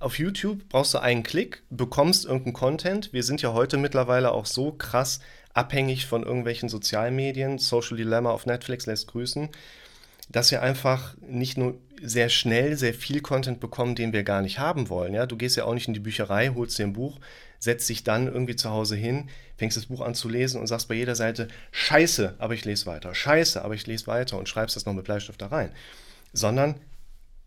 auf 0.00 0.18
YouTube 0.18 0.68
brauchst 0.68 0.94
du 0.94 0.98
einen 0.98 1.22
Klick, 1.22 1.62
bekommst 1.68 2.24
irgendeinen 2.24 2.54
Content. 2.54 3.12
Wir 3.12 3.22
sind 3.22 3.42
ja 3.42 3.52
heute 3.52 3.76
mittlerweile 3.76 4.32
auch 4.32 4.46
so 4.46 4.72
krass 4.72 5.20
abhängig 5.52 6.06
von 6.06 6.22
irgendwelchen 6.22 6.68
Sozialmedien. 6.68 7.58
Social 7.58 7.96
Dilemma 7.96 8.30
auf 8.30 8.46
Netflix 8.46 8.86
lässt 8.86 9.08
grüßen, 9.08 9.50
dass 10.30 10.50
wir 10.50 10.62
einfach 10.62 11.14
nicht 11.20 11.58
nur 11.58 11.74
sehr 12.02 12.30
schnell 12.30 12.78
sehr 12.78 12.94
viel 12.94 13.20
Content 13.20 13.60
bekommen, 13.60 13.94
den 13.94 14.14
wir 14.14 14.22
gar 14.22 14.40
nicht 14.40 14.58
haben 14.58 14.88
wollen. 14.88 15.12
Ja? 15.12 15.26
Du 15.26 15.36
gehst 15.36 15.56
ja 15.56 15.64
auch 15.64 15.74
nicht 15.74 15.88
in 15.88 15.94
die 15.94 16.00
Bücherei, 16.00 16.50
holst 16.54 16.78
dir 16.78 16.84
ein 16.84 16.94
Buch, 16.94 17.18
setzt 17.60 17.88
dich 17.88 18.02
dann 18.02 18.26
irgendwie 18.26 18.56
zu 18.56 18.70
Hause 18.70 18.96
hin, 18.96 19.28
fängst 19.56 19.76
das 19.76 19.86
Buch 19.86 20.00
an 20.00 20.14
zu 20.14 20.28
lesen 20.28 20.60
und 20.60 20.66
sagst 20.66 20.88
bei 20.88 20.94
jeder 20.94 21.14
Seite, 21.14 21.46
scheiße, 21.70 22.36
aber 22.38 22.54
ich 22.54 22.64
lese 22.64 22.86
weiter, 22.86 23.14
scheiße, 23.14 23.62
aber 23.62 23.74
ich 23.74 23.86
lese 23.86 24.06
weiter 24.06 24.38
und 24.38 24.48
schreibst 24.48 24.74
das 24.74 24.86
noch 24.86 24.94
mit 24.94 25.04
Bleistift 25.04 25.40
da 25.40 25.48
rein. 25.48 25.70
Sondern, 26.32 26.80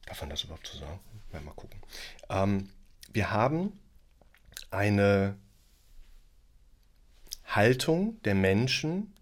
darf 0.05 0.21
man 0.21 0.29
das 0.29 0.43
überhaupt 0.43 0.67
so 0.67 0.77
sagen? 0.77 0.99
Ja, 1.33 1.41
mal 1.41 1.53
gucken. 1.55 1.81
Ähm, 2.29 2.69
wir 3.11 3.31
haben 3.31 3.73
eine 4.69 5.35
Haltung 7.45 8.21
der 8.23 8.35
Menschen, 8.35 9.13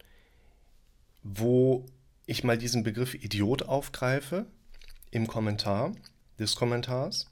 wo 1.23 1.85
ich 2.25 2.43
mal 2.43 2.57
diesen 2.57 2.83
Begriff 2.83 3.13
Idiot 3.13 3.63
aufgreife 3.63 4.45
im 5.09 5.27
Kommentar 5.27 5.93
des 6.37 6.55
Kommentars. 6.55 7.29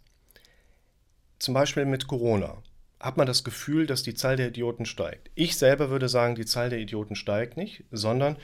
Zum 1.39 1.53
Beispiel 1.53 1.86
mit 1.86 2.07
Corona 2.07 2.62
hat 3.00 3.18
man 3.18 3.28
das 3.28 3.43
Gefühl, 3.43 3.88
dass 3.88 4.04
die 4.04 4.14
Zahl 4.14 4.36
der 4.36 4.50
Idioten 4.50 4.86
steigt. 4.86 5.30
Ich 5.36 5.58
selber 5.58 5.89
würde 5.89 6.10
sagen, 6.10 6.36
die 6.36 6.45
Zahl 6.45 6.70
der 6.70 6.80
Idioten 6.80 7.16
steigt 7.16 7.58
nicht, 7.58 7.84
sondern 7.91 8.36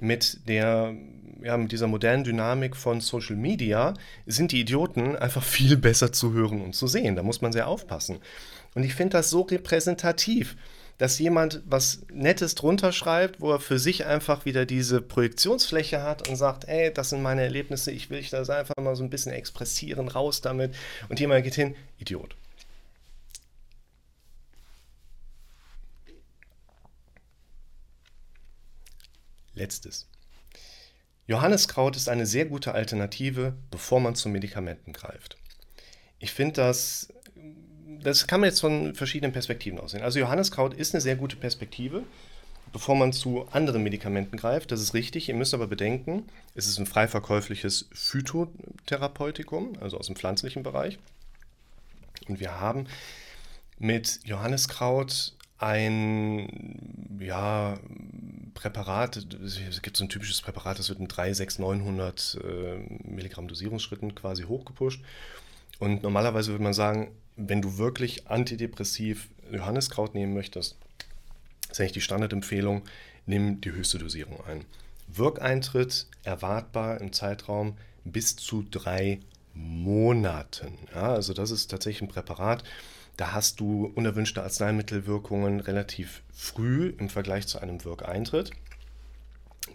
mit 0.00 0.48
der 0.48 0.94
ja, 1.42 1.56
mit 1.56 1.72
dieser 1.72 1.86
modernen 1.86 2.24
Dynamik 2.24 2.76
von 2.76 3.00
Social 3.00 3.36
Media 3.36 3.94
sind 4.26 4.52
die 4.52 4.60
Idioten 4.60 5.16
einfach 5.16 5.42
viel 5.42 5.76
besser 5.76 6.12
zu 6.12 6.32
hören 6.32 6.60
und 6.60 6.74
zu 6.74 6.86
sehen. 6.86 7.16
Da 7.16 7.22
muss 7.22 7.40
man 7.40 7.52
sehr 7.52 7.68
aufpassen. 7.68 8.18
Und 8.74 8.84
ich 8.84 8.94
finde 8.94 9.18
das 9.18 9.30
so 9.30 9.42
repräsentativ, 9.42 10.56
dass 10.98 11.18
jemand 11.18 11.62
was 11.66 12.02
Nettes 12.12 12.54
drunter 12.54 12.92
schreibt, 12.92 13.40
wo 13.40 13.50
er 13.50 13.60
für 13.60 13.78
sich 13.78 14.06
einfach 14.06 14.44
wieder 14.44 14.66
diese 14.66 15.00
Projektionsfläche 15.00 16.02
hat 16.02 16.28
und 16.28 16.36
sagt, 16.36 16.68
ey, 16.68 16.92
das 16.92 17.10
sind 17.10 17.22
meine 17.22 17.42
Erlebnisse, 17.42 17.90
ich 17.90 18.08
will 18.08 18.24
das 18.30 18.50
einfach 18.50 18.76
mal 18.76 18.94
so 18.94 19.02
ein 19.02 19.10
bisschen 19.10 19.32
expressieren, 19.32 20.08
raus 20.08 20.42
damit. 20.42 20.74
Und 21.08 21.18
jemand 21.18 21.44
geht 21.44 21.54
hin, 21.54 21.74
Idiot. 21.98 22.36
Letztes. 29.54 30.08
Johanneskraut 31.26 31.96
ist 31.96 32.08
eine 32.08 32.26
sehr 32.26 32.46
gute 32.46 32.72
Alternative, 32.72 33.54
bevor 33.70 34.00
man 34.00 34.14
zu 34.14 34.28
Medikamenten 34.28 34.92
greift. 34.92 35.36
Ich 36.18 36.32
finde 36.32 36.54
das, 36.54 37.08
das 38.02 38.26
kann 38.26 38.40
man 38.40 38.48
jetzt 38.48 38.60
von 38.60 38.94
verschiedenen 38.94 39.32
Perspektiven 39.32 39.78
aussehen. 39.78 40.02
Also 40.02 40.18
Johanneskraut 40.18 40.74
ist 40.74 40.94
eine 40.94 41.00
sehr 41.00 41.16
gute 41.16 41.36
Perspektive, 41.36 42.02
bevor 42.72 42.96
man 42.96 43.12
zu 43.12 43.46
anderen 43.48 43.82
Medikamenten 43.82 44.36
greift. 44.36 44.72
Das 44.72 44.80
ist 44.80 44.94
richtig. 44.94 45.28
Ihr 45.28 45.34
müsst 45.34 45.54
aber 45.54 45.66
bedenken, 45.66 46.24
es 46.54 46.66
ist 46.66 46.78
ein 46.78 46.86
frei 46.86 47.06
verkäufliches 47.06 47.88
Phytotherapeutikum, 47.92 49.74
also 49.80 49.98
aus 49.98 50.06
dem 50.06 50.16
pflanzlichen 50.16 50.62
Bereich. 50.62 50.98
Und 52.28 52.40
wir 52.40 52.60
haben 52.60 52.86
mit 53.78 54.20
Johanneskraut 54.24 55.34
ein 55.62 57.18
ja, 57.20 57.78
Präparat, 58.54 59.16
es 59.16 59.80
gibt 59.80 59.96
so 59.96 60.04
ein 60.04 60.08
typisches 60.08 60.42
Präparat, 60.42 60.78
das 60.78 60.88
wird 60.88 60.98
in 60.98 61.08
3, 61.08 61.32
6, 61.32 61.60
900 61.60 62.38
äh, 62.42 63.08
Milligramm 63.08 63.48
Dosierungsschritten 63.48 64.14
quasi 64.14 64.42
hochgepusht. 64.42 65.00
Und 65.78 66.02
normalerweise 66.02 66.50
würde 66.50 66.64
man 66.64 66.74
sagen, 66.74 67.12
wenn 67.36 67.62
du 67.62 67.78
wirklich 67.78 68.28
antidepressiv 68.28 69.28
Johanniskraut 69.50 70.14
nehmen 70.14 70.34
möchtest, 70.34 70.76
ist 71.70 71.80
eigentlich 71.80 71.92
die 71.92 72.00
Standardempfehlung, 72.00 72.82
nimm 73.26 73.60
die 73.60 73.72
höchste 73.72 73.98
Dosierung 73.98 74.44
ein. 74.46 74.64
Wirkeintritt 75.06 76.06
erwartbar 76.24 77.00
im 77.00 77.12
Zeitraum 77.12 77.76
bis 78.04 78.36
zu 78.36 78.64
drei 78.68 79.20
Monaten. 79.54 80.78
Ja, 80.94 81.14
also 81.14 81.34
das 81.34 81.50
ist 81.50 81.70
tatsächlich 81.70 82.02
ein 82.02 82.12
Präparat, 82.12 82.64
Da 83.16 83.32
hast 83.32 83.60
du 83.60 83.92
unerwünschte 83.94 84.42
Arzneimittelwirkungen 84.42 85.60
relativ 85.60 86.22
früh 86.32 86.94
im 86.98 87.08
Vergleich 87.08 87.46
zu 87.46 87.58
einem 87.58 87.84
Wirkeintritt. 87.84 88.50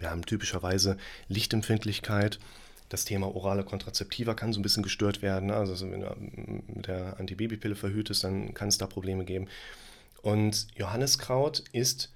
Wir 0.00 0.10
haben 0.10 0.24
typischerweise 0.26 0.96
Lichtempfindlichkeit. 1.28 2.38
Das 2.88 3.04
Thema 3.04 3.34
orale 3.34 3.64
Kontrazeptiva 3.64 4.34
kann 4.34 4.52
so 4.52 4.60
ein 4.60 4.62
bisschen 4.62 4.82
gestört 4.82 5.22
werden. 5.22 5.50
Also 5.50 5.90
wenn 5.90 6.00
du 6.00 6.16
mit 6.74 6.86
der 6.86 7.18
Antibabypille 7.20 7.76
verhütest, 7.76 8.24
dann 8.24 8.54
kann 8.54 8.68
es 8.68 8.78
da 8.78 8.86
Probleme 8.86 9.24
geben. 9.24 9.48
Und 10.22 10.66
Johanniskraut 10.74 11.62
ist 11.72 12.10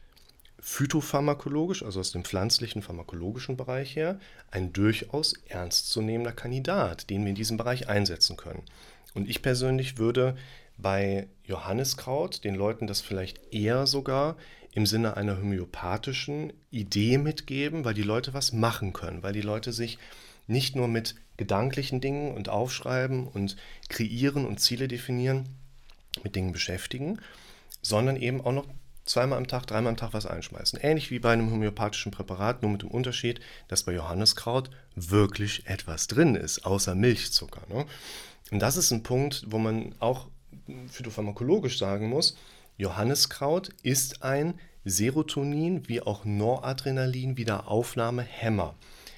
phytopharmakologisch, 0.59 1.83
also 1.83 2.01
aus 2.01 2.13
dem 2.13 2.25
pflanzlichen 2.25 2.83
pharmakologischen 2.83 3.57
Bereich 3.57 3.97
her, 3.97 4.19
ein 4.51 4.73
durchaus 4.73 5.35
ernstzunehmender 5.49 6.33
Kandidat, 6.33 7.11
den 7.11 7.23
wir 7.23 7.31
in 7.31 7.35
diesem 7.35 7.57
Bereich 7.57 7.89
einsetzen 7.89 8.37
können. 8.37 8.63
Und 9.15 9.29
ich 9.29 9.43
persönlich 9.43 9.99
würde 9.99 10.37
bei 10.83 11.29
Johanniskraut 11.45 12.45
den 12.45 12.55
Leuten 12.55 12.87
das 12.87 13.01
vielleicht 13.01 13.53
eher 13.53 13.87
sogar 13.87 14.37
im 14.73 14.87
Sinne 14.87 15.17
einer 15.17 15.37
homöopathischen 15.39 16.53
Idee 16.71 17.19
mitgeben, 17.19 17.85
weil 17.85 17.95
die 17.95 18.03
Leute 18.03 18.35
was 18.35 18.53
machen 18.53 18.93
können, 18.93 19.23
weil 19.23 19.33
die 19.33 19.43
Leute 19.43 19.73
sich 19.73 19.99
nicht 20.47 20.77
nur 20.77 20.89
mit 20.89 21.15
gedanklichen 21.37 22.01
Dingen 22.01 22.35
und 22.35 22.49
Aufschreiben 22.49 23.27
und 23.27 23.57
Kreieren 23.89 24.47
und 24.47 24.61
Ziele 24.61 24.89
definieren, 24.89 25.49
mit 26.23 26.37
Dingen 26.37 26.53
beschäftigen, 26.53 27.19
sondern 27.81 28.17
eben 28.17 28.41
auch 28.41 28.53
noch 28.53 28.67
zweimal 29.05 29.39
am 29.39 29.47
Tag, 29.47 29.67
dreimal 29.67 29.91
am 29.91 29.97
Tag 29.97 30.13
was 30.13 30.27
einschmeißen. 30.27 30.79
Ähnlich 30.81 31.11
wie 31.11 31.19
bei 31.19 31.33
einem 31.33 31.51
homöopathischen 31.51 32.13
Präparat, 32.13 32.63
nur 32.63 32.71
mit 32.71 32.83
dem 32.83 32.91
Unterschied, 32.91 33.41
dass 33.69 33.83
bei 33.83 33.93
Johanniskraut 33.93 34.71
wirklich 34.95 35.67
etwas 35.67 36.07
drin 36.07 36.35
ist, 36.35 36.65
außer 36.65 36.95
Milchzucker. 36.95 37.63
Ne? 37.69 37.87
Und 38.51 38.61
das 38.61 38.77
ist 38.77 38.91
ein 38.91 39.03
Punkt, 39.03 39.45
wo 39.49 39.59
man 39.59 39.95
auch 39.99 40.29
phytopharmakologisch 40.89 41.79
sagen 41.79 42.09
muss, 42.09 42.37
Johanniskraut 42.77 43.71
ist 43.83 44.23
ein 44.23 44.55
Serotonin 44.85 45.89
wie 45.89 46.01
auch 46.01 46.25
Noradrenalin 46.25 47.37
Wiederaufnahmehemmer. 47.37 48.75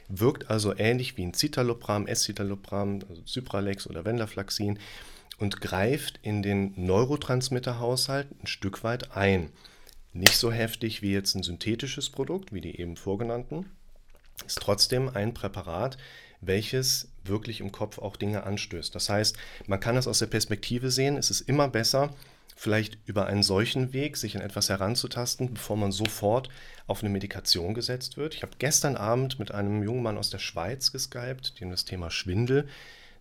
Wirkt 0.08 0.50
also 0.50 0.76
ähnlich 0.76 1.16
wie 1.16 1.24
ein 1.24 1.32
Citalopram, 1.32 2.06
Escitalopram, 2.06 3.00
also 3.08 3.22
Cypralex 3.26 3.86
oder 3.86 4.04
Venlafaxin 4.04 4.78
und 5.38 5.60
greift 5.60 6.20
in 6.22 6.42
den 6.42 6.74
Neurotransmitterhaushalt 6.76 8.28
ein 8.42 8.46
Stück 8.46 8.84
weit 8.84 9.16
ein. 9.16 9.50
Nicht 10.12 10.36
so 10.36 10.52
heftig 10.52 11.02
wie 11.02 11.12
jetzt 11.12 11.34
ein 11.34 11.42
synthetisches 11.42 12.10
Produkt, 12.10 12.52
wie 12.52 12.60
die 12.60 12.78
eben 12.78 12.96
vorgenannten, 12.96 13.66
ist 14.46 14.58
trotzdem 14.58 15.08
ein 15.08 15.34
Präparat, 15.34 15.96
welches 16.46 17.08
wirklich 17.24 17.60
im 17.60 17.72
Kopf 17.72 17.98
auch 17.98 18.16
Dinge 18.16 18.44
anstößt. 18.44 18.94
Das 18.94 19.08
heißt, 19.08 19.36
man 19.66 19.80
kann 19.80 19.94
das 19.94 20.06
aus 20.06 20.18
der 20.18 20.26
Perspektive 20.26 20.90
sehen, 20.90 21.16
es 21.16 21.30
ist 21.30 21.42
immer 21.42 21.68
besser, 21.68 22.10
vielleicht 22.56 22.98
über 23.06 23.26
einen 23.26 23.42
solchen 23.42 23.92
Weg 23.92 24.16
sich 24.16 24.36
an 24.36 24.42
etwas 24.42 24.68
heranzutasten, 24.68 25.54
bevor 25.54 25.76
man 25.76 25.92
sofort 25.92 26.48
auf 26.86 27.02
eine 27.02 27.10
Medikation 27.10 27.74
gesetzt 27.74 28.16
wird. 28.16 28.34
Ich 28.34 28.42
habe 28.42 28.52
gestern 28.58 28.96
Abend 28.96 29.38
mit 29.38 29.52
einem 29.52 29.82
jungen 29.82 30.02
Mann 30.02 30.18
aus 30.18 30.30
der 30.30 30.38
Schweiz 30.38 30.92
geskypt, 30.92 31.60
dem 31.60 31.70
das 31.70 31.84
Thema 31.84 32.10
Schwindel 32.10 32.68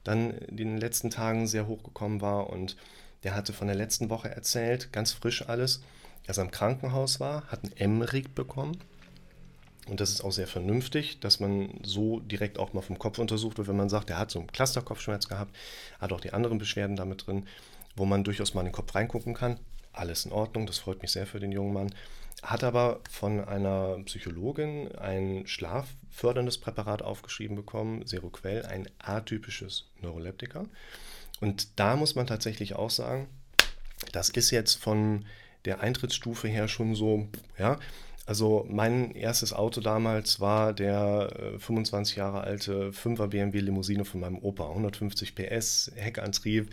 dann 0.03 0.31
in 0.31 0.57
den 0.57 0.77
letzten 0.77 1.09
Tagen 1.09 1.47
sehr 1.47 1.67
hochgekommen 1.67 2.21
war 2.21 2.49
und 2.49 2.75
der 3.23 3.35
hatte 3.35 3.53
von 3.53 3.67
der 3.67 3.75
letzten 3.75 4.09
Woche 4.09 4.29
erzählt, 4.29 4.91
ganz 4.91 5.13
frisch 5.13 5.47
alles, 5.47 5.81
als 6.27 6.37
er 6.37 6.43
im 6.43 6.51
Krankenhaus 6.51 7.19
war, 7.19 7.47
hat 7.47 7.63
einen 7.63 7.77
Emmerich 7.77 8.29
bekommen. 8.29 8.77
Und 9.87 9.99
das 9.99 10.11
ist 10.11 10.21
auch 10.23 10.31
sehr 10.31 10.47
vernünftig, 10.47 11.19
dass 11.19 11.39
man 11.39 11.79
so 11.83 12.19
direkt 12.21 12.57
auch 12.57 12.73
mal 12.73 12.81
vom 12.81 12.99
Kopf 12.99 13.19
untersucht 13.19 13.57
wird, 13.57 13.67
wenn 13.67 13.77
man 13.77 13.89
sagt, 13.89 14.09
er 14.09 14.17
hat 14.17 14.31
so 14.31 14.39
einen 14.39 14.51
Clusterkopfschmerz 14.51 15.27
gehabt, 15.27 15.55
hat 15.99 16.13
auch 16.13 16.21
die 16.21 16.33
anderen 16.33 16.57
Beschwerden 16.57 16.95
damit 16.95 17.27
drin, 17.27 17.47
wo 17.95 18.05
man 18.05 18.23
durchaus 18.23 18.53
mal 18.53 18.61
in 18.61 18.67
den 18.67 18.73
Kopf 18.73 18.95
reingucken 18.95 19.33
kann. 19.33 19.59
Alles 19.91 20.25
in 20.25 20.31
Ordnung, 20.31 20.65
das 20.65 20.79
freut 20.79 21.01
mich 21.01 21.11
sehr 21.11 21.27
für 21.27 21.39
den 21.39 21.51
jungen 21.51 21.73
Mann. 21.73 21.93
Hat 22.41 22.63
aber 22.63 23.01
von 23.09 23.43
einer 23.43 23.99
Psychologin 24.05 24.91
ein 24.95 25.45
schlafförderndes 25.47 26.57
Präparat 26.57 27.01
aufgeschrieben 27.01 27.55
bekommen, 27.55 28.05
Seroquel, 28.05 28.65
ein 28.65 28.89
atypisches 28.99 29.85
Neuroleptika. 30.01 30.65
Und 31.41 31.79
da 31.79 31.95
muss 31.95 32.15
man 32.15 32.25
tatsächlich 32.25 32.75
auch 32.75 32.89
sagen, 32.89 33.27
das 34.11 34.29
ist 34.29 34.51
jetzt 34.51 34.75
von 34.75 35.25
der 35.65 35.81
Eintrittsstufe 35.81 36.47
her 36.47 36.67
schon 36.67 36.95
so, 36.95 37.27
ja, 37.57 37.79
also 38.25 38.65
mein 38.69 39.11
erstes 39.11 39.51
Auto 39.51 39.81
damals 39.81 40.39
war 40.39 40.73
der 40.73 41.55
25 41.59 42.15
äh, 42.15 42.19
Jahre 42.19 42.41
alte 42.41 42.91
5er 42.91 43.27
BMW 43.27 43.59
Limousine 43.59 44.05
von 44.05 44.21
meinem 44.21 44.37
Opa, 44.37 44.69
150 44.69 45.35
PS, 45.35 45.91
Heckantrieb, 45.95 46.69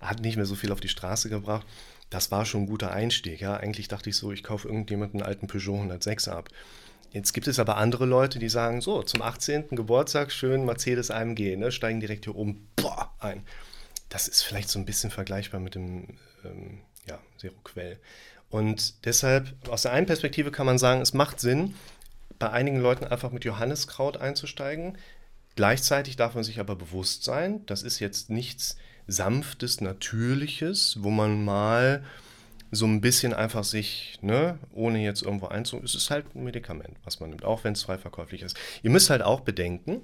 hat 0.00 0.20
nicht 0.20 0.36
mehr 0.36 0.46
so 0.46 0.56
viel 0.56 0.72
auf 0.72 0.80
die 0.80 0.88
Straße 0.88 1.28
gebracht. 1.28 1.66
Das 2.10 2.30
war 2.30 2.44
schon 2.44 2.62
ein 2.62 2.66
guter 2.66 2.90
Einstieg. 2.90 3.40
Ja, 3.40 3.56
eigentlich 3.56 3.86
dachte 3.86 4.10
ich 4.10 4.16
so, 4.16 4.32
ich 4.32 4.42
kaufe 4.42 4.66
irgendjemanden 4.66 5.20
einen 5.20 5.28
alten 5.28 5.46
Peugeot 5.46 5.74
106 5.74 6.28
ab. 6.28 6.48
Jetzt 7.10 7.32
gibt 7.32 7.46
es 7.46 7.58
aber 7.58 7.76
andere 7.76 8.04
Leute, 8.04 8.38
die 8.38 8.48
sagen 8.48 8.80
so, 8.80 9.02
zum 9.02 9.22
18. 9.22 9.68
Geburtstag 9.70 10.32
schön 10.32 10.64
Mercedes 10.64 11.10
AMG, 11.10 11.56
ne, 11.56 11.72
steigen 11.72 12.00
direkt 12.00 12.24
hier 12.24 12.36
oben 12.36 12.68
boah, 12.76 13.14
ein. 13.18 13.44
Das 14.08 14.28
ist 14.28 14.42
vielleicht 14.42 14.68
so 14.68 14.78
ein 14.78 14.84
bisschen 14.84 15.10
vergleichbar 15.10 15.60
mit 15.60 15.74
dem 15.74 16.18
ähm, 16.44 16.80
ja, 17.06 17.18
Zero 17.38 17.54
Quell. 17.64 17.98
Und 18.50 19.04
deshalb, 19.04 19.54
aus 19.68 19.82
der 19.82 19.92
einen 19.92 20.06
Perspektive 20.06 20.50
kann 20.50 20.66
man 20.66 20.78
sagen, 20.78 21.00
es 21.00 21.12
macht 21.12 21.40
Sinn, 21.40 21.74
bei 22.38 22.50
einigen 22.50 22.80
Leuten 22.80 23.04
einfach 23.04 23.30
mit 23.30 23.44
Johanniskraut 23.44 24.16
einzusteigen. 24.16 24.96
Gleichzeitig 25.56 26.16
darf 26.16 26.34
man 26.34 26.44
sich 26.44 26.60
aber 26.60 26.76
bewusst 26.76 27.24
sein, 27.24 27.66
das 27.66 27.82
ist 27.82 27.98
jetzt 27.98 28.30
nichts 28.30 28.76
Sanftes, 29.06 29.80
Natürliches, 29.80 30.98
wo 31.00 31.10
man 31.10 31.44
mal 31.44 32.04
so 32.70 32.86
ein 32.86 33.00
bisschen 33.00 33.32
einfach 33.32 33.64
sich, 33.64 34.18
ne, 34.20 34.58
ohne 34.72 35.02
jetzt 35.02 35.22
irgendwo 35.22 35.46
einzu... 35.46 35.80
Es 35.82 35.94
ist 35.94 36.10
halt 36.10 36.26
ein 36.34 36.44
Medikament, 36.44 36.96
was 37.04 37.18
man 37.18 37.30
nimmt, 37.30 37.44
auch 37.44 37.64
wenn 37.64 37.72
es 37.72 37.82
frei 37.82 37.96
verkäuflich 37.96 38.42
ist. 38.42 38.56
Ihr 38.82 38.90
müsst 38.90 39.08
halt 39.08 39.22
auch 39.22 39.40
bedenken, 39.40 40.02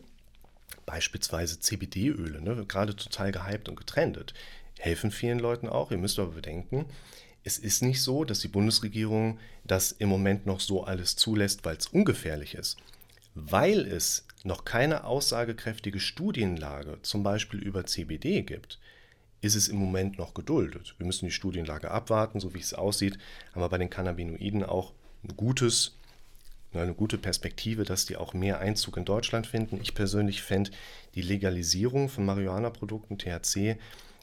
beispielsweise 0.87 1.61
CBD-Öle, 1.61 2.41
ne, 2.41 2.65
gerade 2.67 2.97
total 2.97 3.33
gehypt 3.33 3.69
und 3.69 3.77
getrendet, 3.77 4.33
helfen 4.79 5.11
vielen 5.11 5.39
Leuten 5.39 5.69
auch. 5.69 5.91
Ihr 5.91 5.99
müsst 5.99 6.19
aber 6.19 6.33
bedenken, 6.33 6.87
es 7.45 7.59
ist 7.59 7.83
nicht 7.83 8.01
so, 8.01 8.25
dass 8.25 8.41
die 8.41 8.49
Bundesregierung 8.49 9.39
das 9.65 9.93
im 9.93 10.09
Moment 10.09 10.47
noch 10.47 10.61
so 10.61 10.85
alles 10.85 11.15
zulässt, 11.15 11.65
weil 11.65 11.77
es 11.77 11.87
ungefährlich 11.87 12.55
ist. 12.55 12.79
Weil 13.35 13.81
es 13.81 14.27
noch 14.45 14.65
keine 14.65 15.05
aussagekräftige 15.05 16.01
Studienlage, 16.01 16.99
zum 17.03 17.23
Beispiel 17.23 17.61
über 17.61 17.85
CBD 17.85 18.43
gibt, 18.43 18.79
ist 19.43 19.57
es 19.57 19.69
im 19.69 19.77
Moment 19.77 20.17
noch 20.17 20.33
geduldet. 20.33 20.95
Wir 20.97 21.07
müssen 21.07 21.27
die 21.27 21.33
Studienlage 21.33 21.91
abwarten, 21.91 22.41
so 22.41 22.55
wie 22.55 22.61
es 22.61 22.73
aussieht, 22.73 23.19
haben 23.53 23.61
wir 23.61 23.69
bei 23.69 23.79
den 23.79 23.91
Cannabinoiden 23.91 24.65
auch 24.65 24.93
ein 25.23 25.37
gutes, 25.37 25.97
eine 26.73 26.95
gute 26.95 27.19
Perspektive, 27.19 27.85
dass 27.85 28.07
die 28.07 28.17
auch 28.17 28.33
mehr 28.33 28.61
Einzug 28.61 28.97
in 28.97 29.05
Deutschland 29.05 29.47
finden. 29.47 29.81
Ich 29.83 29.95
persönlich 29.95 30.43
fände 30.43 30.71
die 31.15 31.23
Legalisierung 31.23 32.09
von 32.09 32.25
Marihuana-Produkten, 32.25 33.19
THC, 33.19 33.77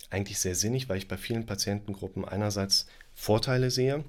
eigentlich 0.10 0.40
sehr 0.40 0.56
sinnig, 0.56 0.90
weil 0.90 0.98
ich 0.98 1.08
bei 1.08 1.18
vielen 1.18 1.46
Patientengruppen 1.46 2.26
einerseits 2.26 2.88
Vorteile 3.22 3.70
sehe, 3.70 4.04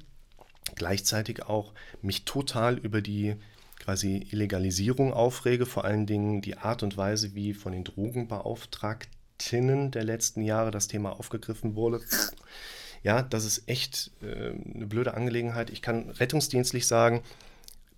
gleichzeitig 0.75 1.43
auch 1.43 1.75
mich 2.01 2.25
total 2.25 2.79
über 2.79 3.03
die 3.03 3.37
quasi 3.79 4.27
Illegalisierung 4.31 5.13
aufrege, 5.13 5.67
vor 5.67 5.85
allen 5.85 6.07
Dingen 6.07 6.41
die 6.41 6.57
Art 6.57 6.83
und 6.83 6.97
Weise, 6.97 7.35
wie 7.35 7.53
von 7.53 7.73
den 7.73 7.85
Drogenbeauftragtinnen 7.85 9.91
der 9.91 10.05
letzten 10.05 10.41
Jahre 10.41 10.71
das 10.71 10.89
Thema 10.89 11.11
aufgegriffen 11.11 11.77
wurde. 11.77 12.01
Ja, 13.03 13.21
das 13.21 13.45
ist 13.45 13.69
echt 13.69 14.13
äh, 14.23 14.53
eine 14.75 14.87
blöde 14.87 15.15
Angelegenheit. 15.15 15.71
Ich 15.71 15.83
kann 15.83 16.09
rettungsdienstlich 16.09 16.87
sagen, 16.87 17.23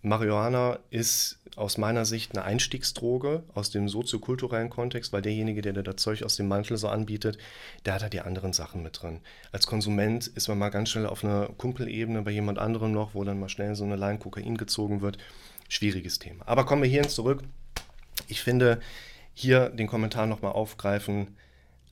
Marihuana 0.05 0.81
ist 0.91 1.39
aus 1.57 1.79
meiner 1.79 2.05
Sicht 2.05 2.37
eine 2.37 2.45
Einstiegsdroge 2.45 3.43
aus 3.55 3.71
dem 3.71 3.89
soziokulturellen 3.89 4.69
Kontext, 4.69 5.15
weil 5.15 5.23
derjenige, 5.23 5.63
der 5.63 5.73
das 5.73 5.97
Zeug 5.97 6.23
aus 6.23 6.37
dem 6.37 6.47
Mantel 6.47 6.77
so 6.77 6.89
anbietet, 6.89 7.39
der 7.87 7.95
hat 7.95 8.03
da 8.03 8.09
die 8.11 8.21
anderen 8.21 8.53
Sachen 8.53 8.83
mit 8.83 9.01
drin. 9.01 9.21
Als 9.51 9.67
Konsument 9.67 10.27
ist 10.27 10.49
man 10.49 10.59
mal 10.59 10.69
ganz 10.69 10.91
schnell 10.91 11.07
auf 11.07 11.25
einer 11.25 11.49
Kumpelebene 11.57 12.21
bei 12.21 12.33
jemand 12.33 12.59
anderem 12.59 12.93
noch, 12.93 13.15
wo 13.15 13.25
dann 13.25 13.41
mal 13.41 13.49
schnell 13.49 13.75
so 13.77 13.85
eine 13.85 13.97
Line 13.97 14.19
Kokain 14.19 14.59
gezogen 14.59 15.01
wird. 15.01 15.17
Schwieriges 15.71 16.19
Thema. 16.19 16.47
Aber 16.47 16.67
kommen 16.67 16.83
wir 16.83 16.91
hierhin 16.91 17.09
zurück. 17.09 17.43
Ich 18.29 18.43
finde, 18.43 18.81
hier 19.33 19.71
den 19.71 19.87
Kommentar 19.87 20.27
nochmal 20.27 20.53
aufgreifen, 20.53 21.29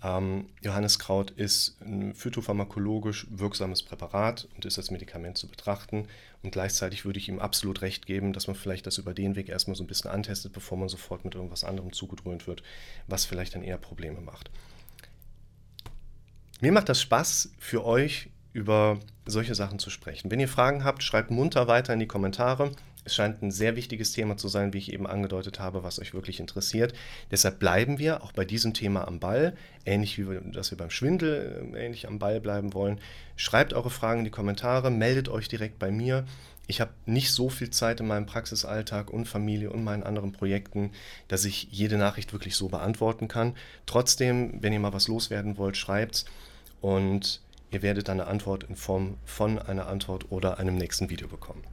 ähm, 0.03 0.47
Johanniskraut 0.63 1.31
ist 1.31 1.77
ein 1.81 2.15
phytopharmakologisch 2.15 3.27
wirksames 3.31 3.83
Präparat 3.83 4.49
und 4.57 4.65
ist 4.65 4.79
als 4.79 4.91
Medikament 4.91 5.39
zu 5.39 5.47
betrachten. 5.47 6.09
Und 6.43 6.51
gleichzeitig 6.51 7.05
würde 7.05 7.21
ich 7.21 7.29
ihm 7.29 7.39
absolut 7.39 7.83
recht 7.83 8.07
geben, 8.07 8.33
dass 8.33 8.49
man 8.49 8.57
vielleicht 8.57 8.87
das 8.87 8.99
über 8.99 9.15
den 9.15 9.37
Weg 9.37 9.49
erstmal 9.49 9.77
so 9.77 9.85
ein 9.85 9.87
bisschen 9.87 10.11
antestet, 10.11 10.53
bevor 10.53 10.77
man 10.77 10.89
sofort 10.89 11.25
mit 11.25 11.35
irgendwas 11.35 11.63
anderem 11.63 11.93
zugedröhnt 11.93 12.47
wird, 12.49 12.63
was 13.07 13.25
vielleicht 13.25 13.55
dann 13.55 13.63
eher 13.63 13.79
Probleme 13.79 14.21
macht. 14.21 14.51
Mir 16.61 16.73
macht 16.73 16.89
das 16.89 17.01
Spaß, 17.01 17.53
für 17.59 17.85
euch 17.85 18.29
über 18.53 18.99
solche 19.25 19.55
Sachen 19.55 19.79
zu 19.79 19.91
sprechen. 19.91 20.31
Wenn 20.31 20.41
ihr 20.41 20.49
Fragen 20.49 20.85
habt, 20.85 21.03
schreibt 21.03 21.31
munter 21.31 21.69
weiter 21.69 21.93
in 21.93 22.01
die 22.01 22.07
Kommentare. 22.07 22.73
Es 23.05 23.15
scheint 23.15 23.43
ein 23.43 23.51
sehr 23.51 23.75
wichtiges 23.75 24.13
Thema 24.13 24.37
zu 24.37 24.47
sein, 24.47 24.73
wie 24.73 24.79
ich 24.79 24.93
eben 24.93 25.09
angedeutet 25.09 25.59
habe, 25.59 25.83
was 25.83 25.99
euch 25.99 26.15
wirklich 26.15 26.39
interessiert. 26.39 26.95
Deshalb 27.31 27.59
bleiben 27.59 27.99
wir 27.99 28.23
auch 28.23 28.33
bei 28.33 28.45
diesem 28.45 28.75
Thema 28.75 29.09
am 29.09 29.19
Ball, 29.19 29.57
ähnlich 29.85 30.19
wie 30.19 30.29
wir, 30.29 30.41
dass 30.41 30.71
wir 30.71 30.79
beim 30.79 30.91
Schwindel 30.91 31.73
äh, 31.75 31.85
ähnlich 31.85 32.07
am 32.07 32.21
Ball 32.21 32.41
bleiben 32.41 32.75
wollen. 32.75 33.01
Schreibt 33.37 33.73
eure 33.75 33.91
Fragen 33.91 34.21
in 34.21 34.25
die 34.25 34.31
Kommentare, 34.31 34.91
meldet 34.91 35.29
euch 35.29 35.49
direkt 35.49 35.81
bei 35.81 35.91
mir. 35.91 36.25
Ich 36.69 36.81
habe 36.81 36.93
nicht 37.07 37.33
so 37.33 37.49
viel 37.49 37.71
Zeit 37.71 37.99
in 37.99 38.07
meinem 38.07 38.27
Praxisalltag 38.27 39.11
und 39.11 39.27
Familie 39.27 39.71
und 39.71 39.83
meinen 39.83 40.05
anderen 40.05 40.31
Projekten, 40.31 40.93
dass 41.27 41.45
ich 41.45 41.69
jede 41.73 41.99
Nachricht 41.99 42.33
wirklich 42.33 42.55
so 42.55 42.69
beantworten 42.69 43.27
kann. 43.27 43.57
Trotzdem, 43.85 44.63
wenn 44.63 44.73
ihr 44.73 44.79
mal 44.79 44.93
was 44.93 45.09
loswerden 45.09 45.59
wollt, 45.59 45.77
schreibt's 45.77 46.25
und 46.81 47.41
ihr 47.73 47.83
werdet 47.83 48.09
eine 48.09 48.29
Antwort 48.29 48.65
in 48.65 48.77
Form 48.77 49.17
von 49.25 49.59
einer 49.59 49.89
Antwort 49.89 50.31
oder 50.31 50.59
einem 50.59 50.77
nächsten 50.77 51.11
Video 51.11 51.27
bekommen. 51.27 51.65